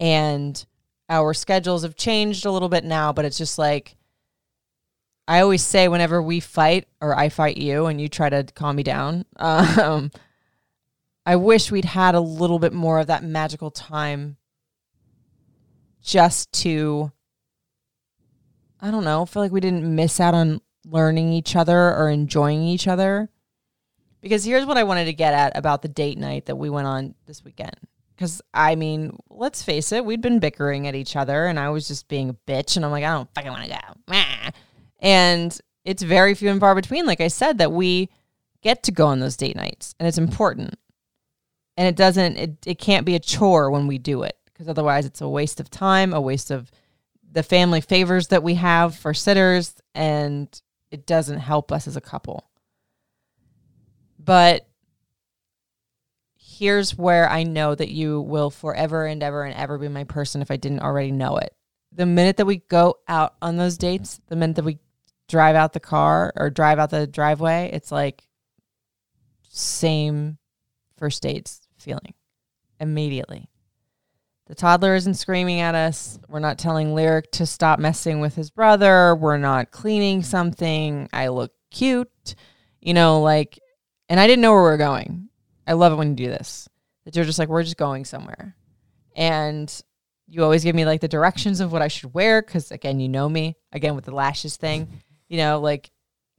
And 0.00 0.64
our 1.10 1.34
schedules 1.34 1.82
have 1.82 1.94
changed 1.94 2.46
a 2.46 2.50
little 2.50 2.68
bit 2.68 2.84
now 2.84 3.12
but 3.12 3.24
it's 3.24 3.38
just 3.38 3.58
like 3.58 3.96
I 5.30 5.42
always 5.42 5.64
say 5.64 5.86
whenever 5.86 6.20
we 6.20 6.40
fight 6.40 6.88
or 7.00 7.16
I 7.16 7.28
fight 7.28 7.56
you 7.56 7.86
and 7.86 8.00
you 8.00 8.08
try 8.08 8.28
to 8.28 8.42
calm 8.42 8.74
me 8.74 8.82
down, 8.82 9.24
um, 9.36 10.10
I 11.24 11.36
wish 11.36 11.70
we'd 11.70 11.84
had 11.84 12.16
a 12.16 12.20
little 12.20 12.58
bit 12.58 12.72
more 12.72 12.98
of 12.98 13.06
that 13.06 13.22
magical 13.22 13.70
time 13.70 14.38
just 16.02 16.52
to, 16.54 17.12
I 18.80 18.90
don't 18.90 19.04
know, 19.04 19.24
feel 19.24 19.40
like 19.40 19.52
we 19.52 19.60
didn't 19.60 19.94
miss 19.94 20.18
out 20.18 20.34
on 20.34 20.62
learning 20.84 21.32
each 21.32 21.54
other 21.54 21.94
or 21.94 22.10
enjoying 22.10 22.64
each 22.64 22.88
other. 22.88 23.30
Because 24.20 24.44
here's 24.44 24.66
what 24.66 24.78
I 24.78 24.82
wanted 24.82 25.04
to 25.04 25.12
get 25.12 25.32
at 25.32 25.56
about 25.56 25.82
the 25.82 25.88
date 25.88 26.18
night 26.18 26.46
that 26.46 26.56
we 26.56 26.70
went 26.70 26.88
on 26.88 27.14
this 27.26 27.44
weekend. 27.44 27.76
Because 28.16 28.42
I 28.52 28.74
mean, 28.74 29.16
let's 29.28 29.62
face 29.62 29.92
it, 29.92 30.04
we'd 30.04 30.22
been 30.22 30.40
bickering 30.40 30.88
at 30.88 30.96
each 30.96 31.14
other, 31.14 31.46
and 31.46 31.56
I 31.56 31.68
was 31.68 31.86
just 31.86 32.08
being 32.08 32.30
a 32.30 32.34
bitch, 32.34 32.74
and 32.74 32.84
I'm 32.84 32.90
like, 32.90 33.04
I 33.04 33.14
don't 33.14 33.32
fucking 33.32 33.52
want 33.52 33.70
to 33.70 33.70
go. 33.70 34.12
And 35.00 35.58
it's 35.84 36.02
very 36.02 36.34
few 36.34 36.50
and 36.50 36.60
far 36.60 36.74
between, 36.74 37.06
like 37.06 37.20
I 37.20 37.28
said, 37.28 37.58
that 37.58 37.72
we 37.72 38.10
get 38.62 38.82
to 38.84 38.92
go 38.92 39.06
on 39.06 39.20
those 39.20 39.36
date 39.36 39.56
nights, 39.56 39.94
and 39.98 40.06
it's 40.06 40.18
important. 40.18 40.74
And 41.76 41.88
it 41.88 41.96
doesn't, 41.96 42.36
it, 42.36 42.66
it 42.66 42.78
can't 42.78 43.06
be 43.06 43.14
a 43.14 43.20
chore 43.20 43.70
when 43.70 43.86
we 43.86 43.96
do 43.96 44.22
it, 44.22 44.36
because 44.44 44.68
otherwise 44.68 45.06
it's 45.06 45.22
a 45.22 45.28
waste 45.28 45.60
of 45.60 45.70
time, 45.70 46.12
a 46.12 46.20
waste 46.20 46.50
of 46.50 46.70
the 47.32 47.42
family 47.42 47.80
favors 47.80 48.28
that 48.28 48.42
we 48.42 48.54
have 48.56 48.94
for 48.94 49.14
sitters, 49.14 49.74
and 49.94 50.60
it 50.90 51.06
doesn't 51.06 51.38
help 51.38 51.72
us 51.72 51.86
as 51.86 51.96
a 51.96 52.00
couple. 52.02 52.50
But 54.18 54.68
here's 56.36 56.98
where 56.98 57.26
I 57.30 57.44
know 57.44 57.74
that 57.74 57.88
you 57.88 58.20
will 58.20 58.50
forever 58.50 59.06
and 59.06 59.22
ever 59.22 59.44
and 59.44 59.54
ever 59.54 59.78
be 59.78 59.88
my 59.88 60.04
person 60.04 60.42
if 60.42 60.50
I 60.50 60.56
didn't 60.56 60.80
already 60.80 61.10
know 61.10 61.38
it. 61.38 61.54
The 61.92 62.04
minute 62.04 62.36
that 62.36 62.44
we 62.44 62.58
go 62.58 62.98
out 63.08 63.34
on 63.40 63.56
those 63.56 63.78
dates, 63.78 64.20
the 64.28 64.36
minute 64.36 64.56
that 64.56 64.64
we 64.64 64.78
drive 65.30 65.56
out 65.56 65.72
the 65.72 65.80
car 65.80 66.32
or 66.36 66.50
drive 66.50 66.78
out 66.78 66.90
the 66.90 67.06
driveway, 67.06 67.70
it's 67.72 67.92
like 67.92 68.24
same 69.48 70.38
first 70.96 71.22
dates 71.22 71.60
feeling 71.78 72.14
immediately. 72.78 73.48
The 74.46 74.54
toddler 74.56 74.96
isn't 74.96 75.14
screaming 75.14 75.60
at 75.60 75.76
us. 75.76 76.18
We're 76.28 76.40
not 76.40 76.58
telling 76.58 76.92
Lyric 76.92 77.30
to 77.32 77.46
stop 77.46 77.78
messing 77.78 78.18
with 78.18 78.34
his 78.34 78.50
brother. 78.50 79.14
We're 79.14 79.38
not 79.38 79.70
cleaning 79.70 80.24
something. 80.24 81.08
I 81.12 81.28
look 81.28 81.52
cute. 81.70 82.34
You 82.80 82.94
know, 82.94 83.20
like, 83.20 83.60
and 84.08 84.18
I 84.18 84.26
didn't 84.26 84.42
know 84.42 84.52
where 84.52 84.62
we 84.64 84.70
were 84.70 84.76
going. 84.76 85.28
I 85.68 85.74
love 85.74 85.92
it 85.92 85.96
when 85.96 86.10
you 86.10 86.16
do 86.16 86.26
this. 86.26 86.68
That 87.04 87.14
you're 87.14 87.24
just 87.24 87.38
like, 87.38 87.48
we're 87.48 87.62
just 87.62 87.76
going 87.76 88.04
somewhere. 88.04 88.56
And 89.14 89.72
you 90.26 90.42
always 90.42 90.64
give 90.64 90.74
me 90.74 90.84
like 90.84 91.00
the 91.00 91.08
directions 91.08 91.60
of 91.60 91.70
what 91.70 91.82
I 91.82 91.88
should 91.88 92.12
wear. 92.12 92.42
Cause 92.42 92.72
again, 92.72 92.98
you 92.98 93.08
know 93.08 93.28
me, 93.28 93.56
again, 93.72 93.94
with 93.94 94.04
the 94.04 94.14
lashes 94.14 94.56
thing, 94.56 95.00
you 95.30 95.38
know, 95.38 95.60
like 95.60 95.90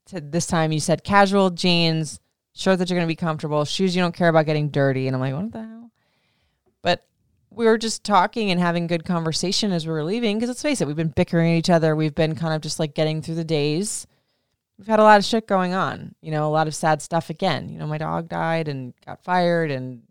to 0.07 0.21
this 0.21 0.45
time 0.45 0.71
you 0.71 0.79
said 0.79 1.03
casual 1.03 1.49
jeans, 1.49 2.19
shirt 2.53 2.77
that 2.77 2.89
you're 2.89 2.97
going 2.97 3.07
to 3.07 3.11
be 3.11 3.15
comfortable, 3.15 3.65
shoes 3.65 3.95
you 3.95 4.01
don't 4.01 4.13
care 4.13 4.29
about 4.29 4.45
getting 4.45 4.69
dirty. 4.69 5.07
And 5.07 5.15
I'm 5.15 5.21
like, 5.21 5.33
what 5.33 5.51
the 5.51 5.61
hell? 5.61 5.91
But 6.83 7.07
we 7.49 7.65
were 7.65 7.77
just 7.77 8.03
talking 8.03 8.51
and 8.51 8.59
having 8.59 8.85
good 8.85 9.05
conversation 9.05 9.71
as 9.71 9.87
we 9.87 9.93
were 9.93 10.03
leaving. 10.03 10.37
Because 10.37 10.49
let's 10.49 10.61
face 10.61 10.81
it, 10.81 10.87
we've 10.87 10.95
been 10.95 11.07
bickering 11.07 11.53
at 11.53 11.57
each 11.57 11.69
other. 11.69 11.95
We've 11.95 12.13
been 12.13 12.35
kind 12.35 12.53
of 12.53 12.61
just 12.61 12.79
like 12.79 12.93
getting 12.93 13.21
through 13.21 13.35
the 13.35 13.45
days. 13.45 14.05
We've 14.77 14.87
had 14.87 14.99
a 14.99 15.03
lot 15.03 15.19
of 15.19 15.25
shit 15.25 15.47
going 15.47 15.73
on, 15.73 16.15
you 16.21 16.31
know, 16.31 16.47
a 16.47 16.49
lot 16.49 16.67
of 16.67 16.75
sad 16.75 17.01
stuff 17.01 17.29
again. 17.29 17.69
You 17.69 17.79
know, 17.79 17.87
my 17.87 17.97
dog 17.97 18.27
died 18.27 18.67
and 18.67 18.93
got 19.05 19.23
fired 19.23 19.71
and 19.71 20.01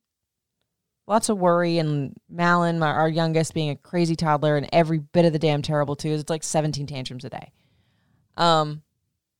lots 1.06 1.28
of 1.28 1.38
worry. 1.38 1.78
And 1.78 2.16
Malin, 2.30 2.78
my, 2.78 2.86
our 2.86 3.08
youngest, 3.08 3.52
being 3.52 3.70
a 3.70 3.76
crazy 3.76 4.16
toddler 4.16 4.56
and 4.56 4.68
every 4.72 5.00
bit 5.00 5.26
of 5.26 5.32
the 5.32 5.40
damn 5.40 5.60
terrible 5.60 5.96
too. 5.96 6.12
It's 6.12 6.30
like 6.30 6.44
17 6.44 6.86
tantrums 6.86 7.24
a 7.24 7.30
day. 7.30 7.52
Um, 8.40 8.82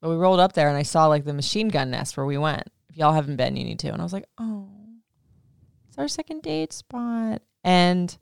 but 0.00 0.10
we 0.10 0.16
rolled 0.16 0.40
up 0.40 0.52
there 0.52 0.68
and 0.68 0.76
I 0.76 0.82
saw 0.82 1.06
like 1.06 1.24
the 1.24 1.32
machine 1.32 1.68
gun 1.68 1.90
nest 1.90 2.16
where 2.16 2.26
we 2.26 2.38
went. 2.38 2.68
If 2.90 2.96
y'all 2.96 3.12
haven't 3.12 3.36
been, 3.36 3.56
you 3.56 3.64
need 3.64 3.78
to. 3.80 3.88
And 3.88 4.00
I 4.00 4.04
was 4.04 4.12
like, 4.12 4.26
oh, 4.38 4.68
it's 5.88 5.98
our 5.98 6.08
second 6.08 6.42
date 6.42 6.72
spot. 6.72 7.42
And 7.64 8.16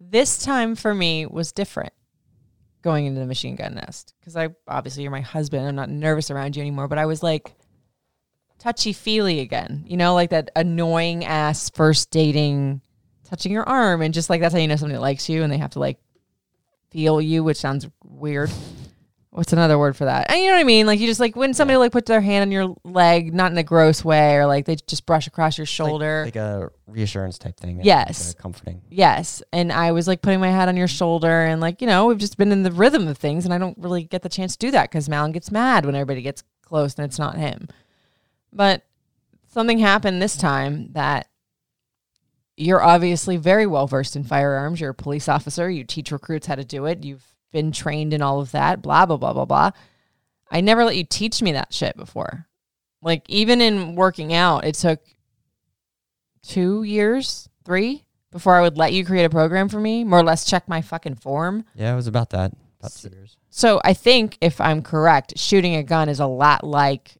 this 0.00 0.42
time 0.42 0.74
for 0.74 0.94
me 0.94 1.26
was 1.26 1.52
different 1.52 1.92
going 2.82 3.06
into 3.06 3.20
the 3.20 3.26
machine 3.26 3.56
gun 3.56 3.74
nest 3.74 4.14
because 4.20 4.36
I 4.36 4.50
obviously 4.68 5.02
you're 5.02 5.12
my 5.12 5.20
husband. 5.20 5.66
I'm 5.66 5.74
not 5.74 5.90
nervous 5.90 6.30
around 6.30 6.56
you 6.56 6.60
anymore, 6.60 6.88
but 6.88 6.98
I 6.98 7.06
was 7.06 7.22
like 7.22 7.52
touchy 8.58 8.92
feely 8.92 9.40
again, 9.40 9.84
you 9.86 9.96
know, 9.96 10.14
like 10.14 10.30
that 10.30 10.50
annoying 10.56 11.24
ass 11.24 11.70
first 11.70 12.10
dating 12.10 12.80
touching 13.24 13.52
your 13.52 13.68
arm 13.68 14.02
and 14.02 14.14
just 14.14 14.30
like 14.30 14.40
that's 14.40 14.54
how 14.54 14.60
you 14.60 14.68
know 14.68 14.76
somebody 14.76 14.98
likes 14.98 15.28
you 15.28 15.42
and 15.42 15.52
they 15.52 15.58
have 15.58 15.70
to 15.70 15.78
like 15.78 15.98
feel 16.90 17.20
you, 17.20 17.42
which 17.42 17.56
sounds 17.56 17.88
weird. 18.04 18.50
What's 19.34 19.52
another 19.52 19.76
word 19.80 19.96
for 19.96 20.04
that? 20.04 20.30
And 20.30 20.38
you 20.38 20.46
know 20.46 20.52
what 20.52 20.60
I 20.60 20.64
mean? 20.64 20.86
Like 20.86 21.00
you 21.00 21.08
just 21.08 21.18
like 21.18 21.34
when 21.34 21.54
somebody 21.54 21.76
like 21.76 21.90
puts 21.90 22.06
their 22.06 22.20
hand 22.20 22.42
on 22.42 22.52
your 22.52 22.76
leg, 22.84 23.34
not 23.34 23.50
in 23.50 23.58
a 23.58 23.64
gross 23.64 24.04
way, 24.04 24.36
or 24.36 24.46
like 24.46 24.64
they 24.64 24.76
just 24.76 25.06
brush 25.06 25.26
across 25.26 25.58
your 25.58 25.66
shoulder. 25.66 26.22
like, 26.24 26.36
like 26.36 26.44
a 26.44 26.70
reassurance 26.86 27.36
type 27.36 27.58
thing. 27.58 27.78
like 27.78 27.84
Yes. 27.84 28.30
a 28.32 28.36
comforting. 28.36 28.82
Yes. 28.90 29.42
And 29.52 29.72
I 29.72 29.90
was 29.90 30.06
like 30.06 30.22
putting 30.22 30.38
my 30.38 30.50
head 30.50 30.68
on 30.68 30.76
your 30.76 30.86
shoulder 30.86 31.46
and 31.46 31.60
like, 31.60 31.80
you 31.80 31.88
know, 31.88 32.06
we've 32.06 32.18
just 32.18 32.36
been 32.38 32.52
in 32.52 32.62
the 32.62 32.70
rhythm 32.70 33.08
of 33.08 33.18
things 33.18 33.44
and 33.44 33.52
I 33.52 33.58
don't 33.58 33.76
really 33.76 34.04
get 34.04 34.22
the 34.22 34.28
chance 34.28 34.56
to 34.56 34.66
do 34.68 34.70
that 34.70 34.88
because 34.88 35.08
Malin 35.08 35.32
gets 35.32 35.50
mad 35.50 35.84
when 35.84 35.96
everybody 35.96 36.22
gets 36.22 36.44
close 36.62 36.94
and 36.94 37.04
it's 37.04 37.18
not 37.18 37.36
him. 37.36 37.66
But 38.52 38.84
something 39.48 39.78
happened 39.80 40.22
this 40.22 40.36
time 40.36 40.92
that 40.92 41.26
you're 42.56 42.84
obviously 42.84 43.36
very 43.36 43.66
well 43.66 43.88
versed 43.88 44.14
in 44.14 44.22
firearms. 44.22 44.80
You're 44.80 44.90
a 44.90 44.94
police 44.94 45.28
officer. 45.28 45.68
You 45.68 45.82
teach 45.82 46.12
recruits 46.12 46.46
how 46.46 46.54
to 46.54 46.64
do 46.64 46.84
it. 46.86 47.02
You've 47.04 47.33
been 47.54 47.72
trained 47.72 48.12
in 48.12 48.20
all 48.20 48.40
of 48.40 48.50
that, 48.50 48.82
blah, 48.82 49.06
blah, 49.06 49.16
blah, 49.16 49.32
blah, 49.32 49.46
blah. 49.46 49.70
I 50.50 50.60
never 50.60 50.84
let 50.84 50.96
you 50.96 51.04
teach 51.04 51.40
me 51.40 51.52
that 51.52 51.72
shit 51.72 51.96
before. 51.96 52.46
Like, 53.00 53.22
even 53.30 53.62
in 53.62 53.94
working 53.94 54.34
out, 54.34 54.64
it 54.64 54.74
took 54.74 55.00
two 56.42 56.82
years, 56.82 57.48
three, 57.64 58.04
before 58.30 58.56
I 58.56 58.60
would 58.60 58.76
let 58.76 58.92
you 58.92 59.04
create 59.06 59.24
a 59.24 59.30
program 59.30 59.68
for 59.68 59.78
me, 59.78 60.04
more 60.04 60.18
or 60.18 60.24
less 60.24 60.44
check 60.44 60.68
my 60.68 60.82
fucking 60.82 61.14
form. 61.14 61.64
Yeah, 61.74 61.92
it 61.92 61.96
was 61.96 62.08
about 62.08 62.30
that. 62.30 62.52
About 62.80 62.92
two 62.92 63.08
years. 63.08 63.36
So 63.48 63.80
I 63.84 63.94
think 63.94 64.36
if 64.40 64.60
I'm 64.60 64.82
correct, 64.82 65.38
shooting 65.38 65.76
a 65.76 65.84
gun 65.84 66.08
is 66.08 66.18
a 66.18 66.26
lot 66.26 66.64
like 66.64 67.16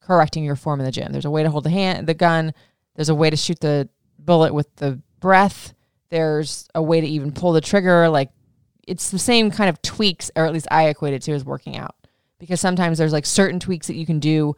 correcting 0.00 0.44
your 0.44 0.56
form 0.56 0.80
in 0.80 0.86
the 0.86 0.92
gym. 0.92 1.10
There's 1.10 1.24
a 1.24 1.30
way 1.30 1.42
to 1.42 1.50
hold 1.50 1.64
the 1.64 1.70
hand, 1.70 2.06
the 2.06 2.14
gun. 2.14 2.52
There's 2.94 3.08
a 3.08 3.14
way 3.14 3.30
to 3.30 3.36
shoot 3.36 3.60
the 3.60 3.88
bullet 4.18 4.52
with 4.52 4.76
the 4.76 5.00
breath. 5.20 5.72
There's 6.10 6.68
a 6.74 6.82
way 6.82 7.00
to 7.00 7.06
even 7.06 7.32
pull 7.32 7.52
the 7.52 7.62
trigger. 7.62 8.10
Like 8.10 8.30
it's 8.86 9.10
the 9.10 9.18
same 9.18 9.50
kind 9.50 9.68
of 9.70 9.80
tweaks, 9.82 10.30
or 10.36 10.44
at 10.46 10.52
least 10.52 10.68
I 10.70 10.88
equate 10.88 11.14
it 11.14 11.22
to 11.22 11.32
as 11.32 11.44
working 11.44 11.76
out. 11.76 11.94
Because 12.38 12.60
sometimes 12.60 12.98
there's 12.98 13.12
like 13.12 13.26
certain 13.26 13.60
tweaks 13.60 13.86
that 13.86 13.94
you 13.96 14.06
can 14.06 14.18
do. 14.18 14.54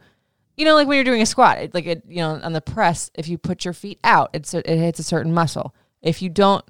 You 0.55 0.65
know, 0.65 0.75
like 0.75 0.87
when 0.87 0.95
you're 0.95 1.03
doing 1.05 1.21
a 1.21 1.25
squat, 1.25 1.59
it, 1.59 1.73
like 1.73 1.85
it, 1.85 2.03
you 2.07 2.17
know, 2.17 2.39
on 2.41 2.51
the 2.53 2.61
press, 2.61 3.11
if 3.13 3.27
you 3.27 3.37
put 3.37 3.63
your 3.63 3.73
feet 3.73 3.99
out, 4.03 4.29
it's 4.33 4.53
it 4.53 4.65
hits 4.67 4.99
a 4.99 5.03
certain 5.03 5.33
muscle. 5.33 5.73
If 6.01 6.21
you 6.21 6.29
don't 6.29 6.65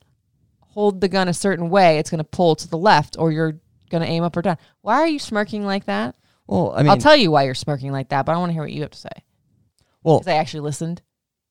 hold 0.59 1.01
the 1.01 1.07
gun 1.07 1.27
a 1.27 1.33
certain 1.33 1.69
way, 1.69 1.97
it's 1.97 2.09
going 2.09 2.19
to 2.19 2.23
pull 2.23 2.55
to 2.57 2.67
the 2.67 2.77
left, 2.77 3.15
or 3.17 3.31
you're 3.31 3.59
going 3.89 4.03
to 4.03 4.09
aim 4.09 4.23
up 4.23 4.35
or 4.35 4.41
down. 4.41 4.57
Why 4.81 4.95
are 4.95 5.07
you 5.07 5.19
smirking 5.19 5.65
like 5.65 5.85
that? 5.85 6.15
Well, 6.45 6.73
I 6.75 6.83
mean, 6.83 6.89
I'll 6.89 6.97
tell 6.97 7.15
you 7.15 7.31
why 7.31 7.43
you're 7.43 7.55
smirking 7.55 7.91
like 7.91 8.09
that, 8.09 8.25
but 8.25 8.33
I 8.33 8.37
want 8.37 8.49
to 8.49 8.53
hear 8.53 8.61
what 8.63 8.71
you 8.71 8.81
have 8.81 8.91
to 8.91 8.97
say. 8.97 9.09
well, 10.03 10.19
Because 10.19 10.31
I 10.33 10.37
actually 10.37 10.59
listened. 10.61 11.01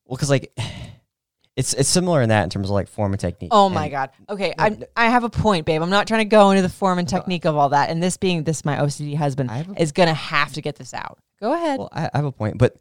well, 0.04 0.16
because 0.16 0.30
like 0.30 0.52
it's 1.56 1.72
it's 1.74 1.88
similar 1.88 2.20
in 2.22 2.28
that 2.28 2.44
in 2.44 2.50
terms 2.50 2.68
of 2.68 2.72
like 2.74 2.86
form 2.88 3.12
and 3.12 3.20
technique. 3.20 3.48
Oh 3.52 3.68
my 3.68 3.84
And- 3.84 3.90
god. 3.90 4.10
Okay, 4.28 4.54
I 4.58 4.78
I 4.96 5.08
have 5.08 5.24
a 5.24 5.30
point, 5.30 5.64
babe. 5.66 5.82
I'm 5.82 5.90
not 5.90 6.06
trying 6.06 6.20
to 6.20 6.24
go 6.30 6.50
into 6.50 6.62
the 6.62 6.68
form 6.68 6.98
and 6.98 7.08
technique 7.08 7.46
of 7.46 7.56
all 7.56 7.70
that. 7.70 7.88
And 7.90 8.02
this 8.02 8.16
being 8.16 8.44
this 8.44 8.64
my 8.64 8.76
OCD 8.76 9.16
husband 9.16 9.50
is 9.78 9.92
gonna 9.92 10.14
have 10.14 10.52
to 10.52 10.60
get 10.62 10.76
this 10.76 10.92
out. 10.94 11.18
Go 11.40 11.52
ahead. 11.54 11.78
Well, 11.78 11.88
I, 11.92 12.10
I 12.12 12.18
have 12.18 12.24
a 12.26 12.32
point, 12.32 12.58
but 12.58 12.76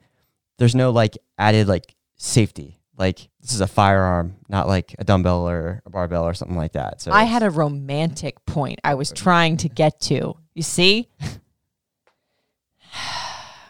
there's 0.58 0.76
no 0.76 0.92
like 0.92 1.18
added 1.38 1.68
like 1.68 1.96
safety. 2.18 2.80
Like 2.98 3.28
this 3.42 3.54
is 3.54 3.60
a 3.62 3.68
firearm, 3.68 4.36
not 4.48 4.68
like 4.68 4.96
a 5.00 5.04
dumbbell 5.04 5.50
or 5.50 5.82
a 5.86 5.90
barbell 5.90 6.24
or 6.24 6.34
something 6.34 6.56
like 6.58 6.74
that. 6.74 7.02
So 7.02 7.12
I 7.12 7.24
had 7.26 7.44
a 7.44 7.50
romantic 7.50 8.46
point 8.46 8.80
I 8.84 8.96
was 8.96 9.12
trying 9.12 9.58
to 9.58 9.70
get 9.70 10.00
to. 10.02 10.36
You 10.54 10.64
see? 10.64 11.10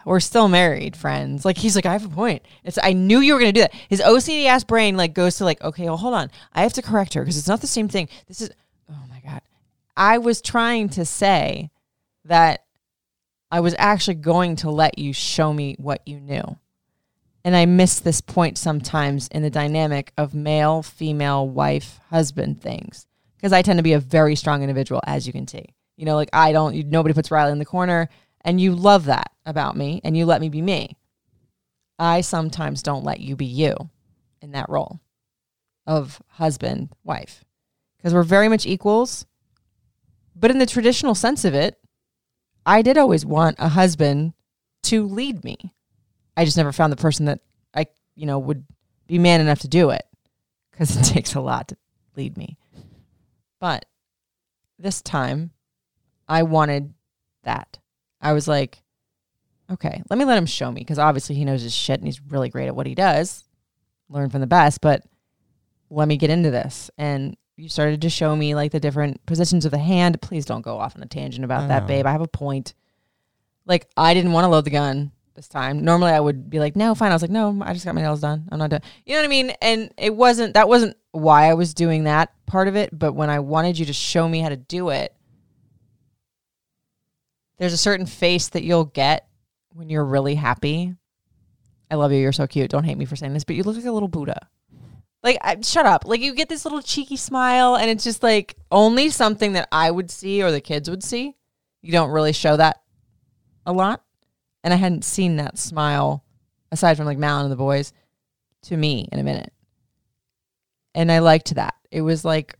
We're 0.06 0.20
still 0.20 0.46
married, 0.46 0.94
friends. 0.94 1.44
Like 1.44 1.58
he's 1.58 1.74
like, 1.74 1.84
I 1.84 1.92
have 1.92 2.04
a 2.04 2.08
point. 2.08 2.46
It's 2.62 2.78
I 2.80 2.92
knew 2.92 3.18
you 3.18 3.34
were 3.34 3.40
gonna 3.40 3.52
do 3.52 3.62
that. 3.62 3.74
His 3.88 4.00
OCD 4.00 4.46
ass 4.46 4.62
brain 4.62 4.96
like 4.96 5.14
goes 5.14 5.36
to 5.38 5.44
like, 5.44 5.60
okay, 5.60 5.86
well, 5.86 5.96
hold 5.96 6.14
on. 6.14 6.30
I 6.52 6.62
have 6.62 6.74
to 6.74 6.82
correct 6.82 7.14
her 7.14 7.22
because 7.22 7.36
it's 7.36 7.48
not 7.48 7.60
the 7.60 7.66
same 7.66 7.88
thing. 7.88 8.08
This 8.28 8.40
is 8.40 8.50
oh 8.88 9.04
my 9.10 9.20
god. 9.20 9.42
I 9.96 10.18
was 10.18 10.40
trying 10.40 10.90
to 10.90 11.04
say 11.04 11.70
that 12.24 12.62
I 13.50 13.58
was 13.58 13.74
actually 13.78 14.14
going 14.14 14.54
to 14.56 14.70
let 14.70 14.96
you 14.96 15.12
show 15.12 15.52
me 15.52 15.74
what 15.80 16.02
you 16.06 16.20
knew. 16.20 16.56
And 17.44 17.56
I 17.56 17.66
miss 17.66 17.98
this 17.98 18.20
point 18.20 18.58
sometimes 18.58 19.26
in 19.28 19.42
the 19.42 19.50
dynamic 19.50 20.12
of 20.16 20.34
male, 20.34 20.84
female, 20.84 21.48
wife, 21.48 21.98
husband 22.10 22.62
things. 22.62 23.08
Because 23.36 23.52
I 23.52 23.62
tend 23.62 23.80
to 23.80 23.82
be 23.82 23.92
a 23.94 24.00
very 24.00 24.36
strong 24.36 24.62
individual, 24.62 25.00
as 25.04 25.26
you 25.26 25.32
can 25.32 25.48
see. 25.48 25.74
You 25.96 26.04
know, 26.04 26.14
like 26.14 26.30
I 26.32 26.52
don't, 26.52 26.76
nobody 26.90 27.12
puts 27.12 27.30
Riley 27.32 27.50
in 27.50 27.58
the 27.58 27.64
corner. 27.64 28.08
And 28.46 28.60
you 28.60 28.76
love 28.76 29.06
that 29.06 29.32
about 29.44 29.76
me 29.76 30.00
and 30.04 30.16
you 30.16 30.24
let 30.24 30.40
me 30.40 30.48
be 30.48 30.62
me. 30.62 30.96
I 31.98 32.20
sometimes 32.20 32.82
don't 32.82 33.04
let 33.04 33.20
you 33.20 33.34
be 33.34 33.44
you 33.44 33.74
in 34.40 34.52
that 34.52 34.70
role 34.70 35.00
of 35.86 36.22
husband, 36.28 36.90
wife. 37.02 37.44
Because 37.96 38.14
we're 38.14 38.22
very 38.22 38.48
much 38.48 38.64
equals. 38.64 39.26
But 40.36 40.52
in 40.52 40.58
the 40.58 40.66
traditional 40.66 41.16
sense 41.16 41.44
of 41.44 41.54
it, 41.54 41.76
I 42.64 42.82
did 42.82 42.96
always 42.96 43.26
want 43.26 43.56
a 43.58 43.68
husband 43.68 44.34
to 44.84 45.06
lead 45.06 45.42
me. 45.42 45.56
I 46.36 46.44
just 46.44 46.56
never 46.56 46.72
found 46.72 46.92
the 46.92 46.96
person 46.96 47.26
that 47.26 47.40
I, 47.74 47.86
you 48.14 48.26
know, 48.26 48.38
would 48.38 48.64
be 49.08 49.18
man 49.18 49.40
enough 49.40 49.60
to 49.60 49.68
do 49.68 49.90
it 49.90 50.04
because 50.70 50.96
it 50.96 51.04
takes 51.14 51.34
a 51.34 51.40
lot 51.40 51.68
to 51.68 51.76
lead 52.14 52.36
me. 52.36 52.58
But 53.58 53.86
this 54.78 55.02
time, 55.02 55.50
I 56.28 56.44
wanted 56.44 56.94
that. 57.42 57.78
I 58.26 58.32
was 58.32 58.48
like, 58.48 58.82
okay, 59.70 60.02
let 60.10 60.18
me 60.18 60.24
let 60.24 60.36
him 60.36 60.46
show 60.46 60.72
me 60.72 60.80
because 60.80 60.98
obviously 60.98 61.36
he 61.36 61.44
knows 61.44 61.62
his 61.62 61.72
shit 61.72 62.00
and 62.00 62.08
he's 62.08 62.20
really 62.20 62.48
great 62.48 62.66
at 62.66 62.74
what 62.74 62.88
he 62.88 62.96
does. 62.96 63.44
Learn 64.08 64.30
from 64.30 64.40
the 64.40 64.48
best, 64.48 64.80
but 64.80 65.04
let 65.90 66.08
me 66.08 66.16
get 66.16 66.30
into 66.30 66.50
this. 66.50 66.90
And 66.98 67.36
you 67.56 67.68
started 67.68 68.02
to 68.02 68.10
show 68.10 68.34
me 68.34 68.56
like 68.56 68.72
the 68.72 68.80
different 68.80 69.24
positions 69.26 69.64
of 69.64 69.70
the 69.70 69.78
hand. 69.78 70.20
Please 70.20 70.44
don't 70.44 70.62
go 70.62 70.76
off 70.76 70.96
on 70.96 71.02
a 71.04 71.06
tangent 71.06 71.44
about 71.44 71.62
I 71.62 71.66
that, 71.68 71.82
know. 71.82 71.86
babe. 71.86 72.04
I 72.06 72.10
have 72.10 72.20
a 72.20 72.26
point. 72.26 72.74
Like 73.64 73.88
I 73.96 74.12
didn't 74.12 74.32
want 74.32 74.44
to 74.44 74.48
load 74.48 74.64
the 74.64 74.70
gun 74.70 75.12
this 75.34 75.46
time. 75.46 75.84
Normally 75.84 76.10
I 76.10 76.18
would 76.18 76.50
be 76.50 76.58
like, 76.58 76.74
no, 76.74 76.96
fine. 76.96 77.12
I 77.12 77.14
was 77.14 77.22
like, 77.22 77.30
no, 77.30 77.62
I 77.62 77.72
just 77.74 77.84
got 77.84 77.94
my 77.94 78.02
nails 78.02 78.20
done. 78.20 78.48
I'm 78.50 78.58
not 78.58 78.70
done. 78.70 78.82
You 79.04 79.14
know 79.14 79.20
what 79.20 79.26
I 79.26 79.28
mean? 79.28 79.50
And 79.62 79.94
it 79.96 80.16
wasn't 80.16 80.54
that 80.54 80.68
wasn't 80.68 80.96
why 81.12 81.48
I 81.48 81.54
was 81.54 81.74
doing 81.74 82.04
that 82.04 82.32
part 82.46 82.66
of 82.66 82.74
it. 82.74 82.90
But 82.92 83.12
when 83.12 83.30
I 83.30 83.38
wanted 83.38 83.78
you 83.78 83.86
to 83.86 83.92
show 83.92 84.28
me 84.28 84.40
how 84.40 84.48
to 84.48 84.56
do 84.56 84.88
it, 84.88 85.15
there's 87.58 87.72
a 87.72 87.78
certain 87.78 88.06
face 88.06 88.48
that 88.50 88.62
you'll 88.62 88.84
get 88.84 89.28
when 89.70 89.88
you're 89.88 90.04
really 90.04 90.34
happy. 90.34 90.94
I 91.90 91.94
love 91.94 92.12
you. 92.12 92.18
You're 92.18 92.32
so 92.32 92.46
cute. 92.46 92.70
Don't 92.70 92.84
hate 92.84 92.98
me 92.98 93.04
for 93.04 93.16
saying 93.16 93.32
this, 93.32 93.44
but 93.44 93.56
you 93.56 93.62
look 93.62 93.76
like 93.76 93.84
a 93.84 93.92
little 93.92 94.08
Buddha. 94.08 94.48
Like, 95.22 95.38
I, 95.40 95.60
shut 95.62 95.86
up. 95.86 96.04
Like, 96.06 96.20
you 96.20 96.34
get 96.34 96.48
this 96.48 96.64
little 96.64 96.82
cheeky 96.82 97.16
smile, 97.16 97.76
and 97.76 97.90
it's 97.90 98.04
just 98.04 98.22
like 98.22 98.56
only 98.70 99.10
something 99.10 99.54
that 99.54 99.68
I 99.72 99.90
would 99.90 100.10
see 100.10 100.42
or 100.42 100.50
the 100.50 100.60
kids 100.60 100.90
would 100.90 101.02
see. 101.02 101.34
You 101.82 101.92
don't 101.92 102.10
really 102.10 102.32
show 102.32 102.56
that 102.56 102.82
a 103.64 103.72
lot. 103.72 104.02
And 104.62 104.74
I 104.74 104.76
hadn't 104.76 105.04
seen 105.04 105.36
that 105.36 105.58
smile, 105.58 106.24
aside 106.72 106.96
from 106.96 107.06
like 107.06 107.18
Malin 107.18 107.44
and 107.44 107.52
the 107.52 107.56
boys, 107.56 107.92
to 108.62 108.76
me 108.76 109.08
in 109.12 109.18
a 109.18 109.24
minute. 109.24 109.52
and 110.96 111.12
I 111.12 111.18
liked 111.20 111.54
that. 111.54 111.74
It 111.90 112.00
was 112.00 112.24
like 112.24 112.56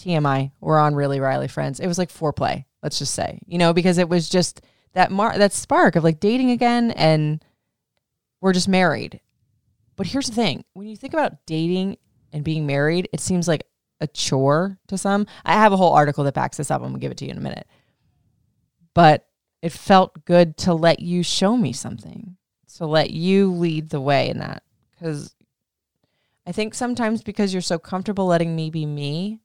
TMI. 0.00 0.52
We're 0.60 0.78
on 0.78 0.94
really 0.94 1.20
Riley 1.20 1.48
friends. 1.48 1.80
It 1.80 1.86
was 1.86 1.98
like 1.98 2.12
foreplay. 2.12 2.64
Let's 2.82 2.98
just 2.98 3.14
say, 3.14 3.40
you 3.46 3.58
know, 3.58 3.72
because 3.72 3.98
it 3.98 4.08
was 4.08 4.28
just 4.28 4.60
that 4.92 5.10
mar- 5.10 5.38
that 5.38 5.52
spark 5.52 5.96
of 5.96 6.04
like 6.04 6.20
dating 6.20 6.50
again, 6.50 6.90
and 6.92 7.44
we're 8.40 8.52
just 8.52 8.68
married. 8.68 9.20
But 9.96 10.06
here's 10.06 10.26
the 10.26 10.34
thing: 10.34 10.64
when 10.74 10.86
you 10.86 10.96
think 10.96 11.14
about 11.14 11.46
dating 11.46 11.96
and 12.32 12.44
being 12.44 12.66
married, 12.66 13.08
it 13.12 13.20
seems 13.20 13.48
like 13.48 13.64
a 14.00 14.06
chore 14.06 14.78
to 14.88 14.98
some. 14.98 15.26
I 15.44 15.54
have 15.54 15.72
a 15.72 15.76
whole 15.76 15.94
article 15.94 16.24
that 16.24 16.34
backs 16.34 16.56
this 16.56 16.70
up. 16.70 16.82
I'm 16.82 16.88
gonna 16.88 16.98
give 16.98 17.12
it 17.12 17.18
to 17.18 17.24
you 17.24 17.30
in 17.30 17.38
a 17.38 17.42
minute. 17.42 17.66
But 18.94 19.26
it 19.62 19.72
felt 19.72 20.24
good 20.24 20.56
to 20.58 20.74
let 20.74 21.00
you 21.00 21.22
show 21.22 21.56
me 21.56 21.72
something, 21.72 22.36
to 22.76 22.86
let 22.86 23.10
you 23.10 23.50
lead 23.52 23.88
the 23.88 24.00
way 24.00 24.28
in 24.28 24.38
that, 24.38 24.62
because 24.90 25.34
I 26.46 26.52
think 26.52 26.74
sometimes 26.74 27.22
because 27.22 27.54
you're 27.54 27.62
so 27.62 27.78
comfortable 27.78 28.26
letting 28.26 28.54
me 28.54 28.68
be 28.70 28.84
me, 28.84 29.40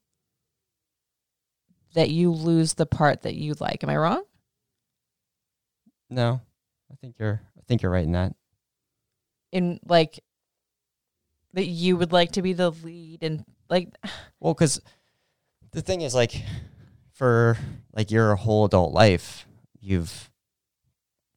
that 1.93 2.09
you 2.09 2.31
lose 2.31 2.73
the 2.75 2.85
part 2.85 3.23
that 3.23 3.35
you 3.35 3.55
like. 3.59 3.83
Am 3.83 3.89
I 3.89 3.97
wrong? 3.97 4.23
No, 6.09 6.41
I 6.91 6.95
think 6.95 7.15
you're. 7.19 7.41
I 7.57 7.61
think 7.67 7.81
you're 7.81 7.91
right 7.91 8.05
in 8.05 8.13
that. 8.13 8.33
In 9.51 9.79
like 9.85 10.19
that 11.53 11.65
you 11.65 11.97
would 11.97 12.11
like 12.11 12.33
to 12.33 12.41
be 12.41 12.53
the 12.53 12.71
lead 12.71 13.23
and 13.23 13.43
like 13.69 13.89
Well, 14.39 14.53
because 14.53 14.81
the 15.71 15.81
thing 15.81 16.01
is, 16.01 16.15
like, 16.15 16.43
for 17.13 17.57
like 17.93 18.09
your 18.11 18.35
whole 18.35 18.65
adult 18.65 18.93
life, 18.93 19.45
you've 19.79 20.31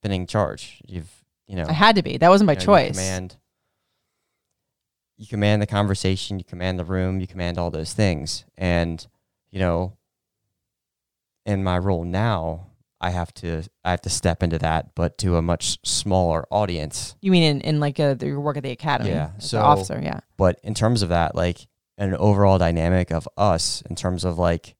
been 0.03 0.13
in 0.13 0.27
charge. 0.27 0.81
You've, 0.87 1.11
you 1.47 1.57
know, 1.57 1.67
I 1.69 1.73
had 1.73 1.97
to 1.97 2.03
be. 2.03 2.17
That 2.17 2.31
wasn't 2.31 2.47
my 2.47 2.53
you 2.55 2.57
know, 2.59 2.61
You 2.61 2.67
choice. 2.67 2.97
command. 2.97 3.37
You 5.19 5.27
command 5.27 5.61
the 5.63 5.67
conversation. 5.67 6.39
You 6.39 6.45
command 6.45 6.79
the 6.79 6.85
room. 6.85 7.21
You 7.21 7.27
command 7.27 7.59
all 7.59 7.71
those 7.71 7.93
things. 7.93 8.45
And 8.57 9.07
you 9.51 9.59
know, 9.59 9.97
in 11.45 11.65
my 11.65 11.79
role 11.79 12.05
now, 12.05 12.69
I 13.01 13.11
have 13.11 13.35
to. 13.35 13.65
I 13.85 13.91
have 13.91 14.03
to 14.03 14.11
step 14.11 14.43
into 14.43 14.59
that, 14.61 14.95
but 14.95 15.19
to 15.19 15.37
a 15.37 15.43
much 15.43 15.79
smaller 15.85 16.47
audience. 16.51 17.17
You 17.21 17.33
mean 17.33 17.43
in, 17.43 17.61
in 17.63 17.81
like 17.81 17.99
uh, 17.99 18.15
a, 18.21 18.27
your 18.27 18.41
work 18.41 18.57
at 18.57 18.63
the 18.63 18.71
academy? 18.71 19.11
Yeah, 19.11 19.31
so- 19.39 19.59
the 19.59 19.65
officer. 19.65 20.01
Yeah. 20.03 20.21
But 20.37 20.61
in 20.63 20.75
terms 20.75 21.03
of 21.03 21.09
that, 21.09 21.35
like 21.35 21.67
an 21.99 22.15
overall 22.15 22.59
dynamic 22.59 23.11
of 23.11 23.29
us, 23.37 23.83
in 23.91 23.97
terms 23.97 24.25
of 24.25 24.39
like 24.39 24.77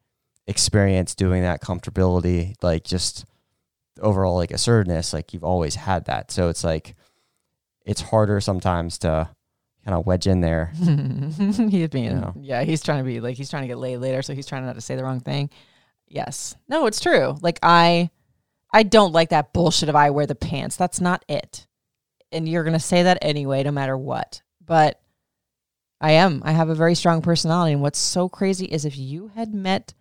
experience 0.47 1.15
doing 1.17 1.43
that, 1.43 1.61
comfortability, 1.61 2.55
like 2.63 2.85
just 2.85 3.25
overall 4.01 4.37
like 4.37 4.53
assertiveness, 4.53 5.13
like 5.13 5.35
you've 5.35 5.45
always 5.45 5.75
had 5.75 6.05
that. 6.05 6.31
So 6.31 6.49
it's 6.49 6.63
like 6.63 6.95
it's 7.85 8.01
harder 8.01 8.41
sometimes 8.41 8.99
to 8.99 9.29
kind 9.85 9.97
of 9.97 10.07
wedge 10.07 10.29
in 10.29 10.41
there. 10.41 10.67
he's 10.77 11.89
being 11.89 12.21
know. 12.21 12.33
yeah 12.39 12.63
he's 12.63 12.83
trying 12.83 12.99
to 12.99 13.05
be 13.05 13.19
like 13.21 13.37
he's 13.37 13.51
trying 13.51 13.63
to 13.63 13.69
get 13.69 13.79
laid 13.79 13.97
later 13.97 14.23
so 14.23 14.33
he's 14.33 14.47
trying 14.47 14.65
not 14.65 14.75
to 14.75 14.81
say 14.81 14.95
the 14.95 15.03
wrong 15.03 15.19
thing 15.19 15.51
yes. 16.13 16.57
No 16.69 16.87
it's 16.87 17.01
true. 17.01 17.37
Like 17.41 17.59
i 17.63 18.11
i 18.73 18.83
don't 18.83 19.13
like 19.13 19.31
that 19.31 19.53
bullshit 19.53 19.89
of 19.89 19.97
i 19.97 20.11
wear 20.11 20.27
the 20.27 20.35
pants. 20.35 20.77
That's 20.77 21.01
not 21.01 21.25
it. 21.29 21.67
And 22.31 22.49
you're 22.49 22.65
gonna 22.65 22.81
say 22.81 23.03
that 23.03 23.19
anyway 23.23 23.63
no 23.63 23.71
matter 23.71 23.97
what. 23.97 24.43
But 24.65 25.01
i 26.01 26.13
am. 26.13 26.43
I 26.45 26.53
have 26.53 26.69
a 26.69 26.75
very 26.75 26.95
strong 26.95 27.23
personality. 27.23 27.73
And 27.73 27.83
what's 27.83 27.99
so 27.99 28.29
crazy 28.29 28.67
is 28.67 28.85
if 28.85 28.97
you 28.97 29.29
had 29.35 29.55
met 29.55 29.95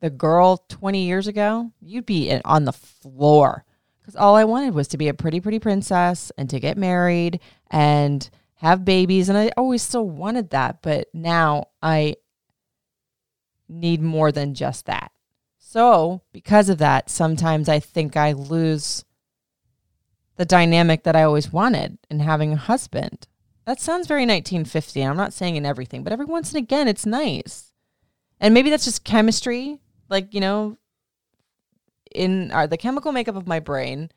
the 0.00 0.10
girl 0.10 0.64
20 0.68 1.04
years 1.06 1.26
ago 1.26 1.72
you'd 1.80 2.06
be 2.06 2.40
on 2.44 2.64
the 2.64 2.72
floor. 2.72 3.64
Because 4.00 4.16
all 4.16 4.36
i 4.36 4.44
wanted 4.44 4.74
was 4.74 4.88
to 4.88 4.98
be 4.98 5.08
a 5.08 5.14
pretty 5.14 5.40
pretty 5.40 5.58
princess 5.58 6.30
and 6.38 6.48
to 6.50 6.60
get 6.60 6.78
married 6.78 7.40
and 7.70 8.28
have 8.56 8.84
babies. 8.84 9.28
And 9.28 9.36
I 9.36 9.50
always 9.56 9.82
still 9.82 10.08
wanted 10.08 10.50
that, 10.50 10.80
but 10.82 11.08
now 11.12 11.66
I 11.82 12.16
need 13.68 14.00
more 14.00 14.32
than 14.32 14.54
just 14.54 14.86
that. 14.86 15.12
So, 15.58 16.22
because 16.32 16.68
of 16.68 16.78
that, 16.78 17.10
sometimes 17.10 17.68
I 17.68 17.80
think 17.80 18.16
I 18.16 18.32
lose 18.32 19.04
the 20.36 20.44
dynamic 20.44 21.04
that 21.04 21.16
I 21.16 21.22
always 21.22 21.52
wanted 21.52 21.98
in 22.10 22.20
having 22.20 22.52
a 22.52 22.56
husband. 22.56 23.26
That 23.64 23.80
sounds 23.80 24.06
very 24.06 24.22
1950. 24.22 25.02
I'm 25.02 25.16
not 25.16 25.32
saying 25.32 25.56
in 25.56 25.66
everything, 25.66 26.04
but 26.04 26.12
every 26.12 26.26
once 26.26 26.52
and 26.52 26.62
again 26.62 26.86
it's 26.86 27.06
nice. 27.06 27.72
And 28.40 28.52
maybe 28.52 28.70
that's 28.70 28.84
just 28.84 29.04
chemistry, 29.04 29.80
like, 30.08 30.34
you 30.34 30.40
know, 30.40 30.76
in 32.14 32.50
our, 32.52 32.66
the 32.66 32.76
chemical 32.76 33.12
makeup 33.12 33.36
of 33.36 33.46
my 33.46 33.60
brain, 33.60 34.10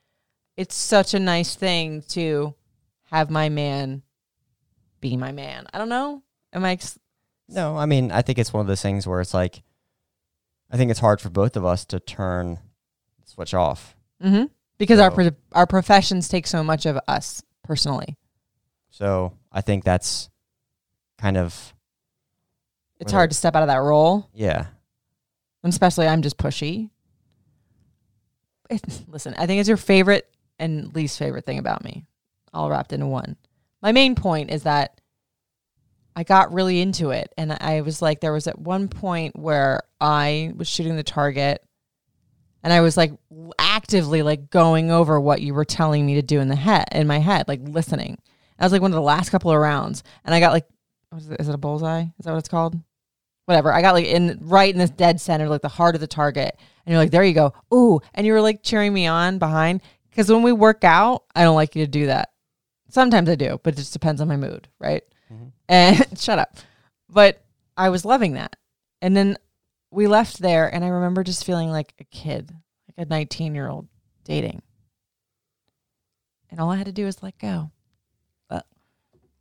it's 0.58 0.76
such 0.76 1.14
a 1.14 1.20
nice 1.20 1.56
thing 1.56 2.02
to 2.10 2.56
have 3.06 3.30
my 3.30 3.48
man 3.50 4.04
be 5.00 5.16
my 5.16 5.32
man. 5.32 5.68
I 5.74 5.78
don't 5.78 5.90
know. 5.90 6.24
Am 6.54 6.66
I? 6.66 6.78
No, 7.50 7.78
I 7.78 7.86
mean, 7.86 8.12
I 8.12 8.22
think 8.22 8.40
it's 8.40 8.52
one 8.52 8.62
of 8.62 8.68
those 8.68 8.82
things 8.82 9.08
where 9.08 9.22
it's 9.22 9.34
like, 9.34 9.64
I 10.70 10.78
think 10.78 10.92
it's 10.92 11.00
hard 11.00 11.22
for 11.22 11.30
both 11.30 11.56
of 11.56 11.64
us 11.66 11.86
to 11.86 12.00
turn 12.00 12.60
switch 13.26 13.54
off. 13.54 13.96
mm-hmm. 14.24 14.46
Because 14.78 15.00
our 15.00 15.10
pro- 15.10 15.32
our 15.54 15.66
professions 15.66 16.28
take 16.28 16.46
so 16.46 16.64
much 16.64 16.86
of 16.86 17.00
us 17.08 17.42
personally. 17.64 18.16
So 18.90 19.34
I 19.52 19.62
think 19.62 19.84
that's 19.84 20.30
kind 21.18 21.36
of 21.36 21.74
It's 23.00 23.12
hard 23.12 23.32
to 23.32 23.36
step 23.36 23.56
out 23.56 23.64
of 23.64 23.68
that 23.70 23.78
role, 23.78 24.30
yeah. 24.34 24.68
and 25.64 25.74
especially 25.74 26.08
I'm 26.08 26.22
just 26.22 26.38
pushy. 26.38 26.90
It, 28.70 28.82
listen, 29.08 29.34
I 29.38 29.48
think 29.48 29.60
it's 29.60 29.68
your 29.68 29.78
favorite 29.78 30.30
and 30.60 30.94
least 30.94 31.18
favorite 31.18 31.46
thing 31.46 31.58
about 31.58 31.84
me, 31.84 32.06
all 32.54 32.70
wrapped 32.70 32.94
into 32.94 33.08
one. 33.08 33.36
My 33.82 33.92
main 33.92 34.14
point 34.16 34.52
is 34.52 34.64
that 34.64 34.97
I 36.18 36.24
got 36.24 36.52
really 36.52 36.82
into 36.82 37.12
it, 37.12 37.32
and 37.38 37.54
I 37.54 37.82
was 37.82 38.02
like, 38.02 38.22
there 38.22 38.34
was 38.34 38.48
at 38.48 38.58
one 38.58 38.88
point 38.88 39.38
where 39.38 39.84
I 40.02 40.52
was 40.56 40.68
shooting 40.68 40.96
the 40.96 41.04
target, 41.04 41.64
and 42.64 42.74
I 42.74 42.82
was 42.82 42.98
like 42.98 43.14
actively 43.60 44.24
like 44.24 44.50
going 44.50 44.90
over 44.90 45.22
what 45.22 45.44
you 45.44 45.54
were 45.54 45.64
telling 45.64 46.08
me 46.08 46.16
to 46.16 46.24
do 46.24 46.40
in 46.40 46.48
the 46.48 46.56
head 46.56 46.86
in 46.92 47.06
my 47.06 47.20
head, 47.20 47.48
like 47.48 47.60
listening. 47.62 48.18
I 48.58 48.66
was 48.66 48.72
like 48.72 48.82
one 48.82 48.90
of 48.90 48.96
the 48.96 49.02
last 49.02 49.30
couple 49.30 49.52
of 49.52 49.60
rounds, 49.60 50.02
and 50.26 50.34
I 50.34 50.40
got 50.40 50.54
like, 50.54 50.66
is 51.16 51.30
it, 51.30 51.40
is 51.40 51.50
it 51.50 51.54
a 51.54 51.60
bullseye? 51.60 52.06
Is 52.18 52.26
that 52.26 52.32
what 52.32 52.40
it's 52.40 52.50
called? 52.50 52.76
Whatever. 53.46 53.72
I 53.72 53.84
got 53.84 53.94
like 53.94 54.08
in 54.08 54.40
right 54.42 54.74
in 54.74 54.80
this 54.80 54.90
dead 54.90 55.22
center, 55.22 55.48
like 55.48 55.62
the 55.62 55.68
heart 55.68 55.94
of 55.94 56.02
the 56.02 56.08
target, 56.08 56.58
and 56.58 56.92
you're 56.92 57.00
like, 57.00 57.12
there 57.12 57.24
you 57.24 57.36
go, 57.36 57.54
ooh, 57.72 58.00
and 58.16 58.26
you 58.26 58.34
were 58.34 58.42
like 58.42 58.64
cheering 58.64 58.92
me 58.92 59.06
on 59.06 59.38
behind 59.38 59.82
because 60.10 60.32
when 60.32 60.42
we 60.42 60.52
work 60.52 60.84
out, 60.84 61.26
I 61.36 61.44
don't 61.44 61.54
like 61.54 61.76
you 61.76 61.86
to 61.86 61.92
do 61.92 62.08
that. 62.08 62.30
Sometimes 62.90 63.30
I 63.30 63.36
do, 63.36 63.60
but 63.62 63.76
it 63.76 63.78
just 63.78 63.94
depends 63.94 64.20
on 64.20 64.28
my 64.28 64.36
mood, 64.36 64.68
right? 64.80 65.04
Mm-hmm. 65.32 65.48
And 65.70 66.06
shut 66.20 66.40
up. 66.40 66.58
But 67.10 67.42
I 67.76 67.90
was 67.90 68.06
loving 68.06 68.34
that. 68.34 68.56
And 69.02 69.16
then 69.16 69.38
we 69.92 70.08
left 70.08 70.40
there, 70.40 70.74
and 70.74 70.84
I 70.84 70.90
remember 70.90 71.24
just 71.24 71.46
feeling 71.46 71.70
like 71.70 71.94
a 72.00 72.04
kid, 72.06 72.52
like 72.98 73.06
a 73.08 73.10
19 73.10 73.56
year 73.56 73.70
old 73.70 73.88
dating. 74.24 74.62
And 76.50 76.60
all 76.60 76.70
I 76.72 76.78
had 76.78 76.86
to 76.88 76.92
do 76.92 77.06
was 77.06 77.22
let 77.22 77.38
go. 77.40 77.72
But 78.50 78.66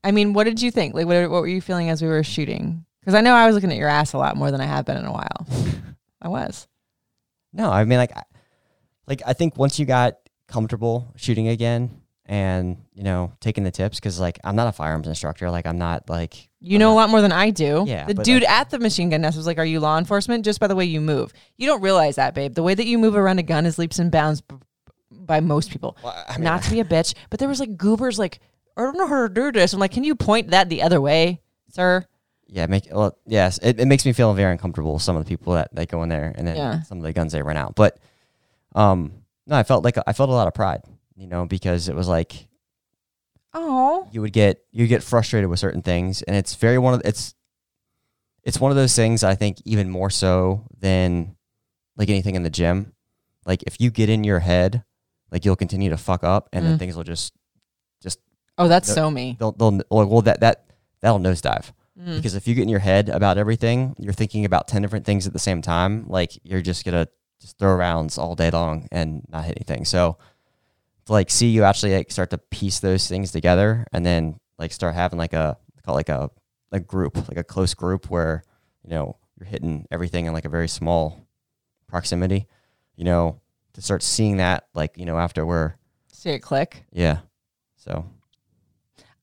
I 0.03 0.11
mean, 0.11 0.32
what 0.32 0.45
did 0.45 0.61
you 0.61 0.70
think? 0.70 0.95
Like, 0.95 1.07
what, 1.07 1.30
what 1.30 1.41
were 1.41 1.47
you 1.49 1.61
feeling 1.61 1.89
as 1.89 2.03
we 2.03 2.09
were 2.09 2.22
shooting? 2.22 2.84
Because 3.01 3.14
I 3.14 3.20
know 3.20 3.34
I 3.34 3.47
was 3.47 3.55
looking 3.55 3.70
at 3.70 3.78
your 3.78 3.89
ass 3.89 4.12
a 4.12 4.18
lot 4.18 4.37
more 4.37 4.51
than 4.51 4.61
I 4.61 4.66
have 4.66 4.84
been 4.84 4.97
in 4.97 5.05
a 5.05 5.12
while. 5.12 5.47
I 6.20 6.28
was. 6.28 6.66
No, 7.53 7.70
I 7.70 7.84
mean 7.84 7.99
like, 7.99 8.16
I- 8.16 8.24
like 9.07 9.22
I 9.24 9.32
think 9.32 9.57
once 9.57 9.78
you 9.78 9.87
got 9.87 10.16
comfortable 10.49 11.12
shooting 11.16 11.47
again, 11.49 12.03
and 12.29 12.77
you 12.93 13.03
know 13.05 13.33
taking 13.41 13.64
the 13.64 13.70
tips, 13.70 13.99
because 13.99 14.18
like 14.20 14.39
I'm 14.45 14.57
not 14.57 14.66
a 14.68 14.72
firearms 14.72 15.07
instructor, 15.07 15.51
like 15.51 15.64
I'm 15.66 15.79
not 15.79 16.09
like 16.11 16.49
You 16.61 16.79
know 16.79 16.93
a 16.93 16.97
lot 16.97 17.09
more 17.11 17.20
than 17.20 17.33
I 17.33 17.51
do. 17.51 17.85
Yeah, 17.87 18.07
The 18.07 18.14
dude 18.14 18.43
like- 18.43 18.51
at 18.51 18.70
the 18.70 18.79
machine 18.79 19.11
gun 19.11 19.20
nest 19.22 19.37
was 19.37 19.47
like, 19.47 19.59
Are 19.59 19.64
you 19.64 19.81
law 19.81 19.97
enforcement? 19.99 20.45
Just 20.45 20.59
by 20.61 20.66
the 20.66 20.74
way 20.77 20.85
you 20.85 21.01
move. 21.01 21.33
You 21.57 21.66
don't 21.66 21.81
realize 21.83 22.16
that, 22.16 22.35
babe. 22.35 22.55
The 22.55 22.62
way 22.62 22.74
that 22.74 22.87
you 22.87 22.99
move 22.99 23.14
around 23.16 23.39
a 23.39 23.43
gun 23.45 23.64
is 23.66 23.79
leaps 23.79 23.99
and 23.99 24.11
bounds 24.11 24.41
b- 24.41 24.57
by 25.11 25.41
most 25.41 25.70
people. 25.70 25.97
Well, 26.03 26.14
I 26.29 26.37
mean, 26.37 26.45
Not 26.45 26.62
to 26.64 26.70
be 26.70 26.81
a 26.81 26.85
bitch, 26.97 27.14
but 27.31 27.39
there 27.39 27.49
was 27.49 27.61
like 27.61 27.77
goobers 27.77 28.18
like, 28.18 28.41
I 28.77 28.83
don't 28.83 28.99
know 28.99 29.07
how 29.07 29.27
to 29.27 29.33
do 29.33 29.53
this. 29.53 29.72
I'm 29.72 29.79
like, 29.81 29.93
Can 29.93 30.05
you 30.05 30.14
point 30.16 30.51
that 30.51 30.68
the 30.68 30.83
other 30.83 31.01
way, 31.01 31.41
sir? 31.70 32.05
yeah, 32.49 32.66
make 32.66 32.87
well, 32.93 33.16
yes, 33.27 33.59
it, 33.59 33.81
it 33.81 33.87
makes 33.87 34.05
me 34.07 34.12
feel 34.12 34.33
very 34.35 34.53
uncomfortable. 34.53 34.99
Some 35.01 35.16
of 35.16 35.24
the 35.24 35.29
people 35.29 35.55
that 35.55 35.74
that 35.74 35.89
go 35.89 36.03
in 36.03 36.09
there, 36.09 36.33
and 36.37 36.47
then 36.47 36.57
Yeah. 36.57 36.83
some 36.83 36.99
of 36.99 37.05
the 37.05 37.12
guns 37.12 37.33
they 37.33 37.43
run 37.43 37.57
out. 37.57 37.74
But 37.74 37.99
um, 38.74 39.12
no, 39.47 39.57
I 39.57 39.62
felt 39.62 39.85
like 39.85 39.97
I 40.07 40.12
felt 40.12 40.29
a 40.29 40.33
lot 40.33 40.47
of 40.47 40.55
pride, 40.55 40.83
you 41.17 41.27
know, 41.27 41.47
because 41.47 41.89
it 41.89 41.95
was 41.97 42.09
like 42.09 42.47
Oh. 43.55 44.07
you 44.12 44.21
would 44.21 44.33
get 44.35 44.61
you 44.71 44.87
get 44.87 45.03
frustrated 45.03 45.49
with 45.49 45.59
certain 45.59 45.81
things 45.83 46.21
and 46.23 46.37
it's 46.37 46.55
very 46.57 46.79
one 46.79 46.93
of 46.95 47.01
it's 47.05 47.35
it's 48.43 48.61
one 48.61 48.71
of 48.71 48.77
those 48.77 48.95
things 48.95 49.25
I 49.25 49.35
think 49.35 49.61
even 49.64 49.89
more 49.91 50.11
so 50.11 50.67
than 50.79 51.37
like 51.97 52.11
anything 52.11 52.35
in 52.35 52.43
the 52.43 52.51
gym. 52.51 52.93
Like 53.47 53.62
if 53.62 53.81
you 53.81 53.91
get 53.91 54.09
in 54.11 54.25
your 54.25 54.41
head, 54.41 54.85
like 55.33 55.45
you'll 55.45 55.57
continue 55.57 55.89
to 55.91 55.97
fuck 55.97 56.23
up 56.23 56.49
and 56.53 56.64
Mm. 56.64 56.69
then 56.69 56.79
things 56.79 56.97
will 56.97 57.05
just 57.05 57.33
just 58.03 58.19
Oh, 58.59 58.69
that's 58.69 58.93
so 58.93 59.11
me. 59.11 59.37
they'll 59.39 59.53
they'll 59.53 59.81
well 59.91 60.21
that 60.23 60.41
that 60.41 60.67
that'll 61.01 61.19
nosedive. 61.19 61.73
Mm. 61.99 62.17
Because 62.17 62.35
if 62.35 62.47
you 62.47 62.55
get 62.55 62.62
in 62.62 62.69
your 62.69 62.81
head 62.81 63.09
about 63.09 63.39
everything, 63.39 63.97
you're 63.99 64.12
thinking 64.12 64.45
about 64.45 64.69
10 64.69 64.83
different 64.83 65.07
things 65.07 65.27
at 65.27 65.33
the 65.33 65.39
same 65.39 65.62
time, 65.62 66.05
like 66.09 66.39
you're 66.45 66.61
just 66.61 66.85
going 66.85 66.93
to 67.07 67.11
just 67.41 67.57
throw 67.59 67.75
rounds 67.75 68.19
all 68.19 68.35
day 68.35 68.51
long 68.51 68.87
and 68.93 69.23
not 69.31 69.45
hit 69.47 69.57
anything. 69.57 69.87
So 69.87 70.19
to 71.07 71.13
like 71.13 71.31
see 71.31 71.49
you 71.49 71.65
actually 71.65 71.95
like 71.95 72.11
start 72.11 72.31
to 72.31 72.39
piece 72.39 72.81
those 72.81 73.09
things 73.09 73.33
together 73.33 73.87
and 73.93 74.05
then 74.05 74.39
like 74.59 74.73
start 74.73 74.95
having 74.95 75.19
like 75.19 75.33
a 75.33 75.57
call 75.85 75.95
like 75.95 76.09
a 76.09 76.31
a 76.73 76.81
group, 76.81 77.17
like 77.29 77.39
a 77.39 77.45
close 77.45 77.75
group 77.75 78.11
where 78.11 78.43
you 78.83 78.91
know 78.91 79.17
you're 79.39 79.47
hitting 79.49 79.87
everything 79.91 80.27
in 80.27 80.33
like 80.33 80.45
a 80.45 80.49
very 80.51 80.69
small 80.69 81.27
proximity. 81.87 82.47
You 82.97 83.05
know, 83.05 83.41
to 83.75 83.83
start 83.83 84.03
seeing 84.03 84.39
that 84.39 84.67
like 84.75 84.99
you 84.99 85.07
know 85.07 85.19
after 85.19 85.47
we're 85.47 85.75
See 86.13 86.31
it 86.31 86.41
click. 86.41 86.85
yeah, 86.93 87.19
so 87.77 88.05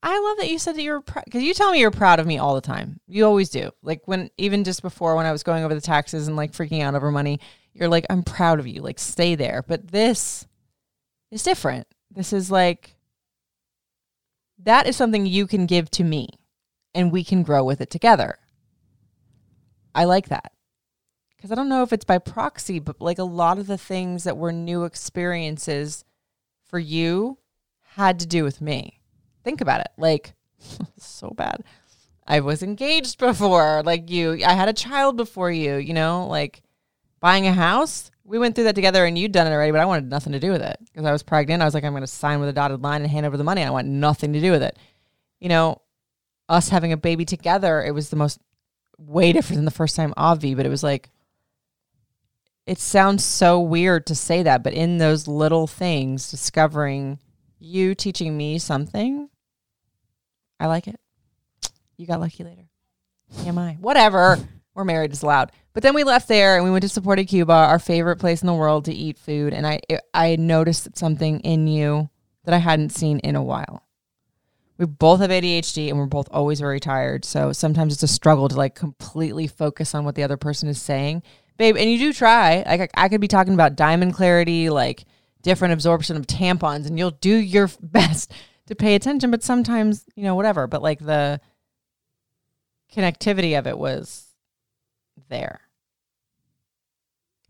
I 0.01 0.19
love 0.19 0.37
that 0.37 0.49
you 0.49 0.59
said 0.59 0.75
that 0.75 0.83
you're 0.83 1.01
because 1.01 1.43
you 1.43 1.53
tell 1.53 1.71
me 1.71 1.79
you're 1.79 1.91
proud 1.91 2.19
of 2.19 2.27
me 2.27 2.37
all 2.37 2.55
the 2.55 2.61
time. 2.61 2.99
You 3.07 3.25
always 3.25 3.49
do. 3.49 3.71
Like 3.81 4.01
when 4.05 4.29
even 4.37 4.63
just 4.63 4.81
before 4.81 5.15
when 5.15 5.25
I 5.25 5.31
was 5.31 5.43
going 5.43 5.63
over 5.63 5.73
the 5.73 5.81
taxes 5.81 6.27
and 6.27 6.37
like 6.37 6.51
freaking 6.51 6.81
out 6.81 6.93
over 6.95 7.09
money, 7.11 7.39
you're 7.73 7.87
like, 7.89 8.05
I'm 8.09 8.21
proud 8.23 8.59
of 8.59 8.67
you. 8.67 8.81
Like 8.81 8.99
stay 8.99 9.35
there. 9.35 9.63
But 9.67 9.87
this 9.91 10.45
is 11.33 11.43
different. 11.43 11.87
This 12.11 12.33
is 12.33 12.51
like 12.51 12.95
that 14.59 14.87
is 14.87 14.95
something 14.95 15.25
you 15.25 15.47
can 15.47 15.65
give 15.65 15.89
to 15.91 16.03
me 16.03 16.29
and 16.93 17.11
we 17.11 17.23
can 17.23 17.43
grow 17.43 17.63
with 17.63 17.81
it 17.81 17.89
together. 17.89 18.37
I 19.95 20.05
like 20.05 20.29
that. 20.29 20.51
Because 21.35 21.51
I 21.51 21.55
don't 21.55 21.69
know 21.69 21.83
if 21.83 21.91
it's 21.91 22.05
by 22.05 22.19
proxy, 22.19 22.79
but 22.79 23.01
like 23.01 23.19
a 23.19 23.23
lot 23.23 23.59
of 23.59 23.67
the 23.67 23.77
things 23.77 24.23
that 24.23 24.37
were 24.37 24.53
new 24.53 24.85
experiences 24.85 26.05
for 26.63 26.79
you 26.79 27.37
had 27.81 28.19
to 28.19 28.25
do 28.25 28.43
with 28.43 28.61
me 28.61 28.99
think 29.43 29.61
about 29.61 29.81
it 29.81 29.89
like 29.97 30.33
so 30.97 31.29
bad 31.29 31.63
i 32.25 32.39
was 32.39 32.63
engaged 32.63 33.17
before 33.19 33.83
like 33.83 34.09
you 34.09 34.43
i 34.45 34.53
had 34.53 34.69
a 34.69 34.73
child 34.73 35.17
before 35.17 35.51
you 35.51 35.75
you 35.75 35.93
know 35.93 36.25
like 36.27 36.61
buying 37.19 37.47
a 37.47 37.53
house 37.53 38.09
we 38.25 38.39
went 38.39 38.55
through 38.55 38.63
that 38.65 38.75
together 38.75 39.05
and 39.05 39.17
you'd 39.17 39.31
done 39.31 39.47
it 39.47 39.51
already 39.51 39.71
but 39.71 39.81
i 39.81 39.85
wanted 39.85 40.09
nothing 40.09 40.33
to 40.33 40.39
do 40.39 40.51
with 40.51 40.61
it 40.61 40.77
because 40.85 41.05
i 41.05 41.11
was 41.11 41.23
pregnant 41.23 41.61
i 41.61 41.65
was 41.65 41.73
like 41.73 41.83
i'm 41.83 41.93
going 41.93 42.01
to 42.01 42.07
sign 42.07 42.39
with 42.39 42.49
a 42.49 42.53
dotted 42.53 42.81
line 42.81 43.01
and 43.01 43.11
hand 43.11 43.25
over 43.25 43.37
the 43.37 43.43
money 43.43 43.63
i 43.63 43.69
want 43.69 43.87
nothing 43.87 44.33
to 44.33 44.41
do 44.41 44.51
with 44.51 44.63
it 44.63 44.77
you 45.39 45.49
know 45.49 45.81
us 46.49 46.69
having 46.69 46.91
a 46.91 46.97
baby 46.97 47.25
together 47.25 47.83
it 47.83 47.91
was 47.91 48.09
the 48.09 48.15
most 48.15 48.39
way 48.97 49.33
different 49.33 49.57
than 49.57 49.65
the 49.65 49.71
first 49.71 49.95
time 49.95 50.13
avi 50.17 50.55
but 50.55 50.65
it 50.65 50.69
was 50.69 50.83
like 50.83 51.09
it 52.65 52.79
sounds 52.79 53.23
so 53.23 53.59
weird 53.59 54.05
to 54.05 54.15
say 54.15 54.43
that 54.43 54.63
but 54.63 54.73
in 54.73 54.97
those 54.97 55.27
little 55.27 55.67
things 55.67 56.31
discovering 56.31 57.19
you 57.59 57.95
teaching 57.95 58.35
me 58.37 58.57
something 58.57 59.29
I 60.63 60.67
like 60.67 60.87
it. 60.87 60.97
You 61.97 62.07
got 62.07 62.21
lucky 62.21 62.43
later. 62.45 62.69
Am 63.45 63.57
I? 63.57 63.73
Whatever. 63.81 64.37
We're 64.73 64.85
married 64.85 65.11
is 65.11 65.21
loud. 65.21 65.51
But 65.73 65.81
then 65.81 65.95
we 65.95 66.03
left 66.03 66.27
there 66.27 66.55
and 66.55 66.63
we 66.63 66.69
went 66.69 66.83
to 66.83 66.89
Supported 66.89 67.25
Cuba, 67.25 67.51
our 67.51 67.79
favorite 67.79 68.17
place 68.17 68.41
in 68.41 68.47
the 68.47 68.53
world 68.53 68.85
to 68.85 68.93
eat 68.93 69.17
food. 69.17 69.53
And 69.53 69.65
I 69.65 69.79
I 70.13 70.35
noticed 70.35 70.95
something 70.97 71.39
in 71.39 71.67
you 71.67 72.09
that 72.45 72.53
I 72.53 72.59
hadn't 72.59 72.91
seen 72.91 73.19
in 73.19 73.35
a 73.35 73.43
while. 73.43 73.83
We 74.77 74.85
both 74.85 75.21
have 75.21 75.29
ADHD 75.29 75.89
and 75.89 75.97
we're 75.97 76.05
both 76.05 76.27
always 76.31 76.59
very 76.59 76.79
tired. 76.79 77.25
So 77.25 77.53
sometimes 77.53 77.93
it's 77.93 78.03
a 78.03 78.07
struggle 78.07 78.49
to 78.49 78.55
like 78.55 78.75
completely 78.75 79.47
focus 79.47 79.95
on 79.95 80.05
what 80.05 80.15
the 80.15 80.23
other 80.23 80.37
person 80.37 80.69
is 80.69 80.81
saying. 80.81 81.23
Babe, 81.57 81.77
and 81.77 81.89
you 81.89 81.97
do 81.97 82.13
try. 82.13 82.63
Like 82.65 82.91
I, 82.95 83.05
I 83.05 83.09
could 83.09 83.21
be 83.21 83.27
talking 83.27 83.53
about 83.53 83.75
diamond 83.75 84.13
clarity, 84.13 84.69
like 84.69 85.05
different 85.41 85.73
absorption 85.73 86.17
of 86.17 86.27
tampons, 86.27 86.87
and 86.87 86.97
you'll 86.97 87.11
do 87.11 87.35
your 87.35 87.69
best 87.81 88.31
to 88.67 88.75
pay 88.75 88.95
attention, 88.95 89.31
but 89.31 89.43
sometimes, 89.43 90.05
you 90.15 90.23
know, 90.23 90.35
whatever. 90.35 90.67
But 90.67 90.81
like 90.81 90.99
the 90.99 91.39
connectivity 92.93 93.57
of 93.57 93.67
it 93.67 93.77
was 93.77 94.32
there. 95.29 95.61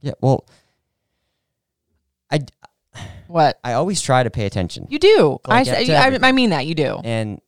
yeah. 0.01 0.13
Well, 0.21 0.45
I 2.31 2.39
What? 3.27 3.59
I 3.63 3.73
always 3.73 4.01
try 4.01 4.23
to 4.23 4.29
pay 4.29 4.45
attention, 4.45 4.87
You 4.89 4.99
do. 4.99 5.39
Like, 5.47 5.67
I, 5.67 6.13
I. 6.13 6.19
I 6.21 6.31
mean 6.31 6.51
that. 6.51 6.65
You 6.65 6.75
do. 6.75 6.99
and 7.03 7.41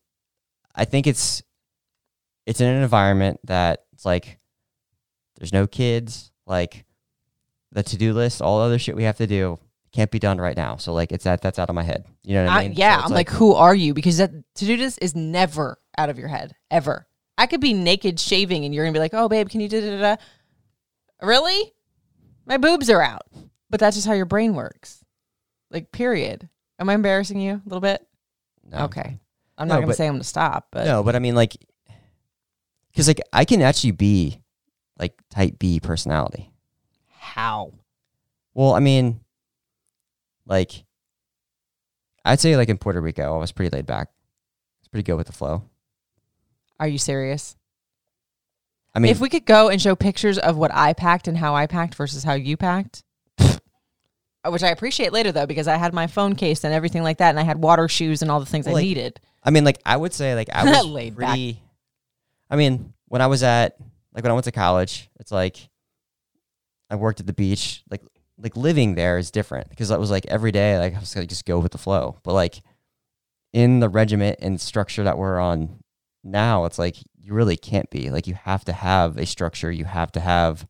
I 0.73 0.85
think 0.85 1.07
it's 1.07 1.43
it's 2.45 2.61
in 2.61 2.67
an 2.67 2.81
environment 2.81 3.39
that 3.45 3.85
it's 3.93 4.05
like 4.05 4.39
there's 5.37 5.53
no 5.53 5.67
kids, 5.67 6.31
like 6.45 6.85
the 7.71 7.83
to 7.83 7.97
do 7.97 8.13
list, 8.13 8.41
all 8.41 8.59
other 8.59 8.79
shit 8.79 8.95
we 8.95 9.03
have 9.03 9.17
to 9.17 9.27
do 9.27 9.59
can't 9.91 10.11
be 10.11 10.19
done 10.19 10.39
right 10.39 10.57
now. 10.57 10.75
So 10.75 10.93
like 10.93 11.11
it's 11.11 11.23
that 11.23 11.41
that's 11.41 11.57
out 11.57 11.69
of 11.69 11.75
my 11.75 11.83
head. 11.83 12.05
You 12.23 12.35
know 12.35 12.45
what 12.45 12.51
I 12.53 12.59
I, 12.59 12.67
mean? 12.67 12.73
yeah. 12.77 12.99
So 12.99 13.05
I'm 13.05 13.11
like, 13.11 13.29
who 13.29 13.53
are 13.53 13.73
you? 13.73 13.93
Because 13.93 14.17
that 14.17 14.31
to 14.31 14.65
do 14.65 14.75
this 14.77 14.97
is 14.97 15.15
never 15.15 15.79
out 15.97 16.09
of 16.09 16.19
your 16.19 16.27
head, 16.27 16.53
ever. 16.69 17.07
I 17.37 17.47
could 17.47 17.61
be 17.61 17.73
naked 17.73 18.19
shaving 18.19 18.63
and 18.65 18.73
you're 18.73 18.85
to 18.85 18.91
be 18.93 18.99
like, 18.99 19.13
oh, 19.13 19.27
babe, 19.27 19.49
can 19.49 19.59
you 19.61 19.67
do 19.69 19.81
da 19.81 19.89
da 19.99 20.15
da? 20.15 20.21
Really? 21.25 21.73
My 22.45 22.57
boobs 22.57 22.89
are 22.89 23.01
out. 23.01 23.23
But 23.69 23.79
that's 23.79 23.95
just 23.97 24.07
how 24.07 24.13
your 24.13 24.25
brain 24.25 24.53
works. 24.55 25.03
Like, 25.71 25.91
period. 25.91 26.47
Am 26.79 26.89
I 26.89 26.93
embarrassing 26.93 27.39
you 27.39 27.53
a 27.53 27.61
little 27.65 27.81
bit? 27.81 28.05
no. 28.69 28.85
Okay. 28.85 29.19
I'm 29.57 29.67
No, 29.67 29.75
not 29.75 29.81
to 29.81 29.87
but- 29.87 29.95
say 29.97 30.07
I'm 30.07 30.17
to 30.17 30.23
stop, 30.23 30.67
but 30.71 30.85
No, 30.85 31.01
but 31.03 31.15
I 31.15 31.19
mean 31.19 31.33
like 31.35 31.55
because 32.91 33.07
like 33.07 33.21
I 33.31 33.45
can 33.45 33.61
actually 33.61 33.91
be 33.91 34.41
like 34.99 35.13
type 35.29 35.57
B 35.59 35.79
personality. 35.79 36.51
how? 37.19 37.71
Well, 38.53 38.73
I 38.73 38.79
mean, 38.79 39.19
like, 40.45 40.85
I'd 42.23 42.39
say 42.39 42.55
like 42.57 42.69
in 42.69 42.77
Puerto 42.77 43.01
Rico, 43.01 43.33
I 43.35 43.37
was 43.37 43.51
pretty 43.51 43.75
laid 43.75 43.85
back. 43.85 44.09
It's 44.79 44.87
pretty 44.87 45.03
good 45.03 45.15
with 45.15 45.27
the 45.27 45.33
flow. 45.33 45.63
Are 46.79 46.87
you 46.87 46.97
serious? 46.97 47.55
I 48.93 48.99
mean, 48.99 49.11
if 49.11 49.19
we 49.19 49.29
could 49.29 49.45
go 49.45 49.69
and 49.69 49.81
show 49.81 49.95
pictures 49.95 50.37
of 50.37 50.57
what 50.57 50.73
I 50.73 50.93
packed 50.93 51.27
and 51.27 51.37
how 51.37 51.53
I 51.53 51.67
packed 51.67 51.95
versus 51.95 52.23
how 52.23 52.33
you 52.33 52.55
packed, 52.55 53.03
which 54.49 54.63
I 54.63 54.69
appreciate 54.69 55.11
later 55.11 55.31
though, 55.31 55.45
because 55.45 55.67
I 55.67 55.75
had 55.75 55.93
my 55.93 56.07
phone 56.07 56.35
case 56.35 56.63
and 56.63 56.73
everything 56.73 57.03
like 57.03 57.17
that, 57.17 57.29
and 57.29 57.39
I 57.39 57.43
had 57.43 57.61
water 57.61 57.87
shoes 57.87 58.21
and 58.21 58.31
all 58.31 58.39
the 58.39 58.45
things 58.45 58.67
I 58.67 58.73
needed. 58.73 59.19
I 59.43 59.51
mean, 59.51 59.63
like 59.63 59.81
I 59.85 59.97
would 59.97 60.13
say 60.13 60.35
like 60.35 60.49
I 60.51 60.63
was 60.69 60.85
Laid 60.85 61.17
back. 61.17 61.37
I 62.49 62.55
mean, 62.55 62.93
when 63.07 63.21
I 63.21 63.27
was 63.27 63.43
at 63.43 63.77
like 64.13 64.23
when 64.23 64.31
I 64.31 64.33
went 64.33 64.45
to 64.45 64.51
college, 64.51 65.09
it's 65.19 65.31
like 65.31 65.57
I 66.89 66.95
worked 66.95 67.19
at 67.19 67.27
the 67.27 67.33
beach. 67.33 67.83
Like 67.89 68.01
like 68.37 68.55
living 68.55 68.95
there 68.95 69.17
is 69.17 69.31
different 69.31 69.69
because 69.69 69.89
that 69.89 69.99
was 69.99 70.11
like 70.11 70.25
every 70.27 70.51
day. 70.51 70.77
Like 70.77 70.95
I 70.95 70.99
was 70.99 71.13
gonna 71.13 71.27
just 71.27 71.45
go 71.45 71.59
with 71.59 71.71
the 71.71 71.77
flow. 71.77 72.19
But 72.23 72.33
like 72.33 72.61
in 73.53 73.79
the 73.79 73.89
regiment 73.89 74.39
and 74.41 74.59
structure 74.59 75.03
that 75.03 75.17
we're 75.17 75.39
on 75.39 75.79
now, 76.25 76.65
it's 76.65 76.79
like 76.79 76.97
you 77.17 77.33
really 77.33 77.57
can't 77.57 77.89
be. 77.89 78.09
Like 78.09 78.27
you 78.27 78.33
have 78.33 78.65
to 78.65 78.73
have 78.73 79.17
a 79.17 79.25
structure. 79.25 79.71
You 79.71 79.85
have 79.85 80.11
to 80.13 80.19
have 80.19 80.67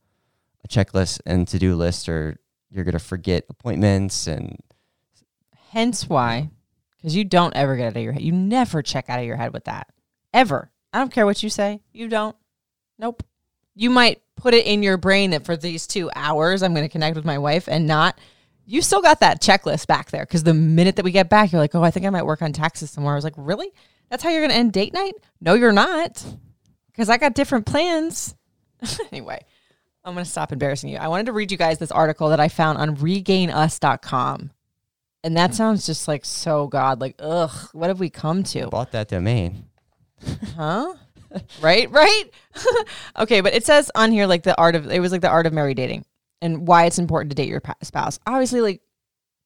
a 0.63 0.67
checklist 0.67 1.21
and 1.25 1.47
to 1.47 1.57
do 1.57 1.75
list, 1.75 2.09
or 2.09 2.37
you're 2.69 2.83
gonna 2.83 2.99
forget 2.99 3.45
appointments 3.49 4.27
and 4.27 4.59
Hence 5.75 6.07
why, 6.07 6.49
because 6.95 7.17
you 7.17 7.25
don't 7.25 7.53
ever 7.53 7.75
get 7.75 7.87
out 7.87 7.97
of 7.97 8.01
your 8.01 8.13
head. 8.13 8.21
You 8.21 8.31
never 8.31 8.81
check 8.81 9.09
out 9.09 9.19
of 9.19 9.25
your 9.25 9.35
head 9.35 9.51
with 9.51 9.65
that. 9.65 9.89
Ever. 10.33 10.71
I 10.93 10.99
don't 10.99 11.11
care 11.11 11.25
what 11.25 11.43
you 11.43 11.49
say. 11.49 11.81
You 11.91 12.07
don't. 12.07 12.33
Nope. 12.97 13.23
You 13.75 13.89
might 13.89 14.21
put 14.37 14.53
it 14.53 14.65
in 14.65 14.83
your 14.83 14.95
brain 14.95 15.31
that 15.31 15.43
for 15.43 15.57
these 15.57 15.85
two 15.85 16.09
hours, 16.15 16.63
I'm 16.63 16.73
going 16.73 16.85
to 16.85 16.91
connect 16.91 17.17
with 17.17 17.25
my 17.25 17.37
wife 17.37 17.67
and 17.67 17.85
not. 17.85 18.17
You 18.65 18.81
still 18.81 19.01
got 19.01 19.19
that 19.19 19.41
checklist 19.41 19.85
back 19.87 20.11
there 20.11 20.23
because 20.23 20.43
the 20.43 20.53
minute 20.53 20.95
that 20.95 21.03
we 21.03 21.11
get 21.11 21.29
back, 21.29 21.51
you're 21.51 21.59
like, 21.59 21.75
oh, 21.75 21.83
I 21.83 21.91
think 21.91 22.05
I 22.05 22.09
might 22.09 22.25
work 22.25 22.41
on 22.41 22.53
taxes 22.53 22.89
somewhere. 22.89 23.11
I 23.11 23.17
was 23.17 23.25
like, 23.25 23.33
really? 23.35 23.73
That's 24.09 24.23
how 24.23 24.29
you're 24.29 24.41
going 24.41 24.51
to 24.51 24.57
end 24.57 24.73
date 24.73 24.93
night? 24.93 25.13
No, 25.41 25.53
you're 25.53 25.71
not. 25.71 26.23
Because 26.91 27.09
I 27.09 27.17
got 27.17 27.35
different 27.35 27.65
plans. 27.65 28.35
anyway, 29.11 29.43
I'm 30.03 30.13
going 30.13 30.25
to 30.25 30.29
stop 30.31 30.51
embarrassing 30.51 30.89
you. 30.89 30.97
I 30.97 31.07
wanted 31.07 31.27
to 31.27 31.33
read 31.33 31.51
you 31.51 31.57
guys 31.57 31.77
this 31.79 31.91
article 31.91 32.29
that 32.29 32.39
I 32.39 32.47
found 32.47 32.77
on 32.77 32.95
regainus.com. 32.97 34.51
And 35.23 35.37
that 35.37 35.55
sounds 35.55 35.85
just 35.85 36.07
like 36.07 36.23
so 36.23 36.67
God, 36.67 37.01
like, 37.01 37.15
ugh, 37.19 37.69
what 37.73 37.87
have 37.87 37.99
we 37.99 38.11
come 38.11 38.43
to? 38.43 38.67
bought 38.67 38.91
that 38.91 39.07
domain. 39.07 39.65
Huh? 40.55 40.93
right, 41.61 41.89
right. 41.91 42.25
okay, 43.19 43.41
but 43.41 43.53
it 43.53 43.65
says 43.65 43.91
on 43.95 44.11
here 44.11 44.27
like 44.27 44.43
the 44.43 44.57
art 44.57 44.75
of 44.75 44.89
it 44.91 44.99
was 44.99 45.11
like 45.11 45.21
the 45.21 45.29
art 45.29 45.47
of 45.47 45.53
married 45.53 45.77
dating 45.77 46.05
and 46.41 46.67
why 46.67 46.85
it's 46.85 46.99
important 46.99 47.31
to 47.31 47.35
date 47.35 47.49
your 47.49 47.61
spouse. 47.81 48.19
Obviously, 48.27 48.61
like 48.61 48.81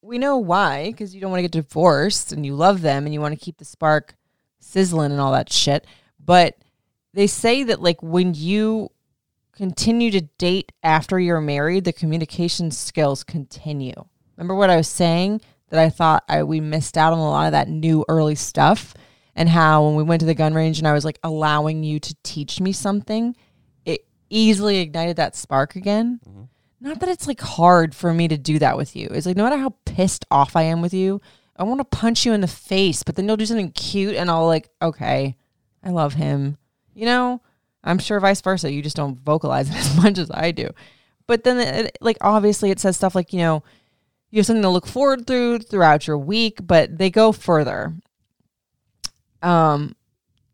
we 0.01 0.17
know 0.17 0.37
why 0.37 0.91
because 0.91 1.13
you 1.13 1.21
don't 1.21 1.31
want 1.31 1.39
to 1.39 1.43
get 1.43 1.51
divorced 1.51 2.31
and 2.31 2.45
you 2.45 2.55
love 2.55 2.81
them 2.81 3.05
and 3.05 3.13
you 3.13 3.21
want 3.21 3.37
to 3.37 3.43
keep 3.43 3.57
the 3.57 3.65
spark 3.65 4.15
sizzling 4.59 5.11
and 5.11 5.21
all 5.21 5.31
that 5.31 5.51
shit. 5.51 5.85
But 6.23 6.57
they 7.13 7.27
say 7.27 7.63
that 7.63 7.81
like 7.81 8.01
when 8.03 8.33
you 8.33 8.91
continue 9.53 10.11
to 10.11 10.21
date 10.21 10.71
after 10.83 11.19
you're 11.19 11.41
married, 11.41 11.83
the 11.83 11.93
communication 11.93 12.71
skills 12.71 13.23
continue. 13.23 14.05
Remember 14.37 14.55
what 14.55 14.69
I 14.69 14.77
was 14.77 14.87
saying 14.87 15.41
that 15.69 15.79
I 15.79 15.89
thought 15.89 16.23
I 16.29 16.43
we 16.43 16.59
missed 16.59 16.97
out 16.97 17.13
on 17.13 17.19
a 17.19 17.29
lot 17.29 17.47
of 17.47 17.51
that 17.51 17.67
new 17.67 18.05
early 18.07 18.35
stuff 18.35 18.93
and 19.35 19.49
how 19.49 19.85
when 19.85 19.95
we 19.95 20.03
went 20.03 20.19
to 20.21 20.25
the 20.25 20.33
gun 20.33 20.53
range 20.53 20.79
and 20.79 20.87
I 20.87 20.93
was 20.93 21.05
like 21.05 21.19
allowing 21.23 21.83
you 21.83 21.99
to 21.99 22.15
teach 22.23 22.59
me 22.59 22.71
something, 22.71 23.35
it 23.85 24.05
easily 24.29 24.79
ignited 24.79 25.17
that 25.17 25.35
spark 25.35 25.75
again. 25.75 26.19
Mm-hmm. 26.27 26.43
Not 26.81 26.99
that 27.01 27.09
it's 27.09 27.27
like 27.27 27.41
hard 27.41 27.93
for 27.93 28.13
me 28.13 28.27
to 28.29 28.37
do 28.37 28.59
that 28.59 28.77
with 28.77 28.95
you. 28.95 29.09
It's 29.11 29.25
like 29.25 29.37
no 29.37 29.43
matter 29.43 29.57
how 29.57 29.75
pissed 29.85 30.25
off 30.31 30.55
I 30.55 30.63
am 30.63 30.81
with 30.81 30.93
you, 30.93 31.21
I 31.59 31.63
want 31.63 31.79
to 31.79 31.85
punch 31.85 32.25
you 32.25 32.31
in 32.31 32.39
the 32.39 32.47
face, 32.47 33.03
but 33.03 33.15
then 33.15 33.27
you'll 33.27 33.37
do 33.37 33.45
something 33.45 33.71
cute 33.71 34.15
and 34.15 34.31
I'll 34.31 34.47
like, 34.47 34.69
okay, 34.81 35.35
I 35.83 35.89
love 35.89 36.13
him. 36.13 36.57
You 36.93 37.05
know, 37.05 37.41
I'm 37.83 37.99
sure 37.99 38.19
vice 38.21 38.39
versa. 38.39 38.71
You 38.71 38.81
just 38.81 38.95
don't 38.95 39.19
vocalize 39.19 39.69
it 39.69 39.75
as 39.77 39.95
much 39.97 40.17
as 40.17 40.31
I 40.31 40.51
do. 40.51 40.69
But 41.27 41.43
then, 41.43 41.59
it, 41.59 41.97
like, 42.01 42.17
obviously, 42.21 42.71
it 42.71 42.79
says 42.79 42.95
stuff 42.95 43.13
like, 43.13 43.33
you 43.33 43.39
know, 43.39 43.63
you 44.31 44.39
have 44.39 44.45
something 44.45 44.63
to 44.63 44.69
look 44.69 44.87
forward 44.87 45.27
through 45.27 45.59
throughout 45.59 46.07
your 46.07 46.17
week, 46.17 46.59
but 46.65 46.97
they 46.97 47.09
go 47.09 47.31
further. 47.31 47.93
Um, 49.41 49.95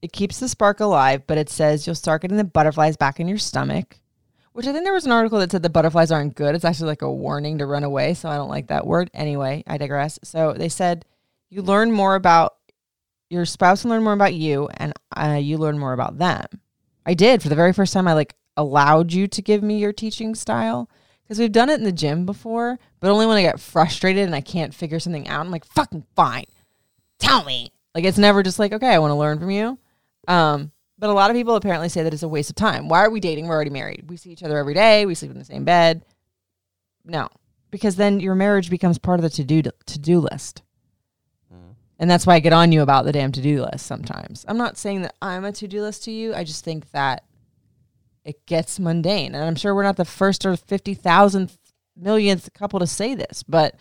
it 0.02 0.12
keeps 0.12 0.40
the 0.40 0.50
spark 0.50 0.80
alive, 0.80 1.28
but 1.28 1.38
it 1.38 1.50
says 1.50 1.86
you'll 1.86 1.96
start 1.96 2.24
getting 2.24 2.38
the 2.38 2.44
butterflies 2.44 2.98
back 2.98 3.20
in 3.20 3.28
your 3.28 3.38
stomach. 3.38 4.00
Which 4.56 4.68
I 4.68 4.72
think 4.72 4.86
there 4.86 4.94
was 4.94 5.06
an 5.06 5.12
article 5.12 5.40
that 5.40 5.52
said 5.52 5.64
the 5.64 5.70
butterflies 5.70 6.14
aren't 6.14 6.36
good. 6.36 6.56
It's 6.56 6.64
actually 6.64 6.88
like 6.88 7.02
a 7.02 7.12
warning 7.12 7.58
to 7.58 7.66
run 7.66 7.84
away. 7.84 8.14
So 8.14 8.30
I 8.30 8.38
don't 8.38 8.48
like 8.48 8.68
that 8.68 8.88
word. 8.88 9.12
Anyway, 9.14 9.66
I 9.68 9.78
digress. 9.78 10.18
So 10.24 10.54
they 10.54 10.70
said 10.70 11.04
you 11.50 11.62
learn 11.62 11.92
more 11.92 12.16
about 12.16 12.56
your 13.30 13.44
spouse 13.44 13.84
and 13.84 13.92
learn 13.92 14.06
more 14.06 14.14
about 14.14 14.34
you, 14.34 14.70
and 14.76 14.94
uh, 15.14 15.40
you 15.42 15.58
learn 15.58 15.78
more 15.78 15.92
about 15.92 16.20
them. 16.20 16.46
I 17.06 17.16
did 17.16 17.44
for 17.44 17.50
the 17.50 17.56
very 17.56 17.74
first 17.74 17.92
time. 17.92 18.08
I 18.08 18.14
like 18.14 18.34
allowed 18.56 19.12
you 19.12 19.28
to 19.28 19.42
give 19.42 19.62
me 19.62 19.78
your 19.78 19.92
teaching 19.92 20.34
style 20.36 20.90
because 21.24 21.38
we've 21.38 21.52
done 21.52 21.70
it 21.70 21.80
in 21.80 21.84
the 21.84 21.92
gym 21.92 22.26
before, 22.26 22.80
but 23.02 23.12
only 23.12 23.26
when 23.26 23.36
I 23.36 23.42
get 23.42 23.60
frustrated 23.60 24.24
and 24.24 24.36
I 24.36 24.40
can't 24.40 24.74
figure 24.74 25.02
something 25.02 25.28
out. 25.28 25.42
I'm 25.42 25.52
like, 25.52 25.66
fucking 25.66 26.06
fine, 26.16 26.46
tell 27.20 27.44
me. 27.44 27.74
Like 27.94 28.06
it's 28.06 28.18
never 28.18 28.42
just 28.42 28.60
like, 28.60 28.72
okay, 28.72 28.94
I 28.94 29.00
want 29.00 29.12
to 29.12 29.16
learn 29.16 29.38
from 29.38 29.52
you. 29.52 29.78
Um, 30.30 30.72
but 30.98 31.10
a 31.10 31.14
lot 31.14 31.30
of 31.30 31.36
people 31.36 31.56
apparently 31.56 31.90
say 31.90 32.04
that 32.04 32.14
it's 32.14 32.24
a 32.24 32.28
waste 32.28 32.50
of 32.50 32.56
time. 32.56 32.88
Why 32.88 33.04
are 33.04 33.10
we 33.10 33.20
dating? 33.20 33.48
We're 33.48 33.56
already 33.56 33.70
married. 33.70 34.10
We 34.10 34.18
see 34.18 34.32
each 34.32 34.44
other 34.44 34.58
every 34.58 34.74
day. 34.74 35.06
We 35.06 35.16
sleep 35.16 35.32
in 35.32 35.40
the 35.40 35.46
same 35.46 35.66
bed. 35.66 36.06
No, 37.04 37.28
because 37.72 37.96
then 37.96 38.20
your 38.20 38.36
marriage 38.36 38.70
becomes 38.70 38.98
part 38.98 39.20
of 39.20 39.24
the 39.24 39.30
to 39.32 39.44
do 39.44 39.62
to 39.62 40.00
do 40.00 40.20
list. 40.20 40.62
Mm-hmm. 41.54 41.72
And 42.00 42.10
that's 42.10 42.26
why 42.26 42.36
I 42.36 42.40
get 42.40 42.54
on 42.54 42.72
you 42.72 42.82
about 42.82 43.06
the 43.06 43.12
damn 43.12 43.32
to 43.34 43.42
do 43.42 43.64
list 43.64 43.86
sometimes. 43.86 44.46
I'm 44.48 44.58
not 44.58 44.78
saying 44.78 45.02
that 45.04 45.16
I'm 45.22 45.46
a 45.46 45.52
to 45.54 45.68
do 45.68 45.82
list 45.82 46.04
to 46.06 46.12
you. 46.12 46.34
I 46.34 46.44
just 46.44 46.64
think 46.64 46.90
that 46.92 47.24
it 48.24 48.46
gets 48.46 48.80
mundane. 48.80 49.36
And 49.36 49.44
I'm 49.44 49.56
sure 49.56 49.76
we're 49.76 49.84
not 49.84 49.98
the 49.98 50.06
first 50.06 50.46
or 50.46 50.54
50,000th 50.54 51.58
millionth 51.96 52.52
couple 52.54 52.80
to 52.80 52.88
say 52.88 53.16
this, 53.16 53.44
but 53.44 53.76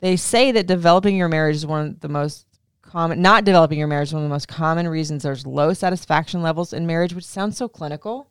they 0.00 0.16
say 0.16 0.52
that 0.52 0.66
developing 0.66 1.16
your 1.16 1.28
marriage 1.28 1.56
is 1.56 1.66
one 1.66 1.86
of 1.86 2.00
the 2.00 2.08
most 2.08 2.46
common, 2.94 3.20
not 3.20 3.44
developing 3.44 3.76
your 3.78 3.88
marriage 3.88 4.08
is 4.08 4.14
one 4.14 4.22
of 4.22 4.28
the 4.28 4.32
most 4.32 4.46
common 4.46 4.86
reasons 4.86 5.24
there's 5.24 5.44
low 5.44 5.72
satisfaction 5.72 6.42
levels 6.42 6.72
in 6.72 6.86
marriage, 6.86 7.12
which 7.12 7.24
sounds 7.26 7.56
so 7.56 7.68
clinical, 7.68 8.30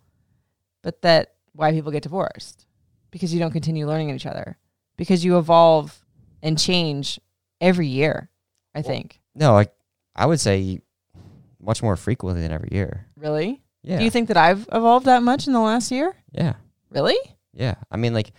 but 0.81 1.01
that 1.01 1.33
why 1.51 1.71
people 1.71 1.91
get 1.91 2.03
divorced 2.03 2.65
because 3.11 3.33
you 3.33 3.39
don't 3.39 3.51
continue 3.51 3.85
learning 3.85 4.09
each 4.09 4.25
other, 4.25 4.57
because 4.95 5.23
you 5.23 5.37
evolve 5.37 6.03
and 6.41 6.57
change 6.57 7.19
every 7.59 7.87
year, 7.87 8.29
I 8.73 8.81
think. 8.81 9.19
No, 9.35 9.57
I 9.57 9.67
I 10.15 10.25
would 10.25 10.39
say 10.39 10.79
much 11.61 11.83
more 11.83 11.97
frequently 11.97 12.41
than 12.41 12.51
every 12.51 12.69
year. 12.71 13.07
Really? 13.17 13.61
Yeah. 13.83 13.97
Do 13.97 14.05
you 14.05 14.09
think 14.09 14.29
that 14.29 14.37
I've 14.37 14.67
evolved 14.71 15.07
that 15.07 15.23
much 15.23 15.45
in 15.45 15.53
the 15.53 15.59
last 15.59 15.91
year? 15.91 16.15
yeah. 16.31 16.53
Really? 16.89 17.17
Yeah. 17.53 17.75
I 17.91 17.97
mean 17.97 18.13
like 18.13 18.31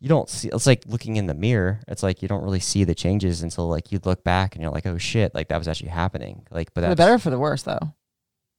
you 0.00 0.08
don't 0.08 0.28
see 0.28 0.48
it's 0.48 0.66
like 0.66 0.82
looking 0.86 1.16
in 1.16 1.26
the 1.26 1.34
mirror. 1.34 1.80
It's 1.88 2.02
like 2.02 2.20
you 2.22 2.28
don't 2.28 2.42
really 2.42 2.60
see 2.60 2.84
the 2.84 2.94
changes 2.94 3.42
until 3.42 3.68
like 3.68 3.90
you 3.92 4.00
look 4.04 4.22
back 4.24 4.54
and 4.54 4.62
you're 4.62 4.70
like, 4.72 4.86
"Oh 4.86 4.98
shit, 4.98 5.34
like 5.34 5.48
that 5.48 5.58
was 5.58 5.68
actually 5.68 5.90
happening." 5.90 6.46
Like 6.50 6.74
but 6.74 6.82
For 6.84 6.90
the 6.90 6.96
better 6.96 7.14
or 7.14 7.18
for 7.18 7.30
the 7.30 7.38
worse, 7.38 7.62
though? 7.62 7.94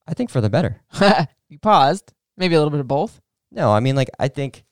I 0.07 0.13
think 0.13 0.29
for 0.29 0.41
the 0.41 0.49
better. 0.49 0.81
you 1.49 1.59
paused. 1.59 2.13
Maybe 2.37 2.55
a 2.55 2.57
little 2.59 2.71
bit 2.71 2.79
of 2.79 2.87
both. 2.87 3.21
No, 3.51 3.71
I 3.71 3.79
mean 3.79 3.95
like 3.95 4.09
I 4.19 4.27
think 4.27 4.63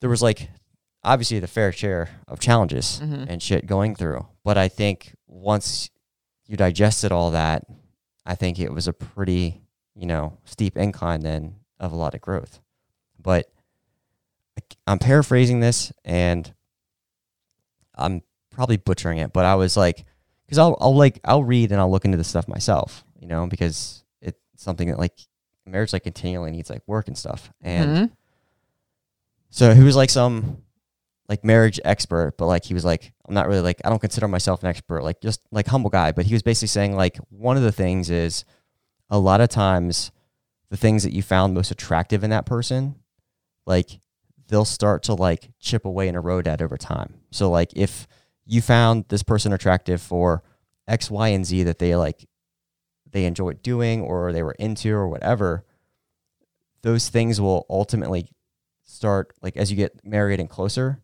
there 0.00 0.10
was 0.10 0.22
like 0.22 0.50
obviously 1.02 1.38
the 1.38 1.46
fair 1.46 1.72
share 1.72 2.08
of 2.28 2.40
challenges 2.40 3.00
Mhm. 3.02 3.26
and 3.28 3.42
shit 3.42 3.66
going 3.66 3.94
through, 3.94 4.26
but 4.44 4.58
I 4.58 4.68
think 4.68 5.14
once 5.26 5.90
you 6.46 6.56
digested 6.56 7.12
all 7.12 7.30
that, 7.32 7.64
I 8.24 8.34
think 8.34 8.58
it 8.58 8.72
was 8.72 8.88
a 8.88 8.92
pretty, 8.92 9.62
you 9.94 10.06
know, 10.06 10.38
steep 10.44 10.76
incline 10.76 11.20
then 11.20 11.56
of 11.78 11.92
a 11.92 11.96
lot 11.96 12.14
of 12.14 12.20
growth. 12.20 12.60
But 13.20 13.50
I'm 14.86 14.98
paraphrasing 14.98 15.60
this 15.60 15.92
and 16.04 16.52
I'm 17.94 18.22
probably 18.50 18.76
butchering 18.76 19.18
it, 19.18 19.32
but 19.32 19.44
I 19.44 19.54
was 19.54 19.76
like 19.76 20.04
cuz 20.48 20.58
I'll 20.58 20.76
I'll 20.80 20.94
like 20.94 21.18
I'll 21.24 21.44
read 21.44 21.72
and 21.72 21.80
I'll 21.80 21.90
look 21.90 22.04
into 22.04 22.16
this 22.18 22.28
stuff 22.28 22.46
myself, 22.48 23.04
you 23.18 23.26
know, 23.26 23.46
because 23.46 24.04
it's 24.20 24.38
something 24.56 24.88
that 24.88 24.98
like 24.98 25.18
marriage 25.66 25.92
like 25.92 26.04
continually 26.04 26.50
needs 26.52 26.70
like 26.70 26.82
work 26.86 27.08
and 27.08 27.18
stuff. 27.18 27.50
And 27.60 27.90
Mhm. 28.10 28.10
so 29.50 29.74
he 29.74 29.82
was 29.82 29.96
like 29.96 30.10
some 30.10 30.62
like 31.28 31.42
marriage 31.44 31.80
expert, 31.84 32.34
but 32.38 32.46
like 32.46 32.64
he 32.64 32.74
was 32.74 32.84
like, 32.84 33.12
I'm 33.26 33.34
not 33.34 33.48
really 33.48 33.60
like 33.62 33.80
I 33.84 33.88
don't 33.88 33.98
consider 33.98 34.28
myself 34.28 34.62
an 34.62 34.68
expert, 34.68 35.02
like 35.02 35.20
just 35.20 35.40
like 35.50 35.66
humble 35.66 35.90
guy. 35.90 36.12
But 36.12 36.26
he 36.26 36.34
was 36.34 36.42
basically 36.42 36.68
saying 36.68 36.94
like 36.94 37.16
one 37.30 37.56
of 37.56 37.62
the 37.64 37.72
things 37.72 38.10
is 38.10 38.44
a 39.10 39.18
lot 39.18 39.40
of 39.40 39.48
times 39.48 40.12
the 40.70 40.76
things 40.76 41.02
that 41.02 41.12
you 41.12 41.22
found 41.22 41.54
most 41.54 41.70
attractive 41.70 42.22
in 42.24 42.30
that 42.30 42.46
person, 42.46 42.96
like 43.66 43.98
they'll 44.48 44.64
start 44.64 45.02
to 45.04 45.14
like 45.14 45.50
chip 45.60 45.84
away 45.84 46.08
and 46.08 46.16
erode 46.16 46.46
at 46.46 46.62
over 46.62 46.76
time. 46.76 47.14
So 47.30 47.50
like 47.50 47.70
if 47.74 48.06
you 48.44 48.62
found 48.62 49.06
this 49.08 49.22
person 49.22 49.52
attractive 49.52 50.00
for 50.00 50.42
X, 50.86 51.10
Y, 51.10 51.28
and 51.28 51.44
Z 51.44 51.64
that 51.64 51.78
they 51.78 51.96
like 51.96 52.28
they 53.10 53.24
enjoyed 53.24 53.62
doing 53.62 54.02
or 54.02 54.32
they 54.32 54.42
were 54.42 54.56
into 54.58 54.92
or 54.92 55.08
whatever, 55.08 55.64
those 56.82 57.08
things 57.08 57.40
will 57.40 57.66
ultimately 57.68 58.30
start 58.84 59.32
like 59.42 59.56
as 59.56 59.70
you 59.70 59.76
get 59.76 60.04
married 60.04 60.38
and 60.38 60.48
closer 60.48 61.02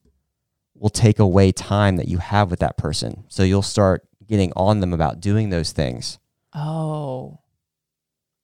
will 0.74 0.90
take 0.90 1.18
away 1.18 1.53
time 1.53 1.97
that 1.97 2.09
you 2.09 2.18
have 2.18 2.51
with 2.51 2.61
that 2.61 2.76
person. 2.76 3.24
So 3.28 3.43
you'll 3.43 3.62
start 3.62 4.07
getting 4.26 4.53
on 4.57 4.80
them 4.80 4.93
about 4.93 5.20
doing 5.20 5.51
those 5.51 5.72
things. 5.72 6.18
Oh. 6.55 7.40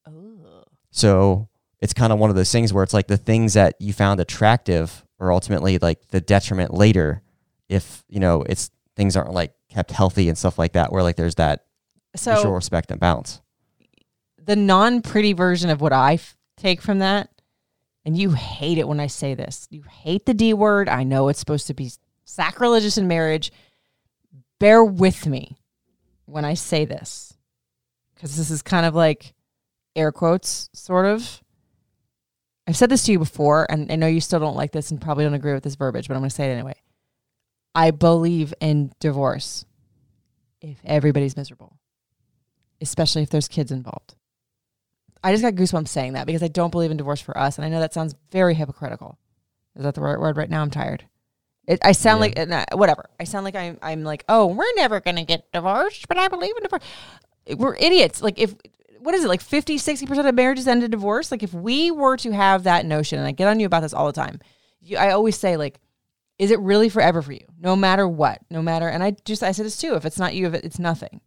Oh. 0.06 0.64
So 0.90 1.48
it's 1.80 1.92
kind 1.94 2.12
of 2.12 2.18
one 2.18 2.30
of 2.30 2.36
those 2.36 2.50
things 2.50 2.72
where 2.72 2.82
it's 2.84 2.94
like 2.94 3.06
the 3.06 3.16
things 3.16 3.54
that 3.54 3.74
you 3.80 3.92
found 3.92 4.20
attractive 4.20 5.04
are 5.20 5.32
ultimately 5.32 5.78
like 5.78 6.08
the 6.08 6.20
detriment 6.20 6.74
later 6.74 7.22
if, 7.68 8.02
you 8.08 8.20
know, 8.20 8.42
it's 8.42 8.70
things 8.96 9.16
aren't 9.16 9.32
like 9.32 9.52
kept 9.68 9.90
healthy 9.90 10.28
and 10.28 10.36
stuff 10.38 10.58
like 10.58 10.72
that 10.72 10.90
where 10.92 11.02
like 11.02 11.16
there's 11.16 11.34
that 11.36 11.64
So 12.16 12.32
mutual 12.34 12.54
respect 12.54 12.90
and 12.90 12.98
balance. 12.98 13.40
the 14.42 14.56
non-pretty 14.56 15.34
version 15.34 15.70
of 15.70 15.80
what 15.80 15.92
I 15.92 16.14
f- 16.14 16.36
take 16.56 16.80
from 16.80 16.98
that, 17.00 17.28
and 18.04 18.16
you 18.16 18.30
hate 18.30 18.78
it 18.78 18.88
when 18.88 18.98
I 19.00 19.06
say 19.06 19.34
this. 19.34 19.68
You 19.70 19.82
hate 19.82 20.24
the 20.24 20.32
D 20.34 20.54
word. 20.54 20.88
I 20.88 21.02
know 21.04 21.28
it's 21.28 21.38
supposed 21.38 21.66
to 21.66 21.74
be 21.74 21.90
sacrilegious 22.24 22.96
in 22.96 23.06
marriage. 23.06 23.52
Bear 24.58 24.82
with 24.82 25.26
me 25.26 25.58
when 26.24 26.44
I 26.44 26.54
say 26.54 26.84
this, 26.86 27.34
because 28.14 28.36
this 28.36 28.50
is 28.50 28.62
kind 28.62 28.86
of 28.86 28.94
like 28.94 29.34
air 29.94 30.10
quotes, 30.10 30.70
sort 30.72 31.04
of. 31.06 31.42
I've 32.68 32.76
said 32.76 32.90
this 32.90 33.04
to 33.04 33.12
you 33.12 33.18
before, 33.18 33.66
and 33.70 33.90
I 33.90 33.96
know 33.96 34.06
you 34.06 34.20
still 34.20 34.40
don't 34.40 34.54
like 34.54 34.72
this 34.72 34.90
and 34.90 35.00
probably 35.00 35.24
don't 35.24 35.32
agree 35.34 35.54
with 35.54 35.62
this 35.64 35.74
verbiage, 35.74 36.06
but 36.06 36.14
I'm 36.14 36.20
going 36.20 36.28
to 36.28 36.34
say 36.36 36.50
it 36.50 36.54
anyway. 36.54 36.74
I 37.74 37.90
believe 37.92 38.52
in 38.60 38.92
divorce 39.00 39.64
if 40.60 40.76
everybody's 40.84 41.34
miserable, 41.36 41.78
especially 42.82 43.22
if 43.22 43.30
there's 43.30 43.48
kids 43.48 43.72
involved. 43.72 44.16
I 45.24 45.32
just 45.32 45.42
got 45.42 45.54
goosebumps 45.54 45.88
saying 45.88 46.12
that 46.12 46.26
because 46.26 46.42
I 46.42 46.48
don't 46.48 46.70
believe 46.70 46.90
in 46.90 46.98
divorce 46.98 47.20
for 47.22 47.36
us, 47.38 47.56
and 47.56 47.64
I 47.64 47.70
know 47.70 47.80
that 47.80 47.94
sounds 47.94 48.14
very 48.30 48.54
hypocritical. 48.54 49.18
Is 49.74 49.84
that 49.84 49.94
the 49.94 50.00
right 50.02 50.18
word? 50.20 50.36
Right 50.36 50.50
now, 50.50 50.60
I'm 50.60 50.70
tired. 50.70 51.04
It, 51.66 51.78
I 51.82 51.92
sound 51.92 52.22
Yeah. 52.36 52.64
like 52.66 52.74
whatever. 52.74 53.08
I 53.18 53.24
sound 53.24 53.44
like 53.44 53.54
I'm. 53.56 53.78
I'm 53.82 54.02
like, 54.04 54.24
oh, 54.28 54.46
we're 54.46 54.74
never 54.76 55.00
gonna 55.00 55.24
get 55.24 55.50
divorced, 55.52 56.06
but 56.08 56.18
I 56.18 56.28
believe 56.28 56.56
in 56.56 56.62
divorce. 56.64 56.82
We're 57.56 57.76
idiots. 57.76 58.22
Like 58.22 58.38
if 58.38 58.54
what 59.00 59.14
is 59.14 59.24
it 59.24 59.28
like 59.28 59.40
50 59.40 59.78
60 59.78 60.06
percent 60.06 60.28
of 60.28 60.34
marriages 60.34 60.68
end 60.68 60.82
in 60.82 60.90
divorce? 60.90 61.30
Like 61.30 61.42
if 61.42 61.52
we 61.52 61.90
were 61.90 62.16
to 62.18 62.32
have 62.32 62.64
that 62.64 62.86
notion, 62.86 63.18
and 63.18 63.26
I 63.26 63.32
get 63.32 63.48
on 63.48 63.60
you 63.60 63.66
about 63.66 63.80
this 63.80 63.94
all 63.94 64.06
the 64.06 64.12
time. 64.12 64.40
You, 64.80 64.96
I 64.96 65.10
always 65.10 65.36
say 65.36 65.56
like, 65.56 65.80
is 66.38 66.50
it 66.50 66.60
really 66.60 66.88
forever 66.88 67.20
for 67.22 67.32
you? 67.32 67.44
No 67.58 67.74
matter 67.74 68.06
what, 68.06 68.40
no 68.50 68.62
matter. 68.62 68.88
And 68.88 69.02
I 69.02 69.16
just 69.24 69.42
I 69.42 69.52
said 69.52 69.66
this 69.66 69.78
too. 69.78 69.94
If 69.94 70.04
it's 70.04 70.18
not 70.18 70.34
you, 70.34 70.46
if 70.46 70.54
it's 70.54 70.78
nothing 70.78 71.20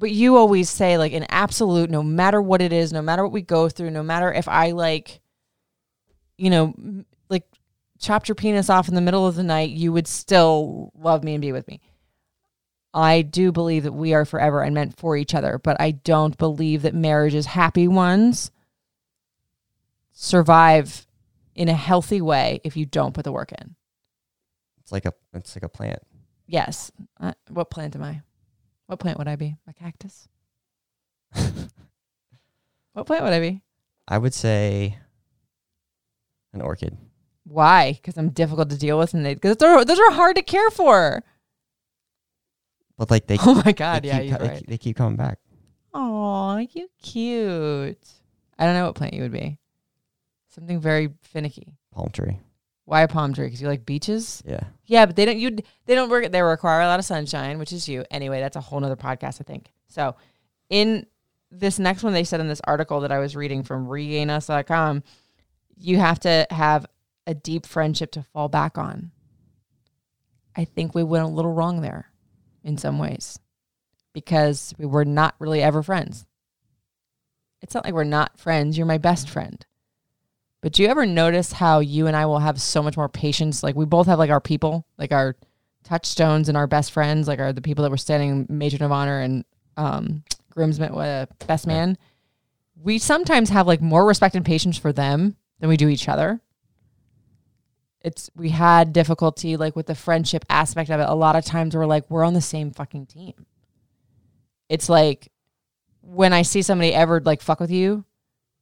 but 0.00 0.10
you 0.10 0.36
always 0.36 0.70
say 0.70 0.98
like 0.98 1.12
an 1.12 1.26
absolute 1.28 1.90
no 1.90 2.02
matter 2.02 2.42
what 2.42 2.62
it 2.62 2.72
is 2.72 2.92
no 2.92 3.02
matter 3.02 3.22
what 3.22 3.32
we 3.32 3.42
go 3.42 3.68
through 3.68 3.90
no 3.90 4.02
matter 4.02 4.32
if 4.32 4.48
i 4.48 4.72
like 4.72 5.20
you 6.38 6.50
know 6.50 6.74
like 7.28 7.44
chopped 8.00 8.26
your 8.26 8.34
penis 8.34 8.70
off 8.70 8.88
in 8.88 8.94
the 8.94 9.00
middle 9.00 9.26
of 9.26 9.36
the 9.36 9.42
night 9.44 9.70
you 9.70 9.92
would 9.92 10.08
still 10.08 10.90
love 10.98 11.22
me 11.22 11.34
and 11.34 11.42
be 11.42 11.52
with 11.52 11.68
me 11.68 11.80
i 12.94 13.22
do 13.22 13.52
believe 13.52 13.82
that 13.84 13.92
we 13.92 14.12
are 14.14 14.24
forever 14.24 14.62
and 14.62 14.74
meant 14.74 14.96
for 14.96 15.16
each 15.16 15.34
other 15.34 15.58
but 15.62 15.80
i 15.80 15.90
don't 15.90 16.36
believe 16.38 16.82
that 16.82 16.94
marriages 16.94 17.46
happy 17.46 17.86
ones 17.88 18.50
survive 20.12 21.06
in 21.54 21.68
a 21.68 21.74
healthy 21.74 22.20
way 22.20 22.60
if 22.64 22.76
you 22.76 22.84
don't 22.86 23.14
put 23.14 23.24
the 23.24 23.32
work 23.32 23.52
in 23.52 23.74
It's 24.80 24.92
like 24.92 25.04
a 25.04 25.12
it's 25.34 25.54
like 25.56 25.62
a 25.62 25.68
plant. 25.68 26.00
yes 26.46 26.90
uh, 27.20 27.32
what 27.48 27.70
plant 27.70 27.94
am 27.96 28.02
i 28.02 28.20
what 28.86 28.98
plant 28.98 29.18
would 29.18 29.28
i 29.28 29.36
be 29.36 29.56
a 29.68 29.72
cactus 29.72 30.28
what 32.92 33.06
plant 33.06 33.24
would 33.24 33.32
i 33.32 33.40
be 33.40 33.62
I 34.08 34.18
would 34.18 34.34
say 34.34 34.98
an 36.52 36.60
orchid. 36.60 36.96
Why? 37.44 37.92
Because 37.92 38.18
I'm 38.18 38.30
difficult 38.30 38.68
to 38.70 38.76
deal 38.76 38.98
with, 38.98 39.14
and 39.14 39.24
they 39.24 39.34
because 39.34 39.56
those 39.58 40.00
are 40.00 40.10
hard 40.10 40.34
to 40.34 40.42
care 40.42 40.68
for. 40.70 41.22
But 43.00 43.10
like 43.10 43.26
they, 43.26 43.38
Oh 43.46 43.54
my 43.54 43.62
they 43.62 43.72
god, 43.72 44.04
yeah, 44.04 44.18
keep, 44.20 44.28
you're 44.28 44.36
co- 44.38 44.44
they, 44.44 44.50
right. 44.50 44.58
keep- 44.58 44.68
they 44.68 44.78
keep 44.78 44.96
coming 44.98 45.16
back. 45.16 45.38
Oh, 45.94 46.58
you 46.58 46.86
cute. 47.02 48.06
I 48.58 48.66
don't 48.66 48.74
know 48.74 48.84
what 48.84 48.94
plant 48.94 49.14
you 49.14 49.22
would 49.22 49.32
be. 49.32 49.56
Something 50.50 50.78
very 50.80 51.08
finicky. 51.22 51.78
Palm 51.92 52.10
tree. 52.10 52.38
Why 52.84 53.00
a 53.00 53.08
palm 53.08 53.32
tree? 53.32 53.46
Because 53.46 53.62
you 53.62 53.68
like 53.68 53.86
beaches? 53.86 54.42
Yeah. 54.46 54.64
Yeah, 54.84 55.06
but 55.06 55.16
they 55.16 55.24
don't. 55.24 55.38
You 55.38 55.56
they 55.86 55.94
don't 55.94 56.10
work. 56.10 56.30
They 56.30 56.42
require 56.42 56.82
a 56.82 56.86
lot 56.88 56.98
of 56.98 57.06
sunshine, 57.06 57.58
which 57.58 57.72
is 57.72 57.88
you. 57.88 58.04
Anyway, 58.10 58.38
that's 58.40 58.56
a 58.56 58.60
whole 58.60 58.78
nother 58.80 58.96
podcast, 58.96 59.40
I 59.40 59.44
think. 59.44 59.72
So, 59.88 60.14
in 60.68 61.06
this 61.50 61.78
next 61.78 62.02
one, 62.02 62.12
they 62.12 62.24
said 62.24 62.40
in 62.40 62.48
this 62.48 62.60
article 62.64 63.00
that 63.00 63.10
I 63.12 63.18
was 63.18 63.34
reading 63.34 63.62
from 63.62 63.86
regainus.com, 63.86 65.04
you 65.78 65.96
have 65.96 66.20
to 66.20 66.46
have 66.50 66.84
a 67.26 67.32
deep 67.32 67.64
friendship 67.64 68.10
to 68.12 68.22
fall 68.34 68.48
back 68.50 68.76
on. 68.76 69.10
I 70.54 70.66
think 70.66 70.94
we 70.94 71.02
went 71.02 71.24
a 71.24 71.28
little 71.28 71.52
wrong 71.52 71.80
there, 71.80 72.09
in 72.64 72.78
some 72.78 72.98
ways, 72.98 73.38
because 74.12 74.74
we 74.78 74.86
were 74.86 75.04
not 75.04 75.34
really 75.38 75.62
ever 75.62 75.82
friends. 75.82 76.26
It's 77.62 77.74
not 77.74 77.84
like 77.84 77.94
we're 77.94 78.04
not 78.04 78.38
friends. 78.38 78.76
You're 78.76 78.86
my 78.86 78.98
best 78.98 79.28
friend. 79.28 79.64
But 80.62 80.72
do 80.72 80.82
you 80.82 80.88
ever 80.88 81.06
notice 81.06 81.52
how 81.52 81.80
you 81.80 82.06
and 82.06 82.16
I 82.16 82.26
will 82.26 82.38
have 82.38 82.60
so 82.60 82.82
much 82.82 82.96
more 82.96 83.08
patience? 83.08 83.62
Like 83.62 83.76
we 83.76 83.86
both 83.86 84.06
have 84.06 84.18
like 84.18 84.30
our 84.30 84.40
people, 84.40 84.84
like 84.98 85.12
our 85.12 85.36
touchstones 85.84 86.48
and 86.48 86.56
our 86.56 86.66
best 86.66 86.92
friends, 86.92 87.26
like 87.26 87.38
are 87.38 87.52
the 87.52 87.62
people 87.62 87.82
that 87.82 87.90
were 87.90 87.96
standing 87.96 88.46
matron 88.48 88.82
of 88.82 88.92
honor 88.92 89.20
and 89.20 89.44
um, 89.76 90.22
groomsman, 90.50 90.92
uh, 90.94 91.26
best 91.46 91.66
man. 91.66 91.96
We 92.82 92.98
sometimes 92.98 93.50
have 93.50 93.66
like 93.66 93.80
more 93.80 94.06
respect 94.06 94.34
and 94.34 94.44
patience 94.44 94.76
for 94.76 94.92
them 94.92 95.36
than 95.60 95.68
we 95.68 95.76
do 95.76 95.88
each 95.88 96.08
other. 96.08 96.40
It's 98.02 98.30
we 98.34 98.50
had 98.50 98.92
difficulty 98.92 99.56
like 99.56 99.76
with 99.76 99.86
the 99.86 99.94
friendship 99.94 100.44
aspect 100.48 100.90
of 100.90 101.00
it. 101.00 101.08
A 101.08 101.14
lot 101.14 101.36
of 101.36 101.44
times 101.44 101.76
we're 101.76 101.86
like 101.86 102.10
we're 102.10 102.24
on 102.24 102.34
the 102.34 102.40
same 102.40 102.70
fucking 102.70 103.06
team. 103.06 103.46
It's 104.68 104.88
like 104.88 105.30
when 106.00 106.32
I 106.32 106.42
see 106.42 106.62
somebody 106.62 106.94
ever 106.94 107.20
like 107.20 107.42
fuck 107.42 107.60
with 107.60 107.70
you, 107.70 108.04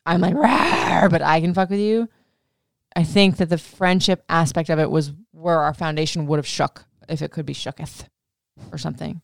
I'm 0.05 0.21
like, 0.21 0.35
Rawr, 0.35 1.11
but 1.11 1.23
I 1.23 1.41
can 1.41 1.55
fuck 1.55 1.71
with 1.71 1.81
you. 1.81 2.09
I 2.97 3.05
think 3.05 3.37
that 3.37 3.49
the 3.49 3.59
friendship 3.59 4.25
aspect 4.29 4.71
of 4.71 4.79
it 4.79 4.91
was 4.91 5.13
where 5.31 5.61
our 5.61 5.75
foundation 5.75 6.27
would 6.27 6.39
have 6.39 6.47
shook 6.47 6.85
if 7.09 7.23
it 7.23 7.31
could 7.31 7.47
be 7.47 7.55
shooketh 7.55 8.09
or 8.73 8.79
something. 8.79 9.21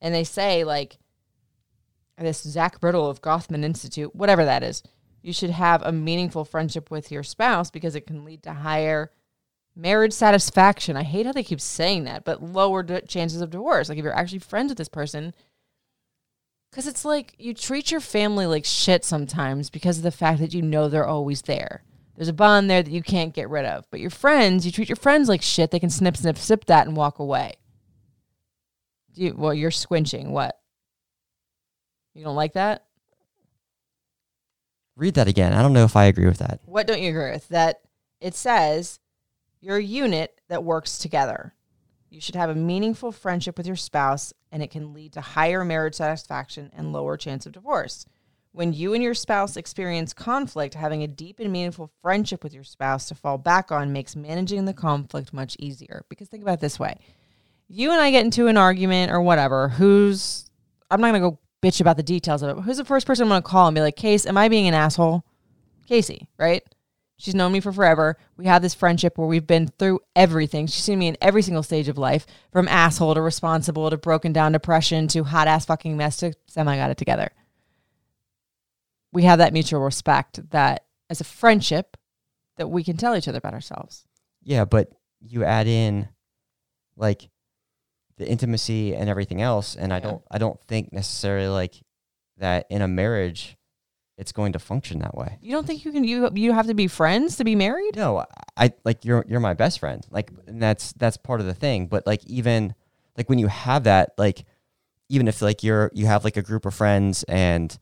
And 0.00 0.14
they 0.14 0.24
say 0.24 0.64
like 0.64 0.98
this 2.18 2.42
Zach 2.42 2.80
Brittle 2.80 3.08
of 3.08 3.22
Gottman 3.22 3.64
Institute, 3.64 4.14
whatever 4.14 4.44
that 4.44 4.62
is, 4.62 4.82
you 5.22 5.32
should 5.32 5.50
have 5.50 5.82
a 5.82 5.92
meaningful 5.92 6.44
friendship 6.44 6.90
with 6.90 7.10
your 7.10 7.22
spouse 7.22 7.70
because 7.70 7.94
it 7.94 8.06
can 8.06 8.24
lead 8.24 8.42
to 8.42 8.52
higher 8.52 9.10
marriage 9.76 10.12
satisfaction. 10.12 10.96
I 10.96 11.02
hate 11.02 11.26
how 11.26 11.32
they 11.32 11.42
keep 11.42 11.60
saying 11.60 12.04
that, 12.04 12.24
but 12.24 12.42
lower 12.42 12.82
d- 12.82 13.00
chances 13.08 13.40
of 13.40 13.50
divorce. 13.50 13.88
Like 13.88 13.98
if 13.98 14.04
you're 14.04 14.16
actually 14.16 14.38
friends 14.38 14.70
with 14.70 14.78
this 14.78 14.88
person, 14.88 15.34
because 16.70 16.86
it's 16.86 17.04
like 17.04 17.34
you 17.38 17.54
treat 17.54 17.90
your 17.90 18.00
family 18.00 18.46
like 18.46 18.64
shit 18.64 19.04
sometimes 19.04 19.70
because 19.70 19.98
of 19.98 20.04
the 20.04 20.10
fact 20.10 20.40
that 20.40 20.54
you 20.54 20.62
know 20.62 20.88
they're 20.88 21.06
always 21.06 21.42
there. 21.42 21.82
There's 22.16 22.28
a 22.28 22.32
bond 22.32 22.70
there 22.70 22.82
that 22.82 22.90
you 22.90 23.02
can't 23.02 23.34
get 23.34 23.48
rid 23.48 23.64
of. 23.64 23.86
But 23.90 24.00
your 24.00 24.10
friends, 24.10 24.64
you 24.64 24.72
treat 24.72 24.88
your 24.88 24.96
friends 24.96 25.28
like 25.28 25.42
shit. 25.42 25.70
They 25.70 25.80
can 25.80 25.90
snip, 25.90 26.16
snip, 26.16 26.38
sip 26.38 26.64
that 26.66 26.86
and 26.86 26.96
walk 26.96 27.18
away. 27.18 27.54
Do 29.14 29.22
you, 29.22 29.34
well, 29.36 29.54
you're 29.54 29.70
squinching. 29.70 30.28
What? 30.28 30.58
You 32.14 32.24
don't 32.24 32.36
like 32.36 32.52
that? 32.52 32.84
Read 34.96 35.14
that 35.14 35.26
again. 35.26 35.52
I 35.52 35.62
don't 35.62 35.72
know 35.72 35.84
if 35.84 35.96
I 35.96 36.04
agree 36.04 36.26
with 36.26 36.38
that. 36.38 36.60
What 36.66 36.86
don't 36.86 37.02
you 37.02 37.10
agree 37.10 37.32
with? 37.32 37.48
That 37.48 37.80
it 38.20 38.34
says 38.36 39.00
you're 39.64 39.78
a 39.78 39.82
unit 39.82 40.40
that 40.48 40.62
works 40.62 40.98
together. 40.98 41.54
You 42.10 42.20
should 42.20 42.34
have 42.34 42.50
a 42.50 42.54
meaningful 42.54 43.10
friendship 43.12 43.56
with 43.56 43.66
your 43.66 43.76
spouse, 43.76 44.32
and 44.52 44.62
it 44.62 44.70
can 44.70 44.92
lead 44.92 45.14
to 45.14 45.22
higher 45.22 45.64
marriage 45.64 45.94
satisfaction 45.94 46.70
and 46.76 46.92
lower 46.92 47.16
chance 47.16 47.46
of 47.46 47.52
divorce. 47.52 48.04
When 48.52 48.72
you 48.74 48.92
and 48.92 49.02
your 49.02 49.14
spouse 49.14 49.56
experience 49.56 50.12
conflict, 50.12 50.74
having 50.74 51.02
a 51.02 51.08
deep 51.08 51.40
and 51.40 51.50
meaningful 51.50 51.90
friendship 52.02 52.44
with 52.44 52.52
your 52.52 52.62
spouse 52.62 53.08
to 53.08 53.14
fall 53.14 53.38
back 53.38 53.72
on 53.72 53.92
makes 53.92 54.14
managing 54.14 54.66
the 54.66 54.74
conflict 54.74 55.32
much 55.32 55.56
easier. 55.58 56.04
Because 56.08 56.28
think 56.28 56.42
about 56.42 56.54
it 56.54 56.60
this 56.60 56.78
way 56.78 56.98
you 57.66 57.90
and 57.90 58.00
I 58.00 58.10
get 58.10 58.24
into 58.24 58.46
an 58.46 58.58
argument 58.58 59.10
or 59.10 59.22
whatever, 59.22 59.70
who's, 59.70 60.50
I'm 60.90 61.00
not 61.00 61.12
going 61.12 61.22
to 61.22 61.30
go 61.30 61.38
bitch 61.62 61.80
about 61.80 61.96
the 61.96 62.02
details 62.02 62.42
of 62.42 62.58
it, 62.58 62.62
who's 62.62 62.76
the 62.76 62.84
first 62.84 63.06
person 63.06 63.24
I'm 63.24 63.30
going 63.30 63.42
to 63.42 63.48
call 63.48 63.66
and 63.66 63.74
be 63.74 63.80
like, 63.80 63.96
Case, 63.96 64.26
am 64.26 64.36
I 64.36 64.48
being 64.48 64.68
an 64.68 64.74
asshole? 64.74 65.24
Casey, 65.86 66.28
right? 66.38 66.62
She's 67.16 67.34
known 67.34 67.52
me 67.52 67.60
for 67.60 67.72
forever. 67.72 68.16
We 68.36 68.46
have 68.46 68.60
this 68.60 68.74
friendship 68.74 69.16
where 69.16 69.28
we've 69.28 69.46
been 69.46 69.68
through 69.68 70.00
everything. 70.16 70.66
She's 70.66 70.82
seen 70.82 70.98
me 70.98 71.06
in 71.06 71.16
every 71.20 71.42
single 71.42 71.62
stage 71.62 71.88
of 71.88 71.96
life, 71.96 72.26
from 72.50 72.66
asshole 72.68 73.14
to 73.14 73.20
responsible 73.22 73.88
to 73.88 73.96
broken 73.96 74.32
down 74.32 74.52
depression 74.52 75.06
to 75.08 75.24
hot 75.24 75.46
ass 75.46 75.64
fucking 75.64 75.96
mess 75.96 76.16
to 76.18 76.34
semi 76.46 76.76
got 76.76 76.90
it 76.90 76.96
together. 76.96 77.30
We 79.12 79.22
have 79.22 79.38
that 79.38 79.52
mutual 79.52 79.80
respect 79.80 80.50
that 80.50 80.86
as 81.08 81.20
a 81.20 81.24
friendship 81.24 81.96
that 82.56 82.68
we 82.68 82.82
can 82.82 82.96
tell 82.96 83.16
each 83.16 83.28
other 83.28 83.38
about 83.38 83.54
ourselves. 83.54 84.04
Yeah, 84.42 84.64
but 84.64 84.90
you 85.20 85.44
add 85.44 85.68
in 85.68 86.08
like 86.96 87.30
the 88.16 88.28
intimacy 88.28 88.94
and 88.94 89.08
everything 89.08 89.40
else, 89.40 89.76
and 89.76 89.92
I 89.92 90.00
don't 90.00 90.22
I 90.30 90.38
don't 90.38 90.60
think 90.62 90.92
necessarily 90.92 91.48
like 91.48 91.80
that 92.38 92.66
in 92.70 92.82
a 92.82 92.88
marriage 92.88 93.56
it's 94.16 94.32
going 94.32 94.52
to 94.52 94.58
function 94.58 95.00
that 95.00 95.16
way. 95.16 95.38
You 95.40 95.52
don't 95.52 95.66
think 95.66 95.84
you 95.84 95.92
can 95.92 96.04
you 96.04 96.30
you 96.34 96.52
have 96.52 96.66
to 96.66 96.74
be 96.74 96.86
friends 96.86 97.36
to 97.36 97.44
be 97.44 97.54
married? 97.56 97.96
No, 97.96 98.24
I 98.56 98.72
like 98.84 99.04
you're 99.04 99.24
you're 99.28 99.40
my 99.40 99.54
best 99.54 99.80
friend. 99.80 100.06
Like 100.10 100.30
and 100.46 100.62
that's 100.62 100.92
that's 100.92 101.16
part 101.16 101.40
of 101.40 101.46
the 101.46 101.54
thing. 101.54 101.86
But 101.86 102.06
like 102.06 102.24
even 102.26 102.74
like 103.16 103.28
when 103.28 103.38
you 103.38 103.48
have 103.48 103.84
that, 103.84 104.12
like 104.18 104.44
even 105.08 105.28
if 105.28 105.42
like 105.42 105.62
you're 105.62 105.90
you 105.94 106.06
have 106.06 106.24
like 106.24 106.36
a 106.36 106.42
group 106.42 106.64
of 106.66 106.74
friends 106.74 107.24
and 107.24 107.76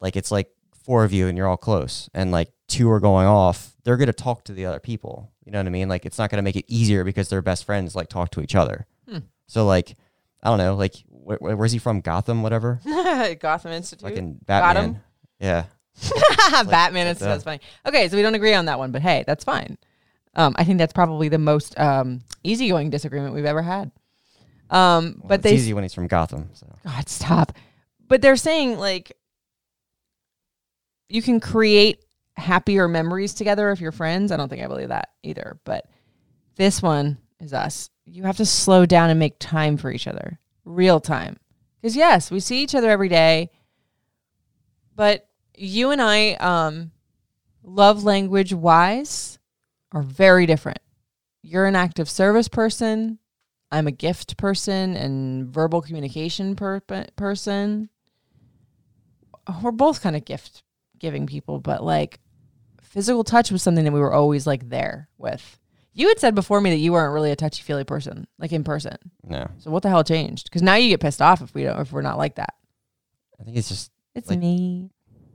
like 0.00 0.16
it's 0.16 0.30
like 0.30 0.50
four 0.84 1.04
of 1.04 1.12
you 1.12 1.26
and 1.28 1.38
you're 1.38 1.46
all 1.46 1.56
close 1.56 2.10
and 2.12 2.32
like 2.32 2.48
two 2.68 2.90
are 2.90 3.00
going 3.00 3.26
off, 3.26 3.74
they're 3.84 3.96
gonna 3.96 4.12
talk 4.12 4.44
to 4.44 4.52
the 4.52 4.66
other 4.66 4.80
people. 4.80 5.30
You 5.44 5.52
know 5.52 5.58
what 5.58 5.66
I 5.66 5.70
mean? 5.70 5.88
Like 5.88 6.04
it's 6.04 6.18
not 6.18 6.28
gonna 6.30 6.42
make 6.42 6.56
it 6.56 6.64
easier 6.68 7.02
because 7.04 7.28
they're 7.28 7.42
best 7.42 7.64
friends 7.64 7.96
like 7.96 8.08
talk 8.08 8.30
to 8.32 8.40
each 8.42 8.54
other. 8.54 8.86
Hmm. 9.08 9.18
So 9.46 9.64
like 9.66 9.96
I 10.42 10.48
don't 10.48 10.58
know, 10.58 10.74
like 10.74 10.94
wh- 11.08 11.36
wh- 11.36 11.56
where's 11.58 11.72
he 11.72 11.78
from? 11.78 12.00
Gotham, 12.00 12.42
whatever. 12.42 12.80
Gotham 13.40 13.72
Institute. 13.72 14.08
Fucking 14.08 14.32
Got 14.46 14.46
Batman. 14.46 14.84
him? 14.94 15.00
Yeah. 15.42 15.64
Batman 16.64 17.08
is 17.08 17.18
that's 17.18 17.44
funny. 17.44 17.60
Okay, 17.86 18.08
so 18.08 18.16
we 18.16 18.22
don't 18.22 18.34
agree 18.34 18.54
on 18.54 18.64
that 18.66 18.78
one, 18.78 18.92
but 18.92 19.02
hey, 19.02 19.24
that's 19.26 19.44
fine. 19.44 19.76
Um, 20.34 20.54
I 20.56 20.64
think 20.64 20.78
that's 20.78 20.92
probably 20.94 21.28
the 21.28 21.38
most 21.38 21.78
um, 21.78 22.22
easygoing 22.42 22.88
disagreement 22.88 23.34
we've 23.34 23.44
ever 23.44 23.60
had. 23.62 23.90
Um, 24.70 25.16
Well, 25.18 25.28
but 25.28 25.34
it's 25.40 25.42
they 25.42 25.54
easy 25.54 25.74
when 25.74 25.84
he's 25.84 25.92
from 25.92 26.06
Gotham. 26.06 26.48
So 26.54 26.66
God 26.84 27.08
stop. 27.08 27.52
But 28.08 28.22
they're 28.22 28.36
saying 28.36 28.78
like 28.78 29.12
you 31.08 31.20
can 31.20 31.40
create 31.40 32.02
happier 32.36 32.88
memories 32.88 33.34
together 33.34 33.70
if 33.70 33.80
you're 33.80 33.92
friends. 33.92 34.32
I 34.32 34.38
don't 34.38 34.48
think 34.48 34.62
I 34.64 34.68
believe 34.68 34.88
that 34.88 35.10
either. 35.22 35.58
But 35.64 35.86
this 36.56 36.80
one 36.80 37.18
is 37.40 37.52
us. 37.52 37.90
You 38.06 38.22
have 38.22 38.38
to 38.38 38.46
slow 38.46 38.86
down 38.86 39.10
and 39.10 39.18
make 39.18 39.38
time 39.38 39.76
for 39.76 39.90
each 39.90 40.06
other, 40.06 40.38
real 40.64 41.00
time. 41.00 41.36
Because 41.80 41.96
yes, 41.96 42.30
we 42.30 42.40
see 42.40 42.62
each 42.62 42.74
other 42.74 42.90
every 42.90 43.08
day, 43.08 43.50
but 44.96 45.28
you 45.56 45.90
and 45.90 46.00
I, 46.02 46.32
um, 46.34 46.90
love 47.62 48.04
language 48.04 48.52
wise, 48.52 49.38
are 49.92 50.02
very 50.02 50.46
different. 50.46 50.78
You're 51.42 51.66
an 51.66 51.76
active 51.76 52.08
service 52.08 52.48
person. 52.48 53.18
I'm 53.70 53.86
a 53.86 53.92
gift 53.92 54.36
person 54.36 54.96
and 54.96 55.48
verbal 55.48 55.80
communication 55.82 56.56
per- 56.56 56.80
person. 57.16 57.88
We're 59.62 59.70
both 59.72 60.02
kind 60.02 60.14
of 60.16 60.24
gift 60.24 60.62
giving 60.98 61.26
people, 61.26 61.58
but 61.58 61.82
like 61.82 62.20
physical 62.80 63.24
touch 63.24 63.50
was 63.50 63.62
something 63.62 63.84
that 63.84 63.92
we 63.92 64.00
were 64.00 64.12
always 64.12 64.46
like 64.46 64.68
there 64.68 65.08
with. 65.18 65.58
You 65.94 66.08
had 66.08 66.18
said 66.18 66.34
before 66.34 66.60
me 66.60 66.70
that 66.70 66.76
you 66.78 66.92
weren't 66.92 67.12
really 67.12 67.32
a 67.32 67.36
touchy 67.36 67.62
feely 67.62 67.84
person, 67.84 68.26
like 68.38 68.52
in 68.52 68.64
person. 68.64 68.96
no. 69.24 69.50
So 69.58 69.70
what 69.70 69.82
the 69.82 69.88
hell 69.90 70.04
changed? 70.04 70.44
Because 70.44 70.62
now 70.62 70.74
you 70.76 70.88
get 70.88 71.00
pissed 71.00 71.20
off 71.20 71.42
if 71.42 71.54
we 71.54 71.64
don't, 71.64 71.80
if 71.80 71.92
we're 71.92 72.02
not 72.02 72.18
like 72.18 72.36
that. 72.36 72.54
I 73.40 73.44
think 73.44 73.56
it's 73.56 73.68
just 73.68 73.90
It's 74.14 74.30
Like- 74.30 74.38
me. 74.38 74.90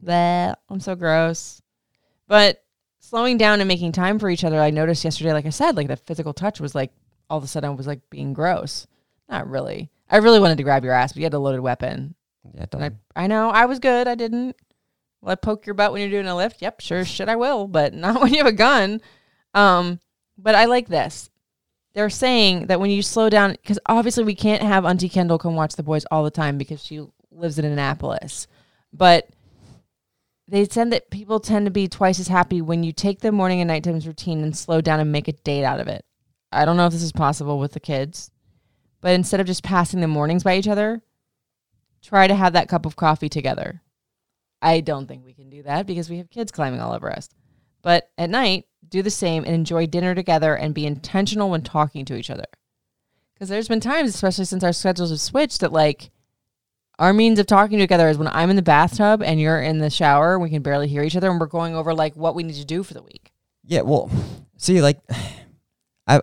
That 0.08 0.60
I'm 0.70 0.80
so 0.80 0.96
gross. 0.96 1.62
But 2.28 2.64
slowing 3.00 3.38
down 3.38 3.60
and 3.60 3.68
making 3.68 3.92
time 3.92 4.20
for 4.20 4.30
each 4.30 4.46
other, 4.46 4.60
I 4.60 4.70
noticed 4.70 5.04
yesterday, 5.04 5.34
like 5.34 5.46
I 5.46 5.50
said, 5.50 5.76
like 5.76 5.90
the 5.90 5.98
physical 5.98 6.34
touch 6.34 6.60
was 6.62 6.74
like 6.74 6.92
all 7.30 7.38
of 7.38 7.44
a 7.44 7.48
sudden 7.48 7.70
I 7.70 7.74
was 7.74 7.88
like 7.88 8.10
being 8.10 8.34
gross. 8.34 8.88
Not 9.30 9.50
really. 9.50 9.92
I 10.10 10.18
really 10.18 10.40
wanted 10.40 10.58
to 10.58 10.64
grab 10.64 10.86
your 10.86 10.94
ass, 10.94 11.12
but 11.12 11.18
you 11.18 11.26
had 11.26 11.34
a 11.34 11.40
loaded 11.40 11.60
weapon. 11.60 12.16
yeah, 12.54 12.66
I, 12.74 12.92
I 13.16 13.28
know 13.28 13.50
I 13.50 13.66
was 13.66 13.80
good. 13.80 14.08
I 14.08 14.16
didn't. 14.16 14.56
Will 15.22 15.32
I 15.32 15.36
poke 15.36 15.66
your 15.66 15.74
butt 15.74 15.92
when 15.92 16.02
you're 16.02 16.22
doing 16.22 16.32
a 16.32 16.36
lift? 16.36 16.62
Yep, 16.62 16.80
sure 16.80 17.04
shit 17.04 17.28
I 17.28 17.36
will, 17.36 17.68
but 17.68 17.94
not 17.94 18.22
when 18.22 18.32
you 18.32 18.38
have 18.38 18.48
a 18.48 18.54
gun. 18.54 19.02
Um, 19.54 20.00
but 20.38 20.56
I 20.56 20.66
like 20.66 20.88
this. 20.88 21.30
They're 21.94 22.10
saying 22.10 22.68
that 22.68 22.80
when 22.80 22.92
you 22.92 23.02
slow 23.02 23.30
down, 23.30 23.52
because 23.54 23.80
obviously 23.88 24.24
we 24.24 24.36
can't 24.36 24.62
have 24.62 24.86
Auntie 24.86 25.10
Kendall 25.10 25.40
come 25.40 25.56
watch 25.56 25.76
the 25.76 25.84
boys 25.84 26.06
all 26.12 26.24
the 26.24 26.32
time 26.32 26.58
because 26.58 26.84
she 26.84 27.06
lives 27.32 27.60
in 27.60 27.66
Annapolis. 27.66 28.48
But 28.94 29.28
they 30.48 30.66
said 30.66 30.92
that 30.92 31.10
people 31.10 31.40
tend 31.40 31.66
to 31.66 31.72
be 31.72 31.88
twice 31.88 32.20
as 32.20 32.30
happy 32.30 32.62
when 32.62 32.84
you 32.84 32.92
take 32.92 33.20
the 33.20 33.32
morning 33.32 33.60
and 33.60 33.68
nighttime 33.68 34.00
routine 34.00 34.42
and 34.44 34.58
slow 34.58 34.80
down 34.80 35.00
and 35.00 35.12
make 35.12 35.28
a 35.28 35.34
date 35.34 35.66
out 35.66 35.80
of 35.80 35.88
it. 35.88 36.06
I 36.52 36.64
don't 36.64 36.78
know 36.78 36.86
if 36.86 36.94
this 36.94 37.04
is 37.04 37.12
possible 37.12 37.60
with 37.60 37.74
the 37.74 37.80
kids, 37.80 38.32
but 39.02 39.14
instead 39.14 39.40
of 39.40 39.48
just 39.48 39.64
passing 39.64 40.00
the 40.00 40.08
mornings 40.08 40.44
by 40.44 40.58
each 40.58 40.68
other, 40.68 41.02
try 42.02 42.28
to 42.28 42.36
have 42.36 42.54
that 42.54 42.70
cup 42.70 42.86
of 42.86 42.96
coffee 42.96 43.30
together. 43.30 43.82
I 44.62 44.80
don't 44.80 45.08
think 45.08 45.26
we 45.26 45.34
can 45.34 45.50
do 45.50 45.64
that 45.64 45.86
because 45.86 46.10
we 46.10 46.18
have 46.18 46.30
kids 46.30 46.52
climbing 46.52 46.80
all 46.80 46.94
over 46.94 47.12
us. 47.12 47.30
But 47.82 48.10
at 48.18 48.30
night, 48.30 48.66
do 48.88 49.02
the 49.02 49.12
same 49.12 49.44
and 49.44 49.54
enjoy 49.54 49.86
dinner 49.86 50.16
together 50.16 50.56
and 50.56 50.74
be 50.74 50.86
intentional 50.86 51.50
when 51.50 51.62
talking 51.62 52.06
to 52.06 52.16
each 52.16 52.30
other. 52.30 52.46
Because 53.34 53.50
there's 53.50 53.68
been 53.68 53.82
times, 53.82 54.10
especially 54.10 54.46
since 54.46 54.64
our 54.64 54.74
schedules 54.74 55.10
have 55.12 55.20
switched, 55.20 55.60
that 55.60 55.72
like 55.72 56.10
our 57.00 57.14
means 57.14 57.40
of 57.40 57.46
talking 57.46 57.80
together 57.80 58.10
is 58.10 58.18
when 58.18 58.28
I'm 58.28 58.50
in 58.50 58.56
the 58.56 58.62
bathtub 58.62 59.22
and 59.22 59.40
you're 59.40 59.62
in 59.62 59.80
the 59.80 59.90
shower, 59.90 60.40
we 60.40 60.50
can 60.50 60.62
barely 60.62 60.88
hear 60.88 61.04
each 61.04 61.16
other 61.16 61.30
and 61.30 61.40
we're 61.40 61.46
going 61.46 61.76
over 61.76 61.94
like 61.94 62.16
what 62.16 62.36
we 62.36 62.44
need 62.44 62.56
to 62.56 62.66
do 62.66 62.84
for 62.84 62.94
the 62.94 63.04
week. 63.04 63.32
Yeah, 63.64 63.82
well, 63.82 64.10
see, 64.58 64.82
like, 64.82 65.00
I, 66.08 66.22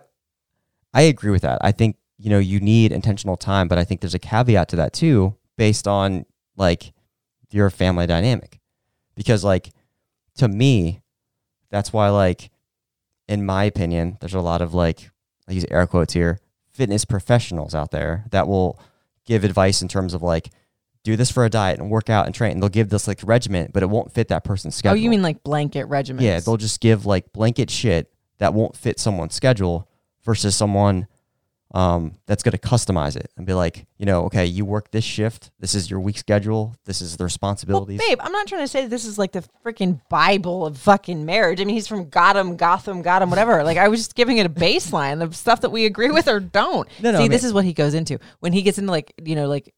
I 0.93 1.03
agree 1.03 1.31
with 1.31 1.43
that. 1.43 1.59
I 1.61 1.71
think 1.71 1.97
you 2.17 2.29
know 2.29 2.39
you 2.39 2.59
need 2.59 2.91
intentional 2.91 3.37
time, 3.37 3.67
but 3.67 3.77
I 3.77 3.83
think 3.83 4.01
there's 4.01 4.13
a 4.13 4.19
caveat 4.19 4.69
to 4.69 4.75
that 4.77 4.93
too, 4.93 5.35
based 5.57 5.87
on 5.87 6.25
like 6.55 6.93
your 7.51 7.69
family 7.69 8.07
dynamic, 8.07 8.59
because 9.15 9.43
like 9.43 9.71
to 10.37 10.47
me, 10.47 11.01
that's 11.69 11.93
why 11.93 12.09
like, 12.09 12.49
in 13.27 13.45
my 13.45 13.65
opinion, 13.65 14.17
there's 14.19 14.33
a 14.33 14.41
lot 14.41 14.61
of 14.61 14.73
like 14.73 15.11
I 15.47 15.53
use 15.53 15.65
air 15.69 15.85
quotes 15.87 16.13
here, 16.13 16.39
fitness 16.71 17.05
professionals 17.05 17.75
out 17.75 17.91
there 17.91 18.25
that 18.31 18.47
will 18.47 18.79
give 19.25 19.43
advice 19.43 19.81
in 19.81 19.87
terms 19.87 20.13
of 20.13 20.21
like 20.21 20.51
do 21.05 21.15
this 21.15 21.31
for 21.31 21.45
a 21.45 21.49
diet 21.49 21.79
and 21.79 21.89
work 21.89 22.09
out 22.09 22.25
and 22.25 22.35
train. 22.35 22.51
And 22.53 22.61
they'll 22.61 22.67
give 22.69 22.89
this 22.89 23.07
like 23.07 23.19
regimen, 23.23 23.69
but 23.73 23.83
it 23.83 23.89
won't 23.89 24.11
fit 24.11 24.27
that 24.27 24.43
person's 24.43 24.75
schedule. 24.75 24.97
Oh, 24.99 25.01
you 25.01 25.09
mean 25.09 25.21
like 25.21 25.43
blanket 25.43 25.87
regimens? 25.87 26.21
Yeah, 26.21 26.39
they'll 26.41 26.57
just 26.57 26.81
give 26.81 27.05
like 27.05 27.31
blanket 27.31 27.69
shit 27.69 28.11
that 28.39 28.53
won't 28.53 28.75
fit 28.75 28.99
someone's 28.99 29.33
schedule 29.35 29.87
versus 30.25 30.55
someone 30.55 31.07
um, 31.73 32.13
that's 32.25 32.41
going 32.41 32.53
to 32.53 32.57
customize 32.57 33.17
it 33.17 33.29
and 33.35 33.45
be 33.45 33.53
like, 33.53 33.85
you 33.97 34.05
know, 34.05 34.23
okay, 34.25 34.45
you 34.45 34.63
work 34.65 34.91
this 34.91 35.03
shift. 35.03 35.51
This 35.59 35.75
is 35.75 35.89
your 35.89 35.99
week 35.99 36.17
schedule. 36.17 36.73
This 36.85 37.01
is 37.01 37.17
the 37.17 37.21
Well, 37.21 37.25
responsibilities. 37.25 37.99
babe, 37.99 38.17
I'm 38.21 38.31
not 38.31 38.47
trying 38.47 38.61
to 38.63 38.67
say 38.67 38.87
this 38.87 39.03
is 39.03 39.17
like 39.17 39.33
the 39.33 39.43
freaking 39.65 39.99
Bible 40.09 40.65
of 40.65 40.77
fucking 40.77 41.25
marriage. 41.25 41.59
I 41.59 41.65
mean, 41.65 41.75
he's 41.75 41.87
from 41.87 42.09
Gotham, 42.09 42.55
Gotham, 42.55 43.01
Gotham, 43.01 43.29
whatever. 43.29 43.63
Like, 43.63 43.77
I 43.77 43.89
was 43.89 43.99
just 43.99 44.15
giving 44.15 44.37
it 44.37 44.45
a 44.45 44.49
baseline 44.49 45.21
of 45.21 45.35
stuff 45.35 45.61
that 45.61 45.69
we 45.69 45.85
agree 45.85 46.11
with 46.11 46.27
or 46.29 46.39
don't. 46.39 46.87
No, 47.01 47.11
no, 47.11 47.17
See, 47.19 47.25
I 47.25 47.27
this 47.27 47.43
is 47.43 47.51
what 47.51 47.65
he 47.65 47.73
goes 47.73 47.93
into 47.93 48.19
when 48.39 48.53
he 48.53 48.61
gets 48.61 48.77
into 48.77 48.91
like, 48.91 49.13
you 49.21 49.35
know, 49.35 49.47
like 49.49 49.73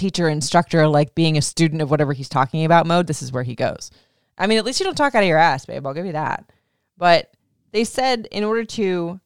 teacher, 0.00 0.28
instructor, 0.28 0.88
like 0.88 1.14
being 1.14 1.36
a 1.36 1.42
student 1.42 1.82
of 1.82 1.90
whatever 1.90 2.12
he's 2.12 2.28
talking 2.28 2.64
about 2.64 2.86
mode. 2.86 3.06
This 3.06 3.22
is 3.22 3.30
where 3.30 3.42
he 3.42 3.54
goes. 3.54 3.90
I 4.38 4.46
mean, 4.46 4.58
at 4.58 4.64
least 4.64 4.80
you 4.80 4.86
don't 4.86 4.96
talk 4.96 5.14
out 5.14 5.22
of 5.22 5.28
your 5.28 5.38
ass, 5.38 5.66
babe. 5.66 5.86
I'll 5.86 5.94
give 5.94 6.06
you 6.06 6.12
that. 6.12 6.50
But 6.96 7.30
they 7.72 7.84
said 7.84 8.26
in 8.30 8.42
order 8.42 8.64
to 8.64 9.20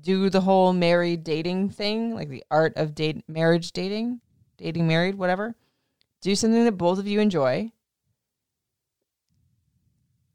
do 0.00 0.30
the 0.30 0.40
whole 0.40 0.72
married 0.72 1.22
dating 1.22 1.70
thing, 1.70 2.14
like 2.14 2.30
the 2.30 2.42
art 2.50 2.72
of 2.76 2.94
date 2.94 3.22
marriage 3.28 3.72
dating, 3.72 4.20
dating 4.56 4.88
married, 4.88 5.16
whatever, 5.16 5.54
do 6.22 6.34
something 6.34 6.64
that 6.64 6.72
both 6.72 6.98
of 6.98 7.06
you 7.06 7.20
enjoy. 7.20 7.70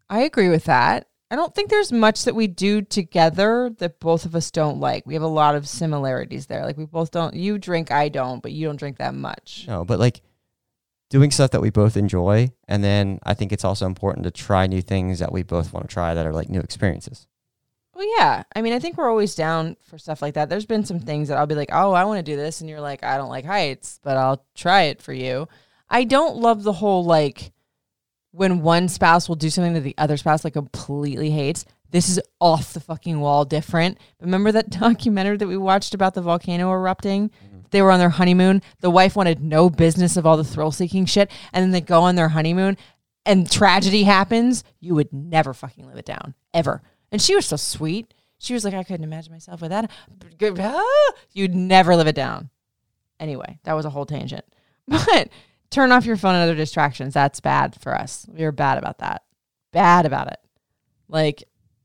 I 0.07 0.21
agree 0.21 0.49
with 0.49 0.65
that. 0.65 1.07
I 1.35 1.37
don't 1.37 1.53
think 1.53 1.69
there's 1.69 1.91
much 1.91 2.23
that 2.23 2.33
we 2.33 2.47
do 2.47 2.81
together 2.81 3.69
that 3.79 3.99
both 3.99 4.23
of 4.23 4.35
us 4.35 4.51
don't 4.51 4.79
like. 4.79 5.05
We 5.05 5.15
have 5.15 5.21
a 5.21 5.27
lot 5.27 5.55
of 5.55 5.67
similarities 5.67 6.45
there. 6.45 6.63
Like 6.63 6.77
we 6.77 6.85
both 6.85 7.11
don't 7.11 7.33
you 7.33 7.57
drink, 7.57 7.91
I 7.91 8.07
don't, 8.07 8.41
but 8.41 8.53
you 8.53 8.65
don't 8.65 8.77
drink 8.77 8.99
that 8.99 9.13
much. 9.13 9.65
No, 9.67 9.83
but 9.83 9.99
like 9.99 10.21
doing 11.09 11.31
stuff 11.31 11.51
that 11.51 11.59
we 11.59 11.71
both 11.71 11.97
enjoy. 11.97 12.51
And 12.69 12.81
then 12.81 13.19
I 13.23 13.33
think 13.33 13.51
it's 13.51 13.65
also 13.65 13.85
important 13.85 14.23
to 14.23 14.31
try 14.31 14.65
new 14.65 14.81
things 14.81 15.19
that 15.19 15.33
we 15.33 15.43
both 15.43 15.73
want 15.73 15.89
to 15.89 15.93
try 15.93 16.13
that 16.13 16.25
are 16.25 16.31
like 16.31 16.47
new 16.47 16.61
experiences. 16.61 17.27
Well, 17.93 18.07
yeah. 18.17 18.43
I 18.55 18.61
mean, 18.61 18.71
I 18.71 18.79
think 18.79 18.97
we're 18.97 19.09
always 19.09 19.35
down 19.35 19.75
for 19.81 19.97
stuff 19.97 20.21
like 20.21 20.35
that. 20.35 20.47
There's 20.47 20.65
been 20.65 20.85
some 20.85 21.01
things 21.01 21.27
that 21.27 21.37
I'll 21.37 21.47
be 21.47 21.55
like, 21.55 21.71
"Oh, 21.73 21.91
I 21.91 22.05
want 22.05 22.25
to 22.25 22.31
do 22.31 22.37
this," 22.37 22.61
and 22.61 22.69
you're 22.69 22.79
like, 22.79 23.03
"I 23.03 23.17
don't 23.17 23.27
like 23.27 23.43
heights, 23.43 23.99
but 24.01 24.15
I'll 24.15 24.45
try 24.55 24.83
it 24.83 25.01
for 25.01 25.11
you." 25.11 25.49
I 25.89 26.05
don't 26.05 26.37
love 26.37 26.63
the 26.63 26.71
whole 26.71 27.03
like 27.03 27.51
when 28.35 28.61
one 28.61 28.89
spouse 28.89 29.29
will 29.29 29.35
do 29.35 29.49
something 29.49 29.73
that 29.73 29.81
the 29.81 29.95
other 29.97 30.17
spouse 30.17 30.43
like 30.43 30.53
completely 30.53 31.31
hates. 31.31 31.65
This 31.91 32.09
is 32.09 32.19
off 32.41 32.73
the 32.73 32.81
fucking 32.81 33.19
wall 33.21 33.45
different. 33.45 33.97
Remember 34.19 34.51
that 34.51 34.69
documentary 34.79 35.37
that 35.37 35.47
we 35.47 35.55
watched 35.55 35.93
about 35.93 36.13
the 36.13 36.21
volcano 36.21 36.71
erupting? 36.71 37.29
Mm-hmm. 37.29 37.59
They 37.71 37.81
were 37.81 37.91
on 37.91 37.99
their 37.99 38.09
honeymoon. 38.09 38.61
The 38.81 38.89
wife 38.89 39.15
wanted 39.15 39.41
no 39.41 39.69
business 39.69 40.17
of 40.17 40.25
all 40.25 40.35
the 40.35 40.43
thrill 40.43 40.71
seeking 40.71 41.05
shit. 41.05 41.31
And 41.53 41.63
then 41.63 41.71
they 41.71 41.81
go 41.81 42.01
on 42.01 42.15
their 42.15 42.29
honeymoon 42.29 42.77
and 43.25 43.49
tragedy 43.49 44.03
happens. 44.03 44.63
You 44.81 44.95
would 44.95 45.13
never 45.13 45.53
fucking 45.53 45.87
live 45.87 45.97
it 45.97 46.05
down, 46.05 46.35
ever. 46.53 46.81
And 47.11 47.21
she 47.21 47.35
was 47.35 47.45
so 47.45 47.55
sweet. 47.55 48.13
She 48.37 48.53
was 48.53 48.65
like, 48.65 48.73
I 48.73 48.83
couldn't 48.83 49.05
imagine 49.05 49.31
myself 49.31 49.61
with 49.61 49.71
that. 49.71 49.89
You'd 51.31 51.55
never 51.55 51.95
live 51.95 52.07
it 52.07 52.15
down. 52.15 52.49
Anyway, 53.19 53.59
that 53.63 53.73
was 53.73 53.85
a 53.85 53.89
whole 53.89 54.05
tangent. 54.05 54.45
But 54.87 55.29
turn 55.75 55.91
off 55.91 56.05
your 56.05 56.17
phone 56.17 56.35
and 56.35 56.43
other 56.43 56.55
distractions. 56.55 57.13
That's 57.13 57.39
bad 57.39 57.79
for 57.81 57.93
us. 57.93 58.25
We 58.31 58.43
are 58.45 58.51
bad 58.51 58.77
about 58.77 58.99
that. 58.99 59.23
Bad 59.71 60.05
about 60.05 60.27
it. 60.27 60.39
Like, 61.07 61.43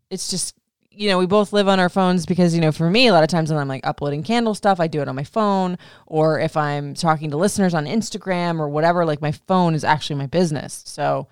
it's 0.09 0.31
just, 0.31 0.55
you 0.91 1.09
know, 1.09 1.19
we 1.19 1.27
both 1.27 1.53
live 1.53 1.69
on 1.69 1.81
our 1.81 1.89
phones 1.89 2.25
because, 2.25 2.55
you 2.55 2.61
know, 2.61 2.73
for 2.73 2.89
me, 2.89 3.09
a 3.09 3.13
lot 3.13 3.25
of 3.25 3.29
times 3.29 3.51
when 3.51 3.59
I'm 3.59 3.69
like 3.69 3.87
uploading 3.87 4.23
candle 4.23 4.55
stuff, 4.55 4.81
I 4.81 4.87
do 4.87 5.03
it 5.03 5.09
on 5.09 5.17
my 5.17 5.25
phone. 5.25 5.77
Or 6.07 6.39
if 6.41 6.57
I'm 6.57 6.95
talking 6.95 7.31
to 7.33 7.37
listeners 7.37 7.75
on 7.75 7.85
Instagram 7.87 8.61
or 8.61 8.69
whatever, 8.69 9.05
like 9.05 9.21
my 9.21 9.33
phone 9.33 9.75
is 9.75 9.85
actually 9.85 10.17
my 10.17 10.27
business. 10.27 10.83
So 10.87 11.29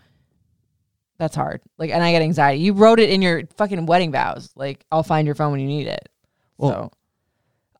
that's 1.18 1.36
hard. 1.36 1.62
Like, 1.78 1.90
and 1.90 2.02
I 2.02 2.12
get 2.12 2.22
anxiety. 2.22 2.60
You 2.60 2.72
wrote 2.72 3.00
it 3.00 3.10
in 3.10 3.22
your 3.22 3.44
fucking 3.56 3.86
wedding 3.86 4.12
vows. 4.12 4.50
Like, 4.54 4.84
I'll 4.90 5.02
find 5.02 5.26
your 5.26 5.34
phone 5.34 5.52
when 5.52 5.60
you 5.60 5.68
need 5.68 5.86
it. 5.86 6.08
Well, 6.56 6.70
so, 6.70 6.92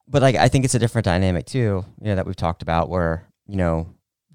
but 0.09 0.22
like 0.22 0.37
I 0.37 0.49
think 0.49 0.64
it's 0.64 0.74
a 0.74 0.79
different 0.79 1.05
dynamic 1.05 1.47
too, 1.47 1.85
you 2.01 2.07
know, 2.07 2.14
that 2.14 2.26
we've 2.26 2.37
talked 2.37 2.62
about 2.62 2.89
where, 2.89 3.29
you 3.47 3.57
know, 3.57 3.89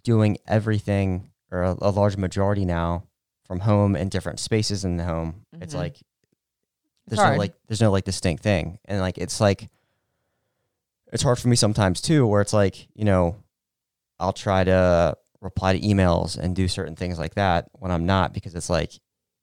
doing 0.04 0.38
everything 0.48 1.30
or 1.52 1.64
a, 1.64 1.78
a 1.82 1.90
large 1.92 2.18
majority 2.18 2.66
now 2.66 3.04
from 3.46 3.60
home 3.62 3.96
in 3.96 4.10
different 4.10 4.40
spaces 4.40 4.84
in 4.86 4.98
the 4.98 5.04
home. 5.06 5.46
It's 5.62 5.74
Mhm. 5.74 5.78
like 5.78 5.98
there's 7.08 7.20
hard. 7.20 7.34
no 7.34 7.40
like 7.40 7.54
there's 7.68 7.82
no 7.82 7.92
like 7.92 8.04
distinct 8.06 8.42
thing. 8.44 8.80
And 8.86 9.00
like 9.02 9.18
it's 9.18 9.40
like 9.42 9.70
it's 11.12 11.24
hard 11.24 11.38
for 11.40 11.48
me 11.48 11.56
sometimes 11.56 12.02
too, 12.02 12.26
where 12.26 12.42
it's 12.42 12.54
like, 12.54 12.88
you 12.96 13.06
know, 13.06 13.38
I'll 14.20 14.34
try 14.34 14.64
to 14.64 15.16
reply 15.42 15.78
to 15.78 15.86
emails 15.86 16.38
and 16.38 16.56
do 16.56 16.68
certain 16.68 16.96
things 16.96 17.20
like 17.20 17.36
that 17.36 17.70
when 17.74 17.92
I'm 17.92 18.06
not 18.06 18.34
because 18.34 18.56
it's 18.56 18.70
like 18.70 18.94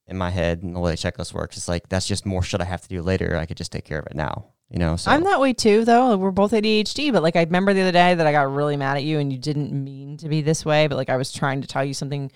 in 0.06 0.16
my 0.16 0.30
head 0.30 0.62
and 0.62 0.74
the 0.74 0.80
way 0.80 0.90
the 0.90 0.96
checklist 0.96 1.32
works, 1.34 1.56
it's 1.56 1.68
like 1.68 1.88
that's 1.88 2.06
just 2.08 2.26
more 2.26 2.42
shit 2.42 2.60
I 2.60 2.64
have 2.64 2.82
to 2.82 2.88
do 2.88 3.02
later. 3.02 3.36
I 3.36 3.46
could 3.46 3.56
just 3.58 3.70
take 3.72 3.84
care 3.84 3.98
of 4.00 4.06
it 4.06 4.16
now. 4.16 4.46
You 4.70 4.78
know, 4.78 4.94
so 4.94 5.10
I'm 5.10 5.24
that 5.24 5.40
way 5.40 5.52
too, 5.52 5.84
though. 5.84 6.16
We're 6.16 6.30
both 6.30 6.52
ADHD, 6.52 7.12
but 7.12 7.24
like 7.24 7.34
I 7.34 7.42
remember 7.42 7.74
the 7.74 7.80
other 7.80 7.92
day 7.92 8.14
that 8.14 8.26
I 8.26 8.30
got 8.30 8.52
really 8.54 8.76
mad 8.76 8.96
at 8.96 9.02
you 9.02 9.18
and 9.18 9.32
you 9.32 9.38
didn't 9.38 9.72
mean 9.72 10.16
to 10.18 10.28
be 10.28 10.42
this 10.42 10.64
way, 10.64 10.86
but 10.86 10.94
like 10.94 11.08
I 11.10 11.16
was 11.16 11.32
trying 11.32 11.60
to 11.62 11.66
tell 11.66 11.84
you 11.84 11.92
something 11.92 12.30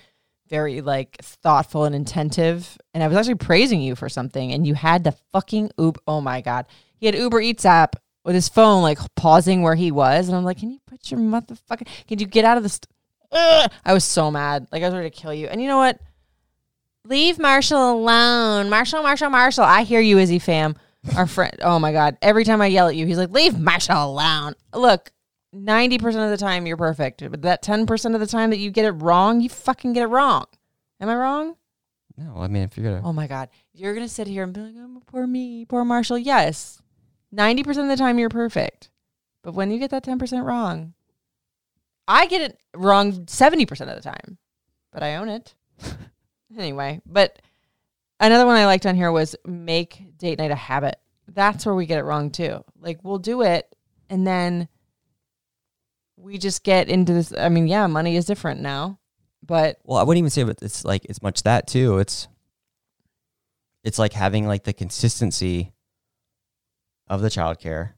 very 0.49 0.81
like 0.81 1.17
thoughtful 1.23 1.85
and 1.85 1.95
attentive, 1.95 2.77
and 2.93 3.05
I 3.05 3.09
was 3.09 3.17
actually 3.17 3.37
praising 3.37 3.81
you 3.81 3.95
for 3.95 4.09
something, 4.09 4.53
and 4.53 4.67
you 4.67 4.75
had 4.75 5.05
the 5.05 5.15
fucking 5.33 5.71
Uber. 5.79 6.01
Oh 6.09 6.21
my 6.21 6.41
god, 6.41 6.67
he 6.97 7.07
had 7.07 7.15
Uber 7.15 7.41
Eats 7.41 7.65
app 7.65 7.97
with 8.25 8.35
his 8.35 8.49
phone 8.49 8.83
like 8.83 8.99
pausing 9.15 9.63
where 9.63 9.77
he 9.77 9.93
was, 9.93 10.27
and 10.27 10.37
I'm 10.37 10.45
like, 10.45 10.59
can 10.59 10.71
you 10.71 10.81
put 10.87 11.13
your 11.13 11.21
motherfucking? 11.21 11.87
Can 12.09 12.19
you 12.19 12.27
get 12.27 12.45
out 12.45 12.57
of 12.57 12.65
this? 12.65 12.81
I 13.33 13.93
was 13.93 14.05
so 14.05 14.31
mad, 14.31 14.67
like 14.73 14.83
I 14.83 14.87
was 14.87 14.95
ready 14.95 15.09
to 15.09 15.17
kill 15.17 15.33
you. 15.33 15.47
And 15.47 15.63
you 15.63 15.69
know 15.69 15.79
what? 15.79 16.01
Leave 17.05 17.39
Marshall 17.39 17.93
alone, 17.93 18.71
Marshall, 18.71 19.03
Marshall, 19.03 19.31
Marshall. 19.31 19.65
I 19.65 19.83
hear 19.83 20.01
you, 20.01 20.19
Izzy 20.19 20.39
fam. 20.41 20.75
Our 21.17 21.27
friend. 21.27 21.57
Oh 21.63 21.79
my 21.79 21.93
god! 21.93 22.17
Every 22.23 22.45
time 22.45 22.61
I 22.61 22.67
yell 22.67 22.89
at 22.89 22.97
you, 22.97 23.07
he's 23.07 23.19
like, 23.19 23.31
"Leave 23.31 23.59
Marshall 23.59 24.11
alone." 24.13 24.55
Look, 24.73 25.13
ninety 25.53 25.99
percent 25.99 26.25
of 26.25 26.31
the 26.31 26.43
time 26.43 26.67
you're 26.67 26.77
perfect, 26.77 27.23
but 27.31 27.43
that 27.43 27.63
ten 27.63 27.87
percent 27.87 28.15
of 28.15 28.21
the 28.21 28.27
time 28.27 28.51
that 28.51 28.59
you 28.59 28.71
get 28.71 28.85
it 28.85 28.93
wrong, 28.93 29.41
you 29.41 29.49
fucking 29.49 29.93
get 29.93 30.03
it 30.03 30.07
wrong. 30.07 30.47
Am 31.01 31.09
I 31.09 31.15
wrong? 31.17 31.57
no, 32.17 32.37
I 32.37 32.47
mean 32.47 32.63
if 32.63 32.77
you're 32.77 32.91
gonna 32.91 33.07
Oh 33.07 33.13
my 33.13 33.27
god! 33.27 33.49
You're 33.73 33.95
gonna 33.95 34.09
sit 34.09 34.27
here 34.27 34.45
and 34.45 34.53
be 34.53 34.61
like, 34.61 34.75
"Oh, 34.77 35.03
poor 35.07 35.27
me, 35.27 35.65
poor 35.67 35.85
Marshall." 35.85 36.19
Yes, 36.19 36.81
ninety 37.31 37.63
percent 37.63 37.91
of 37.91 37.97
the 37.97 38.03
time 38.03 38.19
you're 38.19 38.29
perfect, 38.29 38.91
but 39.43 39.55
when 39.55 39.71
you 39.71 39.79
get 39.79 39.91
that 39.91 40.05
ten 40.05 40.19
percent 40.19 40.45
wrong, 40.45 40.95
I 42.09 42.27
get 42.27 42.41
it 42.41 42.59
wrong 42.75 43.27
seventy 43.29 43.67
percent 43.67 43.91
of 43.91 43.97
the 43.97 44.03
time, 44.03 44.39
but 44.93 45.03
I 45.03 45.17
own 45.17 45.29
it. 45.29 45.55
anyway, 46.59 47.01
but 47.05 47.41
another 48.27 48.47
one 48.47 48.57
I 48.57 48.67
liked 48.67 48.87
on 48.87 48.95
here 48.95 49.13
was 49.13 49.37
make 49.45 50.19
date 50.19 50.39
night 50.39 50.51
a 50.51 50.57
habit. 50.57 50.97
That's 51.29 51.67
where 51.67 51.75
we 51.75 51.87
get 51.87 51.99
it 51.99 52.05
wrong 52.05 52.31
too. 52.31 52.65
Like 52.81 53.01
we'll 53.03 53.19
do 53.19 53.43
it 53.43 53.75
and 54.11 54.27
then 54.27 54.69
we 56.17 56.39
just 56.39 56.65
get 56.65 56.89
into 56.89 57.13
this 57.13 57.33
I 57.37 57.49
mean, 57.49 57.67
yeah, 57.67 57.87
money 57.87 58.17
is 58.17 58.25
different 58.25 58.61
now. 58.61 58.99
But 59.43 59.79
Well, 59.85 59.99
I 59.99 60.03
wouldn't 60.05 60.19
even 60.19 60.31
say 60.31 60.43
it's 60.43 60.85
like 60.85 61.05
it's 61.07 61.23
much 61.23 61.43
that 61.43 61.67
too. 61.67 61.99
It's 61.99 62.29
it's 63.83 63.99
like 63.99 64.15
having 64.15 64.47
like 64.47 64.65
the 64.65 64.73
consistency 64.73 65.73
of 67.09 67.21
the 67.21 67.29
childcare, 67.29 67.93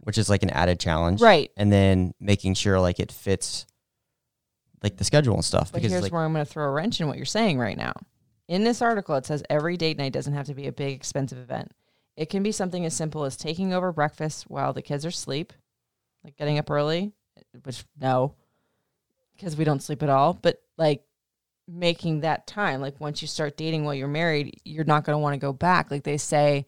which 0.00 0.18
is 0.18 0.28
like 0.28 0.42
an 0.42 0.50
added 0.50 0.78
challenge, 0.78 1.22
right. 1.22 1.50
And 1.56 1.72
then 1.72 2.12
making 2.20 2.54
sure 2.54 2.78
like 2.78 3.00
it 3.00 3.10
fits 3.10 3.66
like 4.82 4.96
the 4.96 5.04
schedule 5.04 5.34
and 5.34 5.44
stuff. 5.44 5.72
But 5.72 5.78
because 5.78 5.92
here's 5.92 6.02
like 6.02 6.12
where 6.12 6.22
I'm 6.22 6.32
going 6.32 6.44
to 6.44 6.50
throw 6.50 6.64
a 6.64 6.70
wrench 6.70 7.00
in 7.00 7.08
what 7.08 7.16
you're 7.16 7.26
saying 7.26 7.58
right 7.58 7.76
now. 7.76 7.94
In 8.48 8.64
this 8.64 8.82
article, 8.82 9.14
it 9.14 9.26
says 9.26 9.42
every 9.50 9.76
date 9.76 9.98
night 9.98 10.12
doesn't 10.12 10.32
have 10.32 10.46
to 10.46 10.54
be 10.54 10.66
a 10.66 10.72
big, 10.72 10.94
expensive 10.94 11.38
event. 11.38 11.72
It 12.16 12.30
can 12.30 12.42
be 12.42 12.50
something 12.50 12.84
as 12.84 12.94
simple 12.94 13.24
as 13.24 13.36
taking 13.36 13.72
over 13.72 13.92
breakfast 13.92 14.44
while 14.48 14.72
the 14.72 14.82
kids 14.82 15.04
are 15.04 15.10
asleep, 15.10 15.52
like 16.24 16.36
getting 16.36 16.58
up 16.58 16.70
early, 16.70 17.12
which 17.62 17.84
no, 18.00 18.34
because 19.36 19.56
we 19.56 19.64
don't 19.64 19.82
sleep 19.82 20.02
at 20.02 20.08
all. 20.08 20.32
But 20.32 20.60
like 20.76 21.04
making 21.68 22.20
that 22.20 22.46
time. 22.46 22.80
Like 22.80 22.98
once 23.00 23.20
you 23.20 23.28
start 23.28 23.56
dating 23.56 23.84
while 23.84 23.94
you're 23.94 24.08
married, 24.08 24.60
you're 24.64 24.84
not 24.84 25.04
going 25.04 25.14
to 25.14 25.20
want 25.20 25.34
to 25.34 25.38
go 25.38 25.52
back. 25.52 25.90
Like 25.90 26.02
they 26.02 26.16
say, 26.16 26.66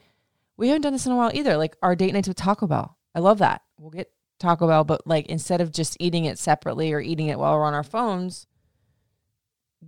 we 0.57 0.68
haven't 0.68 0.83
done 0.83 0.93
this 0.93 1.07
in 1.07 1.12
a 1.12 1.16
while 1.16 1.31
either. 1.33 1.57
Like 1.57 1.76
our 1.83 1.97
date 1.97 2.12
nights 2.12 2.28
with 2.28 2.37
Taco 2.37 2.66
Bell. 2.66 2.97
I 3.14 3.20
love 3.20 3.39
that. 3.39 3.62
We'll 3.78 3.91
get 3.91 4.12
Taco 4.39 4.68
Bell, 4.68 4.85
but 4.85 5.07
like 5.07 5.26
instead 5.26 5.61
of 5.61 5.72
just 5.72 5.97
eating 5.99 6.26
it 6.26 6.39
separately 6.39 6.93
or 6.93 7.01
eating 7.01 7.28
it 7.28 7.39
while 7.39 7.55
we're 7.55 7.64
on 7.64 7.74
our 7.74 7.83
phones, 7.83 8.47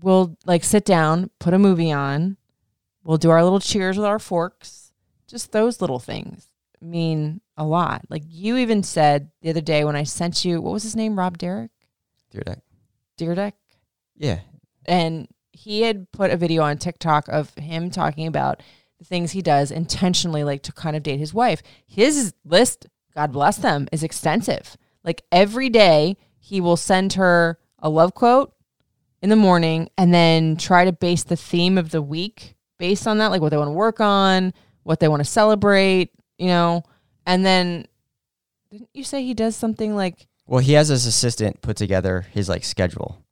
we'll 0.00 0.36
like 0.46 0.64
sit 0.64 0.84
down, 0.84 1.30
put 1.38 1.54
a 1.54 1.58
movie 1.58 1.92
on, 1.92 2.36
we'll 3.04 3.18
do 3.18 3.30
our 3.30 3.42
little 3.42 3.60
cheers 3.60 3.96
with 3.96 4.06
our 4.06 4.18
forks. 4.18 4.92
Just 5.26 5.52
those 5.52 5.80
little 5.80 5.98
things 5.98 6.48
mean 6.80 7.40
a 7.56 7.64
lot. 7.64 8.02
Like 8.08 8.22
you 8.26 8.56
even 8.56 8.82
said 8.82 9.30
the 9.40 9.50
other 9.50 9.60
day 9.60 9.84
when 9.84 9.96
I 9.96 10.02
sent 10.02 10.44
you, 10.44 10.60
what 10.60 10.72
was 10.72 10.82
his 10.82 10.96
name? 10.96 11.18
Rob 11.18 11.38
Derrick? 11.38 11.70
I- 12.34 12.56
Deerdeck? 13.18 13.52
yeah. 14.16 14.40
and 14.86 15.28
he 15.52 15.82
had 15.82 16.10
put 16.12 16.30
a 16.30 16.36
video 16.36 16.62
on 16.62 16.78
TikTok 16.78 17.28
of 17.28 17.54
him 17.54 17.90
talking 17.90 18.26
about 18.26 18.62
the 18.98 19.04
things 19.04 19.30
he 19.32 19.42
does 19.42 19.70
intentionally, 19.70 20.44
like 20.44 20.62
to 20.62 20.72
kind 20.72 20.96
of 20.96 21.02
date 21.02 21.18
his 21.18 21.34
wife. 21.34 21.62
His 21.86 22.32
list, 22.44 22.86
God 23.14 23.32
bless 23.32 23.58
them, 23.58 23.86
is 23.92 24.02
extensive. 24.02 24.76
Like 25.04 25.22
every 25.30 25.68
day, 25.68 26.16
he 26.38 26.60
will 26.60 26.76
send 26.76 27.12
her 27.14 27.58
a 27.80 27.90
love 27.90 28.14
quote 28.14 28.54
in 29.22 29.30
the 29.30 29.36
morning 29.36 29.88
and 29.96 30.12
then 30.12 30.56
try 30.56 30.84
to 30.84 30.92
base 30.92 31.22
the 31.24 31.36
theme 31.36 31.78
of 31.78 31.90
the 31.90 32.02
week 32.02 32.56
based 32.78 33.06
on 33.06 33.18
that, 33.18 33.30
like 33.30 33.40
what 33.40 33.50
they 33.50 33.56
want 33.56 33.68
to 33.68 33.72
work 33.72 34.00
on, 34.00 34.52
what 34.82 35.00
they 35.00 35.08
want 35.08 35.20
to 35.20 35.30
celebrate, 35.30 36.10
you 36.38 36.48
know. 36.48 36.82
And 37.24 37.46
then, 37.46 37.86
didn't 38.70 38.88
you 38.92 39.04
say 39.04 39.22
he 39.22 39.34
does 39.34 39.54
something 39.54 39.94
like 39.94 40.26
Well, 40.46 40.60
he 40.60 40.72
has 40.72 40.88
his 40.88 41.06
assistant 41.06 41.62
put 41.62 41.76
together 41.76 42.26
his 42.32 42.48
like 42.48 42.64
schedule. 42.64 43.22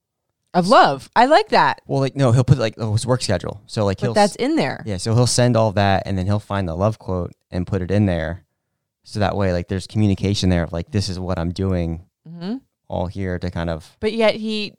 of 0.54 0.68
love? 0.68 1.10
I 1.16 1.26
like 1.26 1.48
that, 1.48 1.80
Well, 1.86 2.00
like 2.00 2.14
no, 2.14 2.30
he'll 2.32 2.44
put 2.44 2.58
like 2.58 2.74
oh, 2.78 2.92
his 2.92 3.06
work 3.06 3.22
schedule. 3.22 3.60
So 3.66 3.84
like 3.84 4.00
he'll 4.00 4.10
but 4.10 4.20
that's 4.20 4.36
in 4.36 4.54
there. 4.56 4.82
yeah, 4.86 4.96
so 4.98 5.14
he'll 5.14 5.26
send 5.26 5.56
all 5.56 5.72
that 5.72 6.04
and 6.06 6.16
then 6.16 6.26
he'll 6.26 6.38
find 6.38 6.68
the 6.68 6.74
love 6.76 6.98
quote 6.98 7.32
and 7.50 7.66
put 7.66 7.82
it 7.82 7.90
in 7.90 8.06
there. 8.06 8.44
So 9.02 9.18
that 9.18 9.34
way, 9.36 9.52
like 9.52 9.66
there's 9.66 9.86
communication 9.88 10.50
there 10.50 10.62
of 10.62 10.72
like 10.72 10.92
this 10.92 11.08
is 11.08 11.18
what 11.18 11.38
I'm 11.38 11.50
doing 11.50 12.04
hmm 12.28 12.56
all 12.86 13.06
here 13.06 13.38
to 13.38 13.50
kind 13.50 13.70
of 13.70 13.96
But 14.00 14.12
yet 14.12 14.34
he, 14.34 14.74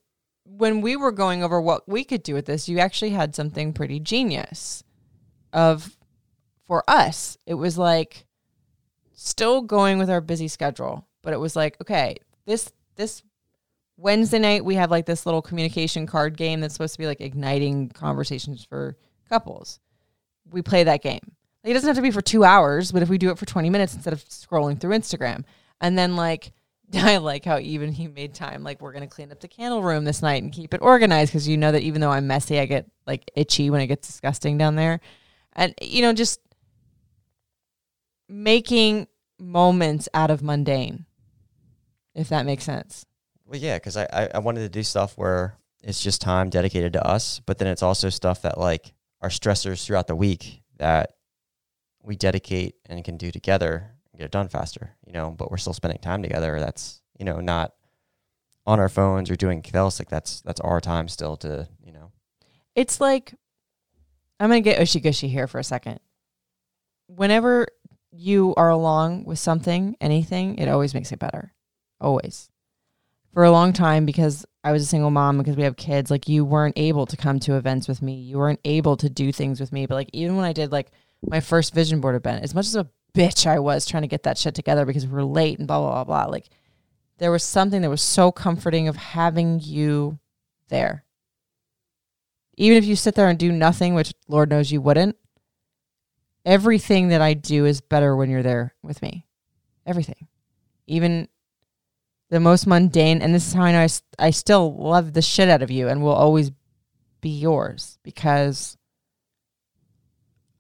when 0.58 0.82
we 0.82 0.96
were 0.96 1.12
going 1.12 1.44
over 1.44 1.62
what 1.62 1.88
we 1.88 2.04
could 2.04 2.24
do 2.24 2.34
with 2.34 2.46
this, 2.46 2.68
you 2.68 2.80
actually 2.80 3.12
had 3.12 3.36
something 3.36 3.74
pretty 3.74 4.00
genius. 4.00 4.84
Of, 5.54 5.98
for 6.66 6.90
us, 6.90 7.38
it 7.46 7.56
was 7.56 7.78
like 7.78 8.26
still 9.14 9.62
going 9.62 9.98
with 9.98 10.10
our 10.10 10.22
busy 10.22 10.48
schedule, 10.48 11.06
but 11.22 11.34
it 11.34 11.40
was 11.40 11.56
like 11.56 11.80
okay, 11.82 12.16
this 12.46 12.72
this 12.96 13.22
Wednesday 13.98 14.40
night 14.40 14.64
we 14.64 14.76
have 14.76 14.90
like 14.90 15.06
this 15.06 15.26
little 15.26 15.42
communication 15.42 16.08
card 16.08 16.38
game 16.38 16.62
that's 16.62 16.74
supposed 16.74 16.94
to 16.94 17.00
be 17.00 17.06
like 17.06 17.20
igniting 17.20 17.90
conversations 17.90 18.64
for 18.64 18.98
couples. 19.28 19.80
We 20.50 20.62
play 20.62 20.86
that 20.86 21.04
game. 21.04 21.34
It 21.64 21.74
doesn't 21.74 21.88
have 21.88 21.98
to 21.98 22.02
be 22.02 22.12
for 22.12 22.22
two 22.22 22.44
hours, 22.44 22.92
but 22.92 23.04
if 23.04 23.10
we 23.10 23.18
do 23.18 23.30
it 23.30 23.38
for 23.38 23.46
20 23.46 23.70
minutes 23.70 23.94
instead 23.94 24.14
of 24.14 24.24
scrolling 24.26 24.80
through 24.80 24.96
Instagram. 24.98 25.44
And 25.80 25.98
then, 25.98 26.16
like, 26.16 26.54
I 26.96 27.18
like 27.18 27.46
how 27.46 27.58
even 27.60 27.92
he 27.92 28.08
made 28.08 28.34
time. 28.34 28.64
Like, 28.64 28.82
we're 28.82 28.92
to 28.94 29.08
clean 29.08 29.32
up 29.32 29.40
the 29.40 29.48
candle 29.48 29.82
room 29.82 30.04
this 30.04 30.22
night 30.22 30.44
and 30.44 30.52
keep 30.52 30.74
it 30.74 30.82
organized 30.82 31.32
because 31.32 31.48
you 31.48 31.58
know 31.58 31.72
that 31.72 31.84
even 31.84 32.02
though 32.02 32.12
I'm 32.12 32.28
messy, 32.28 32.60
I 32.60 32.66
get 32.66 32.90
like 33.08 33.30
itchy 33.36 33.70
when 33.70 33.82
it 33.82 33.88
gets 33.88 34.08
disgusting 34.08 34.58
down 34.58 34.76
there. 34.76 35.00
And, 35.54 35.74
you 35.82 36.02
know, 36.02 36.14
just 36.14 36.40
making 38.28 39.08
moments 39.40 40.08
out 40.14 40.32
of 40.32 40.42
mundane, 40.42 41.06
if 42.16 42.30
that 42.30 42.46
makes 42.46 42.64
sense. 42.64 43.06
Well, 43.46 43.60
yeah, 43.60 43.78
because 43.78 43.98
I, 43.98 44.08
I 44.14 44.30
I 44.36 44.40
wanted 44.40 44.62
to 44.62 44.70
do 44.70 44.82
stuff 44.84 45.18
where 45.18 45.58
it's 45.84 46.02
just 46.02 46.22
time 46.22 46.50
dedicated 46.50 46.94
to 46.94 47.06
us, 47.06 47.42
but 47.46 47.58
then 47.58 47.68
it's 47.68 47.84
also 47.84 48.10
stuff 48.10 48.44
that 48.44 48.58
like 48.58 48.94
are 49.22 49.30
stressors 49.30 49.86
throughout 49.86 50.08
the 50.08 50.16
week 50.16 50.62
that 50.78 51.14
we 52.04 52.16
dedicate 52.16 52.76
and 52.86 53.04
can 53.04 53.18
do 53.18 53.32
together 53.32 53.92
get 54.18 54.26
it 54.26 54.32
done 54.32 54.50
faster. 54.50 54.96
You 55.06 55.14
know, 55.14 55.32
but 55.32 55.52
we're 55.52 55.58
still 55.58 55.74
spending 55.74 56.00
time 56.00 56.22
together. 56.22 56.60
That's 56.60 57.02
you 57.18 57.26
know 57.26 57.40
not 57.40 57.74
on 58.66 58.80
our 58.80 58.90
phones 58.90 59.30
or 59.30 59.36
doing 59.36 59.64
else. 59.74 60.00
Like 60.00 60.10
that's 60.10 60.42
that's 60.42 60.62
our 60.62 60.82
time 60.82 61.08
still 61.08 61.38
to 61.38 61.68
you 61.84 61.92
know. 61.92 62.12
It's 62.76 63.02
like 63.02 63.34
I'm 64.40 64.50
gonna 64.50 64.62
get 64.62 64.80
ushy 64.80 65.00
gushy 65.02 65.28
here 65.28 65.48
for 65.48 65.60
a 65.60 65.64
second. 65.64 66.00
Whenever 67.08 67.68
you 68.12 68.54
are 68.58 68.70
along 68.70 69.26
with 69.26 69.40
something, 69.40 69.96
anything, 70.02 70.58
it 70.58 70.68
always 70.68 70.94
makes 70.94 71.12
it 71.12 71.20
better. 71.20 71.54
Always. 72.00 72.50
For 73.34 73.44
a 73.44 73.52
long 73.52 73.72
time, 73.72 74.06
because 74.06 74.46
I 74.64 74.72
was 74.74 74.84
a 74.84 74.88
single 74.88 75.12
mom, 75.12 75.38
because 75.38 75.56
we 75.56 75.64
have 75.64 75.78
kids, 75.78 76.12
like 76.12 76.28
you 76.28 76.44
weren't 76.44 76.78
able 76.78 77.06
to 77.06 77.16
come 77.16 77.40
to 77.42 77.56
events 77.56 77.88
with 77.88 78.02
me. 78.02 78.16
You 78.16 78.38
weren't 78.38 78.60
able 78.66 78.98
to 78.98 79.10
do 79.10 79.32
things 79.32 79.60
with 79.60 79.72
me. 79.72 79.86
But 79.86 79.96
like 79.96 80.10
even 80.12 80.36
when 80.36 80.46
I 80.46 80.54
did 80.54 80.72
like 80.72 80.92
my 81.22 81.40
first 81.40 81.74
vision 81.74 82.02
board 82.02 82.16
event, 82.16 82.44
as 82.44 82.54
much 82.54 82.66
as 82.66 82.76
a 82.76 82.90
bitch 83.14 83.46
I 83.46 83.60
was 83.60 83.86
trying 83.86 84.04
to 84.04 84.08
get 84.08 84.24
that 84.24 84.38
shit 84.38 84.56
together 84.56 84.86
because 84.86 85.06
we 85.06 85.14
were 85.14 85.24
late 85.24 85.60
and 85.60 85.68
blah 85.68 85.80
blah 85.80 86.04
blah 86.04 86.26
blah. 86.26 86.32
Like 86.32 86.50
there 87.18 87.32
was 87.32 87.44
something 87.44 87.82
that 87.82 87.90
was 87.90 88.02
so 88.02 88.32
comforting 88.32 88.88
of 88.88 88.96
having 88.96 89.60
you 89.62 90.20
there 90.70 91.06
even 92.62 92.78
if 92.78 92.86
you 92.86 92.96
sit 92.96 93.16
there 93.16 93.28
and 93.28 93.40
do 93.40 93.52
nothing, 93.52 93.96
which 93.96 94.14
Lord 94.28 94.52
knows 94.52 94.72
you 94.72 94.82
wouldn't, 94.82 95.18
everything 96.46 97.08
that 97.08 97.22
I 97.22 97.34
do 97.34 97.66
is 97.66 97.82
better 97.82 98.16
when 98.16 98.30
you're 98.30 98.44
there 98.44 98.76
with 98.84 99.02
me. 99.02 99.26
Everything. 99.86 100.28
Even 100.86 101.28
the 102.30 102.40
most 102.40 102.68
mundane. 102.68 103.22
And 103.22 103.34
this 103.34 103.48
is 103.48 103.54
how 103.54 103.64
I 103.64 103.72
know 103.72 103.82
I, 103.82 104.28
I 104.28 104.30
still 104.30 104.76
love 104.76 105.14
the 105.14 105.24
shit 105.24 105.50
out 105.50 105.64
of 105.64 105.72
you 105.72 105.88
and 105.88 106.04
will 106.04 106.12
always 106.12 106.52
be 107.20 107.30
yours 107.30 107.98
because 108.04 108.78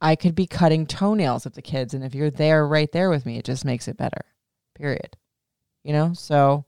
I 0.01 0.15
could 0.15 0.33
be 0.33 0.47
cutting 0.47 0.87
toenails 0.87 1.45
with 1.45 1.53
the 1.53 1.61
kids. 1.61 1.93
And 1.93 2.03
if 2.03 2.15
you're 2.15 2.31
there 2.31 2.67
right 2.67 2.91
there 2.91 3.09
with 3.09 3.25
me, 3.25 3.37
it 3.37 3.45
just 3.45 3.63
makes 3.63 3.87
it 3.87 3.97
better. 3.97 4.25
Period. 4.73 5.15
You 5.83 5.93
know? 5.93 6.13
So 6.13 6.65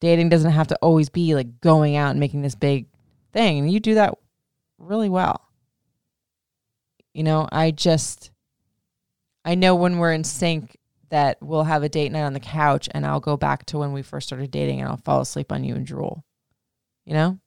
dating 0.00 0.30
doesn't 0.30 0.50
have 0.50 0.66
to 0.68 0.76
always 0.76 1.08
be 1.08 1.34
like 1.34 1.60
going 1.60 1.96
out 1.96 2.10
and 2.10 2.20
making 2.20 2.42
this 2.42 2.56
big 2.56 2.86
thing. 3.32 3.58
And 3.58 3.70
you 3.70 3.78
do 3.78 3.94
that 3.94 4.14
really 4.78 5.08
well. 5.08 5.40
You 7.12 7.22
know, 7.22 7.48
I 7.52 7.70
just, 7.70 8.32
I 9.44 9.54
know 9.54 9.76
when 9.76 9.98
we're 9.98 10.12
in 10.12 10.24
sync 10.24 10.76
that 11.10 11.38
we'll 11.40 11.62
have 11.62 11.84
a 11.84 11.88
date 11.88 12.10
night 12.10 12.24
on 12.24 12.32
the 12.32 12.40
couch 12.40 12.88
and 12.90 13.06
I'll 13.06 13.20
go 13.20 13.36
back 13.36 13.66
to 13.66 13.78
when 13.78 13.92
we 13.92 14.02
first 14.02 14.26
started 14.26 14.50
dating 14.50 14.80
and 14.80 14.88
I'll 14.88 14.96
fall 14.96 15.20
asleep 15.20 15.52
on 15.52 15.62
you 15.62 15.76
and 15.76 15.86
drool, 15.86 16.24
you 17.04 17.12
know? 17.12 17.38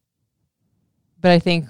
But 1.19 1.31
I 1.31 1.39
think 1.39 1.67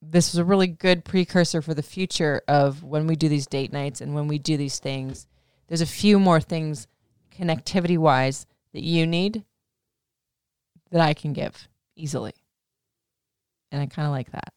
this 0.00 0.32
was 0.32 0.38
a 0.38 0.44
really 0.44 0.66
good 0.68 1.04
precursor 1.04 1.60
for 1.60 1.74
the 1.74 1.82
future 1.82 2.42
of 2.46 2.82
when 2.82 3.06
we 3.06 3.16
do 3.16 3.28
these 3.28 3.46
date 3.46 3.72
nights 3.72 4.00
and 4.00 4.14
when 4.14 4.28
we 4.28 4.38
do 4.38 4.56
these 4.56 4.78
things. 4.78 5.26
There's 5.66 5.80
a 5.80 5.86
few 5.86 6.18
more 6.18 6.40
things 6.40 6.86
connectivity 7.36 7.98
wise 7.98 8.46
that 8.72 8.82
you 8.82 9.06
need 9.06 9.44
that 10.90 11.00
I 11.00 11.14
can 11.14 11.32
give 11.32 11.68
easily. 11.96 12.32
And 13.70 13.82
I 13.82 13.86
kind 13.86 14.06
of 14.06 14.12
like 14.12 14.30
that. 14.32 14.52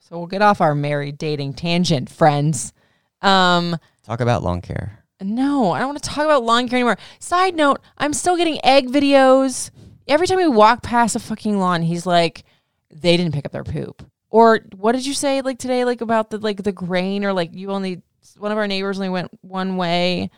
So 0.00 0.16
we'll 0.18 0.26
get 0.26 0.42
off 0.42 0.60
our 0.60 0.74
married 0.74 1.18
dating 1.18 1.54
tangent, 1.54 2.08
friends. 2.10 2.72
Um, 3.20 3.76
Talk 4.04 4.20
about 4.20 4.42
lawn 4.42 4.62
care. 4.62 5.04
no, 5.20 5.72
I 5.72 5.78
don't 5.80 5.88
want 5.88 6.02
to 6.02 6.08
talk 6.08 6.24
about 6.24 6.44
lawn 6.44 6.66
care 6.68 6.78
anymore. 6.78 6.96
Side 7.18 7.54
note, 7.54 7.80
I'm 7.98 8.14
still 8.14 8.36
getting 8.36 8.58
egg 8.64 8.88
videos. 8.88 9.70
Every 10.08 10.26
time 10.26 10.38
we 10.38 10.48
walk 10.48 10.82
past 10.82 11.14
a 11.14 11.18
fucking 11.20 11.58
lawn, 11.58 11.82
he's 11.82 12.06
like, 12.06 12.42
they 12.90 13.16
didn't 13.16 13.34
pick 13.34 13.46
up 13.46 13.52
their 13.52 13.64
poop. 13.64 14.02
Or 14.30 14.60
what 14.76 14.92
did 14.92 15.06
you 15.06 15.14
say 15.14 15.40
like 15.40 15.58
today, 15.58 15.84
like 15.84 16.00
about 16.00 16.30
the 16.30 16.38
like 16.38 16.62
the 16.62 16.72
grain 16.72 17.24
or 17.24 17.32
like 17.32 17.54
you 17.54 17.70
only 17.70 18.02
one 18.36 18.52
of 18.52 18.58
our 18.58 18.66
neighbors 18.66 18.98
only 18.98 19.08
went 19.08 19.30
one 19.40 19.76
way 19.76 20.30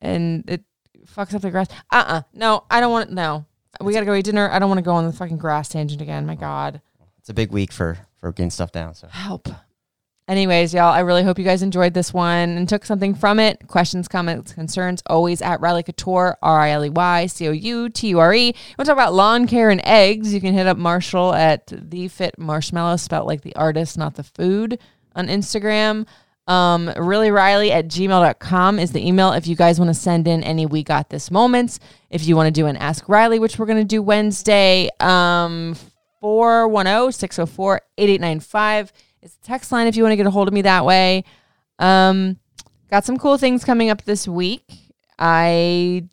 and 0.00 0.44
it 0.48 0.62
fucks 1.06 1.34
up 1.34 1.42
the 1.42 1.50
grass. 1.50 1.68
Uh 1.90 2.04
uh 2.06 2.22
No, 2.32 2.64
I 2.70 2.80
don't 2.80 2.92
want 2.92 3.08
to. 3.08 3.14
no. 3.14 3.46
We 3.80 3.92
gotta 3.92 4.06
go 4.06 4.14
eat 4.14 4.24
dinner. 4.24 4.48
I 4.50 4.58
don't 4.58 4.68
want 4.68 4.78
to 4.78 4.82
go 4.84 4.92
on 4.92 5.06
the 5.06 5.12
fucking 5.12 5.38
grass 5.38 5.68
tangent 5.68 6.00
again. 6.00 6.24
My 6.26 6.34
God. 6.34 6.80
It's 7.18 7.28
a 7.28 7.34
big 7.34 7.50
week 7.50 7.72
for 7.72 7.98
for 8.18 8.32
getting 8.32 8.50
stuff 8.50 8.72
down. 8.72 8.94
So 8.94 9.08
Help. 9.08 9.48
Anyways, 10.28 10.74
y'all, 10.74 10.92
I 10.92 11.00
really 11.00 11.22
hope 11.22 11.38
you 11.38 11.44
guys 11.44 11.62
enjoyed 11.62 11.94
this 11.94 12.12
one 12.12 12.56
and 12.56 12.68
took 12.68 12.84
something 12.84 13.14
from 13.14 13.38
it. 13.38 13.68
Questions, 13.68 14.08
comments, 14.08 14.52
concerns, 14.52 15.00
always 15.06 15.40
at 15.40 15.60
Riley 15.60 15.84
Couture, 15.84 16.36
R 16.42 16.60
I 16.60 16.70
L 16.70 16.84
E 16.84 16.88
Y 16.88 17.26
C 17.26 17.46
O 17.46 17.52
U 17.52 17.88
T 17.88 18.08
U 18.08 18.18
R 18.18 18.34
E. 18.34 18.46
Want 18.46 18.78
to 18.78 18.84
talk 18.86 18.94
about 18.94 19.14
lawn 19.14 19.46
care 19.46 19.70
and 19.70 19.80
eggs? 19.84 20.34
You 20.34 20.40
can 20.40 20.52
hit 20.52 20.66
up 20.66 20.78
Marshall 20.78 21.32
at 21.32 21.72
The 21.72 22.08
Fit 22.08 22.34
Marshmello, 22.40 22.98
spelled 22.98 23.28
like 23.28 23.42
the 23.42 23.54
artist, 23.54 23.96
not 23.96 24.16
the 24.16 24.24
food, 24.24 24.80
on 25.14 25.28
Instagram. 25.28 26.06
Um, 26.48 26.92
really 26.96 27.30
Riley 27.30 27.70
at 27.70 27.86
gmail.com 27.86 28.80
is 28.80 28.90
the 28.90 29.06
email 29.06 29.32
if 29.32 29.46
you 29.46 29.54
guys 29.54 29.78
want 29.78 29.90
to 29.90 29.94
send 29.94 30.26
in 30.26 30.42
any 30.42 30.66
We 30.66 30.82
Got 30.82 31.08
This 31.08 31.30
moments. 31.30 31.78
If 32.10 32.26
you 32.26 32.34
want 32.34 32.48
to 32.48 32.60
do 32.60 32.66
an 32.66 32.76
Ask 32.76 33.08
Riley, 33.08 33.38
which 33.38 33.60
we're 33.60 33.66
going 33.66 33.78
to 33.78 33.84
do 33.84 34.02
Wednesday, 34.02 34.88
um, 34.98 35.76
410 36.20 37.12
604 37.12 37.80
8895 37.98 38.92
is 39.26 39.36
text 39.42 39.72
line 39.72 39.86
if 39.86 39.96
you 39.96 40.02
want 40.02 40.12
to 40.12 40.16
get 40.16 40.26
a 40.26 40.30
hold 40.30 40.48
of 40.48 40.54
me 40.54 40.62
that 40.62 40.84
way. 40.84 41.24
Um, 41.78 42.38
got 42.90 43.04
some 43.04 43.18
cool 43.18 43.36
things 43.36 43.64
coming 43.64 43.90
up 43.90 44.02
this 44.02 44.26
week. 44.26 44.92
I, 45.18 46.08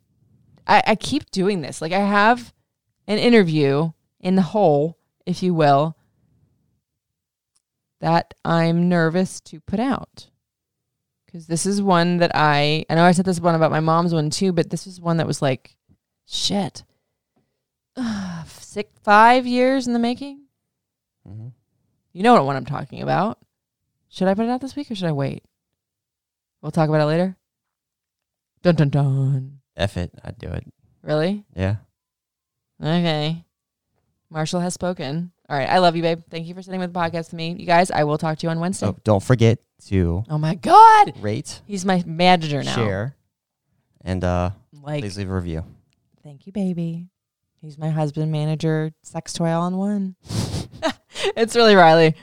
I 0.66 0.82
I 0.86 0.94
keep 0.96 1.30
doing 1.30 1.60
this. 1.60 1.80
Like 1.80 1.92
I 1.92 2.00
have 2.00 2.52
an 3.06 3.18
interview 3.18 3.92
in 4.20 4.34
the 4.34 4.42
hole 4.42 4.98
if 5.26 5.42
you 5.42 5.54
will, 5.54 5.96
that 8.00 8.34
I'm 8.44 8.88
nervous 8.88 9.40
to 9.42 9.60
put 9.60 9.80
out. 9.80 10.28
Because 11.24 11.46
this 11.46 11.66
is 11.66 11.82
one 11.82 12.18
that 12.18 12.32
I, 12.34 12.84
I 12.88 12.94
know 12.94 13.04
I 13.04 13.12
said 13.12 13.24
this 13.24 13.40
one 13.40 13.54
about 13.54 13.70
my 13.70 13.80
mom's 13.80 14.14
one 14.14 14.30
too, 14.30 14.52
but 14.52 14.70
this 14.70 14.86
is 14.86 15.00
one 15.00 15.16
that 15.16 15.26
was 15.26 15.42
like, 15.42 15.76
shit, 16.26 16.84
six, 18.46 18.90
five 19.02 19.46
years 19.46 19.86
in 19.86 19.92
the 19.92 19.98
making. 19.98 20.42
hmm 21.26 21.48
You 22.14 22.22
know 22.22 22.32
what 22.34 22.46
one 22.46 22.56
I'm 22.56 22.64
talking 22.64 23.02
about. 23.02 23.38
Should 24.08 24.28
I 24.28 24.34
put 24.34 24.46
it 24.46 24.50
out 24.50 24.60
this 24.62 24.76
week 24.76 24.90
or 24.90 24.94
should 24.94 25.08
I 25.08 25.12
wait? 25.12 25.44
We'll 26.62 26.70
talk 26.72 26.88
about 26.88 27.02
it 27.02 27.06
later. 27.06 27.36
Dun 28.62 28.76
dun 28.76 28.88
dun. 28.88 29.58
F 29.76 29.96
it. 29.96 30.12
I'd 30.24 30.38
do 30.38 30.48
it. 30.48 30.64
Really? 31.02 31.44
Yeah. 31.54 31.76
Okay. 32.82 33.44
Marshall 34.30 34.60
has 34.60 34.72
spoken. 34.74 35.32
All 35.48 35.58
right. 35.58 35.68
I 35.68 35.78
love 35.78 35.96
you, 35.96 36.02
babe. 36.02 36.22
Thank 36.30 36.46
you 36.46 36.54
for 36.54 36.62
sitting 36.62 36.80
with 36.80 36.92
the 36.92 36.98
podcast 36.98 37.26
with 37.26 37.34
me. 37.34 37.56
You 37.58 37.66
guys, 37.66 37.90
I 37.90 38.04
will 38.04 38.16
talk 38.18 38.38
to 38.38 38.46
you 38.46 38.50
on 38.50 38.60
Wednesday. 38.60 38.86
So 38.86 38.96
don't 39.04 39.22
forget 39.22 39.58
to 39.88 40.24
Oh 40.30 40.38
my 40.38 40.54
God. 40.54 41.12
rate, 41.20 41.60
He's 41.66 41.84
my 41.84 42.02
manager 42.06 42.62
now. 42.62 42.74
share, 42.74 43.16
and 44.02 44.24
uh, 44.24 44.50
Like, 44.82 45.02
please 45.02 45.18
leave 45.18 45.28
a 45.30 45.34
review. 45.34 45.64
thank 46.22 46.46
you, 46.46 46.52
baby. 46.52 47.08
He's 47.60 47.76
my 47.76 47.90
husband, 47.90 48.30
manager, 48.32 48.92
sex 49.02 49.32
toy 49.34 49.50
all 49.50 49.66
in 49.66 49.76
one. 49.76 50.16
It's 51.36 51.56
really 51.56 51.74
Riley. 51.74 52.14